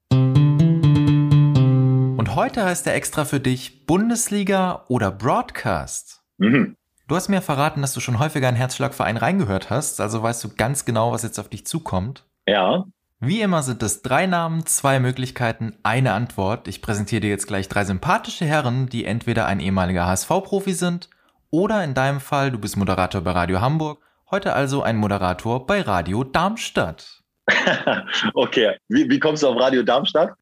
heute 2.35 2.65
heißt 2.65 2.87
er 2.87 2.95
extra 2.95 3.25
für 3.25 3.41
dich 3.41 3.87
Bundesliga 3.87 4.85
oder 4.89 5.11
Broadcast. 5.11 6.23
Mhm. 6.39 6.77
Du 7.09 7.17
hast 7.17 7.29
mir 7.29 7.43
verraten, 7.43 7.83
dass 7.83 7.93
du 7.93 8.01
schon 8.01 8.19
häufiger 8.19 8.49
in 8.49 8.55
Herzschlagverein 8.55 9.17
reingehört 9.17 9.69
hast, 9.71 10.01
also 10.01 10.23
weißt 10.23 10.43
du 10.45 10.55
ganz 10.57 10.85
genau, 10.85 11.13
was 11.13 11.23
jetzt 11.23 11.39
auf 11.39 11.49
dich 11.49 11.67
zukommt. 11.67 12.25
Ja. 12.47 12.85
Wie 13.21 13.41
immer 13.41 13.63
sind 13.63 13.83
es 13.83 14.03
drei 14.03 14.27
Namen, 14.27 14.67
zwei 14.67 15.01
Möglichkeiten, 15.01 15.77
eine 15.83 16.13
Antwort. 16.13 16.69
Ich 16.69 16.83
präsentiere 16.83 17.21
dir 17.21 17.31
jetzt 17.31 17.47
gleich 17.47 17.69
drei 17.69 17.85
sympathische 17.85 18.45
Herren, 18.45 18.89
die 18.89 19.05
entweder 19.05 19.47
ein 19.47 19.61
ehemaliger 19.61 20.07
HSV-Profi 20.07 20.73
sind 20.73 21.11
oder 21.51 21.85
in 21.85 21.95
deinem 21.95 22.21
Fall, 22.21 22.51
du 22.51 22.59
bist 22.59 22.77
Moderator 22.77 23.21
bei 23.21 23.33
Radio 23.33 23.61
Hamburg 23.61 24.05
Heute 24.35 24.55
also 24.55 24.83
ein 24.83 24.97
Moderator 24.97 25.65
bei 25.65 25.83
Radio 25.83 26.25
Darmstadt. 26.25 27.23
okay, 28.35 28.77
wie, 28.89 29.09
wie 29.09 29.21
kommst 29.21 29.45
du 29.45 29.49
auf 29.49 29.61
Radio 29.61 29.85
Darmstadt? 29.85 30.33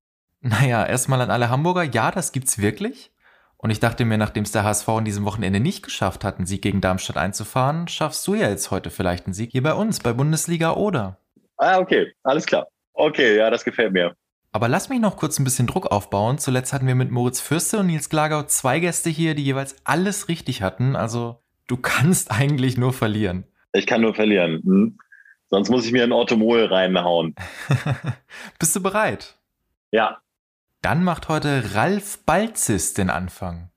Naja, 0.42 0.85
erstmal 0.85 1.20
an 1.20 1.31
alle 1.31 1.50
Hamburger, 1.50 1.85
ja, 1.85 2.11
das 2.11 2.33
gibt's 2.33 2.59
wirklich. 2.59 3.12
Und 3.57 3.70
ich 3.70 3.78
dachte 3.78 4.05
mir, 4.05 4.18
nachdem 4.18 4.42
es 4.42 4.50
der 4.50 4.64
HSV 4.64 4.88
in 4.98 5.05
diesem 5.05 5.24
Wochenende 5.24 5.61
nicht 5.61 5.85
geschafft 5.85 6.24
hat, 6.24 6.38
einen 6.38 6.46
Sieg 6.46 6.62
gegen 6.62 6.81
Darmstadt 6.81 7.16
einzufahren, 7.16 7.87
schaffst 7.87 8.26
du 8.26 8.35
ja 8.35 8.48
jetzt 8.48 8.72
heute 8.72 8.90
vielleicht 8.90 9.26
einen 9.26 9.35
Sieg 9.35 9.52
hier 9.52 9.62
bei 9.62 9.72
uns, 9.72 10.00
bei 10.00 10.12
Bundesliga 10.12 10.72
oder. 10.72 11.18
Ah, 11.59 11.78
okay, 11.78 12.12
alles 12.24 12.44
klar. 12.44 12.66
Okay, 12.92 13.37
ja, 13.37 13.50
das 13.50 13.64
gefällt 13.64 13.92
mir. 13.92 14.16
Aber 14.50 14.68
lass 14.68 14.88
mich 14.88 15.00
noch 15.00 15.16
kurz 15.16 15.38
ein 15.38 15.44
bisschen 15.44 15.68
Druck 15.68 15.87
aufbauen. 15.87 16.38
Zuletzt 16.38 16.72
hatten 16.72 16.88
wir 16.88 16.96
mit 16.96 17.12
Moritz 17.12 17.40
Fürste 17.40 17.78
und 17.78 17.87
Nils 17.87 18.11
Glagau 18.11 18.42
zwei 18.42 18.81
Gäste 18.81 19.11
hier, 19.11 19.37
die 19.37 19.44
jeweils 19.44 19.76
alles 19.85 20.28
richtig 20.28 20.61
hatten. 20.61 20.96
Also 20.96 21.38
du 21.68 21.76
kannst 21.76 22.33
eigentlich 22.33 22.76
nur 22.76 22.92
verlieren. 22.92 23.44
Ich 23.72 23.87
kann 23.87 24.00
nur 24.00 24.14
verlieren. 24.14 24.61
Hm? 24.64 24.98
Sonst 25.48 25.70
muss 25.70 25.87
ich 25.87 25.92
mir 25.92 26.02
ein 26.02 26.12
Orthomol 26.12 26.64
reinhauen. 26.64 27.37
Bist 28.59 28.74
du 28.74 28.83
bereit? 28.83 29.38
Ja. 29.92 30.18
Dann 30.83 31.05
macht 31.05 31.29
heute 31.29 31.75
Ralf 31.75 32.25
Balzis 32.27 32.92
den 32.92 33.09
Anfang. 33.09 33.71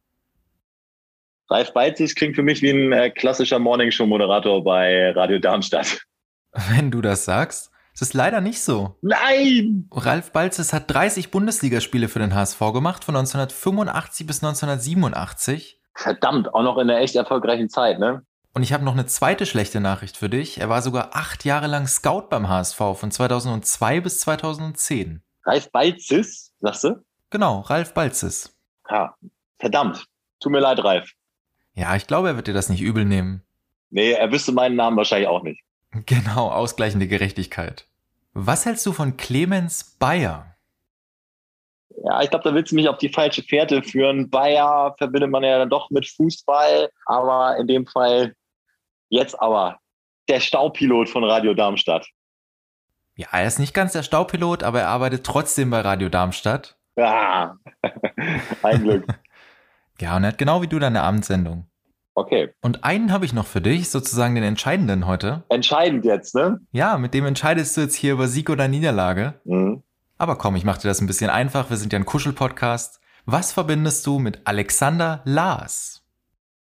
Ralf 1.52 1.72
Balzis 1.72 2.16
klingt 2.16 2.36
für 2.36 2.42
mich 2.42 2.64
wie 2.64 2.72
ein 2.72 2.92
äh, 2.92 3.12
klassischer 3.12 3.60
Morningshow-Moderator 3.60 4.64
bei 4.64 5.12
Radio 5.12 5.38
Darmstadt. 5.38 6.02
Wenn 6.72 6.90
du 6.90 7.02
das 7.02 7.26
sagst. 7.26 7.70
Es 7.94 8.02
ist 8.02 8.16
leider 8.16 8.42
nicht 8.42 8.60
so. 8.60 8.98
Nein! 9.04 9.88
Ralf 9.92 10.32
Balzes 10.32 10.74
hat 10.74 10.92
30 10.92 11.30
Bundesligaspiele 11.30 12.10
für 12.10 12.20
den 12.20 12.34
HSV 12.34 12.60
gemacht, 12.74 13.06
von 13.06 13.16
1985 13.16 14.26
bis 14.26 14.44
1987. 14.44 15.80
Verdammt, 15.94 16.54
auch 16.56 16.64
noch 16.64 16.78
in 16.78 16.90
einer 16.90 17.00
echt 17.00 17.16
erfolgreichen 17.16 17.70
Zeit, 17.70 18.00
ne? 18.00 18.24
Und 18.54 18.64
ich 18.64 18.74
habe 18.74 18.84
noch 18.84 18.94
eine 18.94 19.06
zweite 19.06 19.46
schlechte 19.46 19.80
Nachricht 19.80 20.18
für 20.18 20.30
dich. 20.30 20.60
Er 20.60 20.70
war 20.70 20.82
sogar 20.82 21.12
acht 21.14 21.46
Jahre 21.46 21.68
lang 21.68 21.88
Scout 21.88 22.30
beim 22.30 22.50
HSV, 22.50 22.78
von 22.78 23.12
2002 23.12 24.02
bis 24.02 24.20
2010. 24.22 25.22
Ralf 25.46 25.72
Balzis, 25.72 26.45
sagst 26.60 26.84
du? 26.84 27.04
Genau, 27.30 27.62
Ralf 27.62 27.94
Balzis. 27.94 28.56
Ha, 28.90 29.16
verdammt. 29.60 30.06
Tut 30.40 30.52
mir 30.52 30.60
leid, 30.60 30.84
Ralf. 30.84 31.12
Ja, 31.74 31.96
ich 31.96 32.08
glaube, 32.08 32.30
er 32.30 32.36
wird 32.36 32.48
dir 32.48 32.54
das 32.54 32.70
nicht 32.70 32.82
übel 32.82 33.06
nehmen. 33.06 33.42
Nee, 33.90 34.12
er 34.12 34.32
wüsste 34.32 34.52
meinen 34.52 34.76
Namen 34.76 34.98
wahrscheinlich 34.98 35.28
auch 35.28 35.44
nicht. 35.44 35.62
Genau, 36.06 36.50
ausgleichende 36.50 37.08
Gerechtigkeit. 37.08 37.88
Was 38.34 38.66
hältst 38.66 38.86
du 38.86 38.92
von 38.92 39.16
Clemens 39.16 39.96
Bayer? 39.98 40.58
Ja, 42.04 42.22
ich 42.22 42.30
glaube, 42.30 42.44
da 42.44 42.54
willst 42.54 42.74
du 42.74 42.76
mich 42.76 42.90
auf 42.90 42.98
die 42.98 43.08
falsche 43.08 43.42
Fährte 43.42 43.82
führen. 43.82 44.30
Bayer 44.30 44.94
verbindet 44.98 45.32
man 45.32 45.44
ja 45.44 45.58
dann 45.58 45.70
doch 45.70 45.90
mit 45.90 46.06
Fußball, 46.06 46.90
aber 47.06 47.56
in 47.58 47.68
dem 47.68 47.86
Fall 47.88 48.36
jetzt 49.08 49.42
aber 49.42 49.80
der 50.28 50.42
Staupilot 50.42 51.08
von 51.08 51.24
Radio 51.24 51.54
Darmstadt. 51.54 52.06
Ja, 53.16 53.28
er 53.32 53.48
ist 53.48 53.60
nicht 53.60 53.74
ganz 53.74 53.94
der 53.94 54.04
Staupilot, 54.04 54.64
aber 54.64 54.82
er 54.82 54.90
arbeitet 54.90 55.26
trotzdem 55.26 55.70
bei 55.70 55.80
Radio 55.80 56.10
Darmstadt. 56.10 56.78
Ja, 56.98 57.56
ein 58.64 58.84
Glück. 58.84 59.06
ja, 60.02 60.16
und 60.16 60.24
er 60.24 60.30
hat 60.30 60.38
genau 60.38 60.62
wie 60.62 60.68
du 60.68 60.80
deine 60.80 61.02
Abendsendung. 61.02 61.66
Okay. 62.14 62.54
Und 62.62 62.84
einen 62.84 63.12
habe 63.12 63.26
ich 63.26 63.34
noch 63.34 63.46
für 63.46 63.62
dich, 63.62 63.90
sozusagen 63.90 64.36
den 64.36 64.44
entscheidenden 64.44 65.06
heute. 65.06 65.44
Entscheidend 65.50 66.06
jetzt, 66.06 66.36
ne? 66.36 66.62
Ja, 66.72 66.98
mit 66.98 67.14
dem 67.14 67.26
entscheidest 67.26 67.76
du 67.76 67.82
jetzt 67.82 67.96
hier 67.96 68.14
über 68.14 68.28
Sieg 68.28 68.50
oder 68.50 68.68
Niederlage. 68.68 69.36
Mhm. 69.44 69.84
Aber 70.18 70.38
komm, 70.38 70.56
ich 70.56 70.64
mache 70.64 70.82
dir 70.82 70.88
das 70.88 71.02
ein 71.02 71.08
bisschen 71.08 71.30
einfach. 71.30 71.70
Wir 71.70 71.78
sind 71.78 71.92
ja 71.92 72.00
ein 72.00 72.06
Kuschel-Podcast. 72.06 73.02
Was 73.26 73.52
verbindest 73.52 74.06
du 74.08 74.20
mit 74.20 74.42
Alexander 74.46 75.22
Lars? 75.26 76.04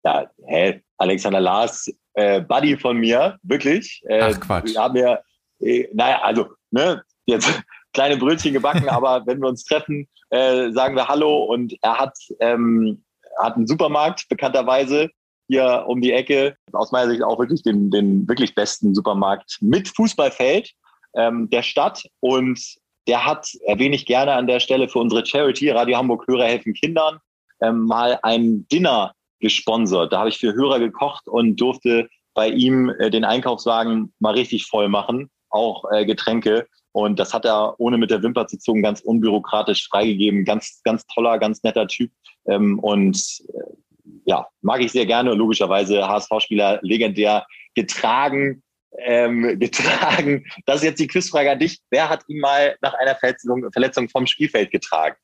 Ja, 0.04 0.30
hä? 0.46 0.82
Alexander 0.96 1.40
Lars, 1.40 1.90
äh, 2.14 2.40
Buddy 2.40 2.78
von 2.78 2.96
mir, 2.96 3.38
wirklich. 3.42 4.02
Äh, 4.08 4.20
Ach 4.22 4.40
Quatsch. 4.40 4.72
Wir 4.72 4.80
haben 4.80 4.96
ja, 4.96 5.18
äh, 5.60 5.88
naja, 5.92 6.22
also, 6.22 6.48
ne, 6.70 7.02
jetzt 7.26 7.62
kleine 7.92 8.16
Brötchen 8.16 8.52
gebacken, 8.52 8.88
aber 8.88 9.26
wenn 9.26 9.40
wir 9.40 9.48
uns 9.48 9.64
treffen, 9.64 10.08
äh, 10.30 10.70
sagen 10.72 10.96
wir 10.96 11.08
Hallo 11.08 11.44
und 11.44 11.74
er 11.82 11.98
hat, 11.98 12.16
ähm, 12.40 13.04
hat 13.38 13.56
einen 13.56 13.66
Supermarkt, 13.66 14.28
bekannterweise, 14.28 15.10
hier 15.48 15.84
um 15.86 16.00
die 16.00 16.12
Ecke. 16.12 16.56
Aus 16.72 16.92
meiner 16.92 17.10
Sicht 17.10 17.22
auch 17.22 17.38
wirklich 17.38 17.62
den, 17.62 17.90
den 17.90 18.28
wirklich 18.28 18.54
besten 18.54 18.94
Supermarkt 18.94 19.58
mit 19.60 19.88
Fußballfeld 19.88 20.72
ähm, 21.14 21.48
der 21.50 21.62
Stadt. 21.62 22.04
Und 22.20 22.60
der 23.06 23.24
hat, 23.24 23.48
erwähne 23.66 23.96
ich 23.96 24.06
gerne 24.06 24.32
an 24.32 24.46
der 24.46 24.60
Stelle 24.60 24.88
für 24.88 24.98
unsere 24.98 25.24
Charity, 25.24 25.70
Radio 25.70 25.96
Hamburg 25.96 26.26
Hörer 26.26 26.44
helfen 26.44 26.74
Kindern, 26.74 27.18
ähm, 27.60 27.84
mal 27.84 28.18
ein 28.22 28.66
Dinner 28.68 29.14
gesponsert. 29.40 30.12
Da 30.12 30.18
habe 30.18 30.28
ich 30.28 30.38
für 30.38 30.54
Hörer 30.54 30.78
gekocht 30.78 31.28
und 31.28 31.56
durfte 31.60 32.08
bei 32.34 32.48
ihm 32.48 32.90
äh, 32.98 33.10
den 33.10 33.24
Einkaufswagen 33.24 34.12
mal 34.18 34.34
richtig 34.34 34.66
voll 34.66 34.88
machen, 34.88 35.30
auch 35.56 35.84
äh, 35.90 36.04
Getränke. 36.04 36.68
Und 36.92 37.18
das 37.18 37.34
hat 37.34 37.44
er 37.44 37.78
ohne 37.78 37.98
mit 37.98 38.10
der 38.10 38.22
Wimper 38.22 38.46
zu 38.46 38.58
zucken 38.58 38.82
ganz 38.82 39.00
unbürokratisch 39.00 39.88
freigegeben. 39.88 40.44
Ganz, 40.44 40.80
ganz 40.84 41.04
toller, 41.06 41.38
ganz 41.38 41.62
netter 41.62 41.86
Typ. 41.86 42.10
Ähm, 42.46 42.78
und 42.78 43.18
äh, 43.52 44.10
ja, 44.24 44.46
mag 44.62 44.80
ich 44.80 44.92
sehr 44.92 45.06
gerne. 45.06 45.34
Logischerweise 45.34 46.06
HSV-Spieler 46.06 46.80
legendär 46.82 47.46
getragen. 47.74 48.62
Ähm, 48.98 49.58
getragen. 49.60 50.46
Das 50.64 50.76
ist 50.76 50.84
jetzt 50.84 51.00
die 51.00 51.06
Quizfrage 51.06 51.50
an 51.50 51.58
dich. 51.58 51.80
Wer 51.90 52.08
hat 52.08 52.24
ihn 52.28 52.40
mal 52.40 52.76
nach 52.80 52.94
einer 52.94 53.14
Verletzung, 53.14 53.70
Verletzung 53.72 54.08
vom 54.08 54.26
Spielfeld 54.26 54.70
getragen? 54.70 55.16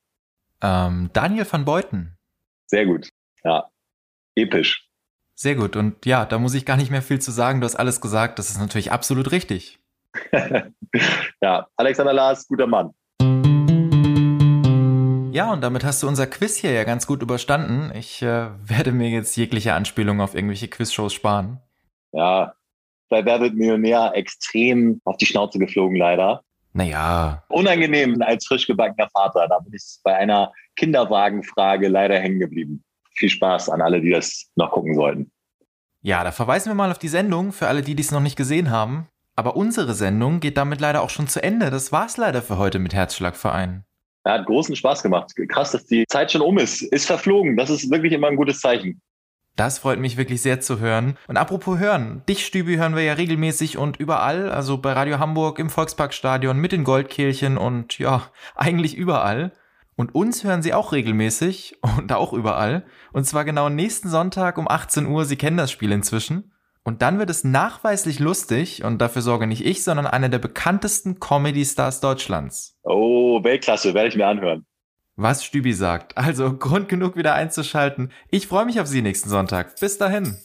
Ähm, 0.61 1.09
Daniel 1.13 1.47
van 1.49 1.65
Beuten. 1.65 2.17
Sehr 2.67 2.85
gut. 2.85 3.09
Ja, 3.43 3.69
episch. 4.35 4.87
Sehr 5.35 5.55
gut. 5.55 5.75
Und 5.75 6.05
ja, 6.05 6.25
da 6.25 6.37
muss 6.37 6.53
ich 6.53 6.65
gar 6.65 6.77
nicht 6.77 6.91
mehr 6.91 7.01
viel 7.01 7.19
zu 7.19 7.31
sagen. 7.31 7.59
Du 7.59 7.65
hast 7.65 7.75
alles 7.75 7.99
gesagt. 7.99 8.39
Das 8.39 8.49
ist 8.49 8.59
natürlich 8.59 8.91
absolut 8.91 9.31
richtig. 9.31 9.79
ja, 11.41 11.67
Alexander 11.75 12.13
Lars, 12.13 12.47
guter 12.47 12.67
Mann. 12.67 12.93
Ja, 15.33 15.51
und 15.51 15.61
damit 15.61 15.83
hast 15.83 16.03
du 16.03 16.07
unser 16.07 16.27
Quiz 16.27 16.57
hier 16.57 16.71
ja 16.71 16.83
ganz 16.83 17.07
gut 17.07 17.23
überstanden. 17.23 17.91
Ich 17.95 18.21
äh, 18.21 18.49
werde 18.63 18.91
mir 18.91 19.09
jetzt 19.09 19.35
jegliche 19.35 19.73
Anspielung 19.73 20.21
auf 20.21 20.35
irgendwelche 20.35 20.67
Quizshows 20.67 21.13
sparen. 21.13 21.59
Ja, 22.11 22.53
bei 23.09 23.25
Wer 23.25 23.41
wird 23.41 23.55
Millionär 23.55 24.11
extrem 24.15 25.01
auf 25.05 25.17
die 25.17 25.25
Schnauze 25.25 25.59
geflogen, 25.59 25.97
leider. 25.97 26.43
Naja. 26.73 27.43
Unangenehm 27.49 28.21
als 28.21 28.45
frisch 28.45 28.67
gebackener 28.67 29.09
Vater. 29.11 29.47
Da 29.47 29.59
bin 29.59 29.73
ich 29.73 29.99
bei 30.03 30.15
einer 30.15 30.51
Kinderwagenfrage 30.75 31.87
leider 31.87 32.19
hängen 32.19 32.39
geblieben. 32.39 32.83
Viel 33.15 33.29
Spaß 33.29 33.69
an 33.69 33.81
alle, 33.81 34.01
die 34.01 34.09
das 34.09 34.49
noch 34.55 34.71
gucken 34.71 34.95
sollten. 34.95 35.31
Ja, 36.01 36.23
da 36.23 36.31
verweisen 36.31 36.69
wir 36.69 36.75
mal 36.75 36.91
auf 36.91 36.99
die 36.99 37.07
Sendung 37.07 37.53
für 37.53 37.67
alle, 37.67 37.81
die 37.81 37.95
dies 37.95 38.11
noch 38.11 38.19
nicht 38.19 38.35
gesehen 38.35 38.71
haben. 38.71 39.07
Aber 39.35 39.55
unsere 39.55 39.93
Sendung 39.93 40.39
geht 40.39 40.57
damit 40.57 40.79
leider 40.79 41.01
auch 41.01 41.09
schon 41.09 41.27
zu 41.27 41.41
Ende. 41.41 41.71
Das 41.71 41.91
war's 41.91 42.17
leider 42.17 42.41
für 42.41 42.57
heute 42.57 42.79
mit 42.79 42.93
Herzschlagverein. 42.93 43.83
Er 44.25 44.33
hat 44.33 44.45
großen 44.45 44.75
Spaß 44.75 45.03
gemacht. 45.03 45.33
Krass, 45.49 45.71
dass 45.71 45.85
die 45.85 46.05
Zeit 46.07 46.31
schon 46.31 46.41
um 46.41 46.57
ist. 46.57 46.81
Ist 46.81 47.07
verflogen. 47.07 47.57
Das 47.57 47.69
ist 47.69 47.89
wirklich 47.89 48.13
immer 48.13 48.27
ein 48.27 48.35
gutes 48.35 48.59
Zeichen. 48.59 49.01
Das 49.55 49.79
freut 49.79 49.99
mich 49.99 50.17
wirklich 50.17 50.41
sehr 50.41 50.61
zu 50.61 50.79
hören. 50.79 51.17
Und 51.27 51.37
apropos 51.37 51.77
hören, 51.77 52.23
dich, 52.27 52.45
Stübi, 52.45 52.75
hören 52.75 52.95
wir 52.95 53.03
ja 53.03 53.13
regelmäßig 53.13 53.77
und 53.77 53.97
überall, 53.97 54.49
also 54.51 54.79
bei 54.79 54.93
Radio 54.93 55.19
Hamburg, 55.19 55.59
im 55.59 55.69
Volksparkstadion, 55.69 56.57
mit 56.57 56.71
den 56.71 56.83
Goldkehlchen 56.83 57.57
und 57.57 57.99
ja, 57.99 58.23
eigentlich 58.55 58.95
überall. 58.95 59.51
Und 59.95 60.15
uns 60.15 60.43
hören 60.43 60.63
sie 60.63 60.73
auch 60.73 60.91
regelmäßig 60.91 61.77
und 61.97 62.11
auch 62.13 62.33
überall. 62.33 62.85
Und 63.11 63.25
zwar 63.25 63.45
genau 63.45 63.69
nächsten 63.69 64.09
Sonntag 64.09 64.57
um 64.57 64.67
18 64.67 65.05
Uhr. 65.05 65.25
Sie 65.25 65.35
kennen 65.35 65.57
das 65.57 65.71
Spiel 65.71 65.91
inzwischen. 65.91 66.52
Und 66.83 67.01
dann 67.01 67.17
wird 67.17 67.29
es 67.29 67.43
nachweislich 67.43 68.19
lustig 68.19 68.83
und 68.83 68.99
dafür 68.99 69.21
sorge 69.21 69.47
nicht 69.47 69.65
ich, 69.65 69.83
sondern 69.83 70.05
einer 70.05 70.29
der 70.29 70.39
bekanntesten 70.39 71.19
Comedy-Stars 71.19 72.01
Deutschlands. 72.01 72.77
Oh, 72.83 73.41
Weltklasse, 73.43 73.93
werde 73.93 74.09
ich 74.09 74.15
mir 74.15 74.27
anhören. 74.27 74.65
Was 75.15 75.45
Stübi 75.45 75.73
sagt. 75.73 76.17
Also 76.17 76.57
Grund 76.57 76.89
genug 76.89 77.15
wieder 77.15 77.35
einzuschalten. 77.35 78.11
Ich 78.29 78.47
freue 78.47 78.65
mich 78.65 78.81
auf 78.81 78.87
Sie 78.87 79.01
nächsten 79.01 79.29
Sonntag. 79.29 79.79
Bis 79.79 79.97
dahin. 79.97 80.37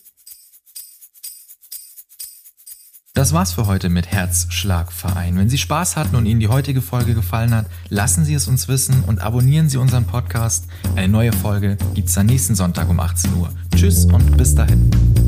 Das 3.15 3.33
war's 3.33 3.53
für 3.53 3.67
heute 3.67 3.89
mit 3.89 4.07
Herzschlagverein. 4.13 5.37
Wenn 5.37 5.49
Sie 5.49 5.59
Spaß 5.59 5.97
hatten 5.97 6.15
und 6.15 6.27
Ihnen 6.27 6.39
die 6.39 6.47
heutige 6.47 6.81
Folge 6.81 7.15
gefallen 7.15 7.53
hat, 7.53 7.67
lassen 7.89 8.25
Sie 8.25 8.35
es 8.35 8.47
uns 8.47 8.69
wissen 8.69 9.03
und 9.05 9.21
abonnieren 9.21 9.69
Sie 9.69 9.79
unseren 9.79 10.07
Podcast. 10.07 10.69
Eine 10.95 11.09
neue 11.09 11.33
Folge 11.33 11.79
gibt's 11.95 12.17
am 12.17 12.27
nächsten 12.27 12.55
Sonntag 12.55 12.89
um 12.89 13.01
18 13.01 13.35
Uhr. 13.35 13.51
Tschüss 13.75 14.05
und 14.05 14.37
bis 14.37 14.55
dahin. 14.55 15.28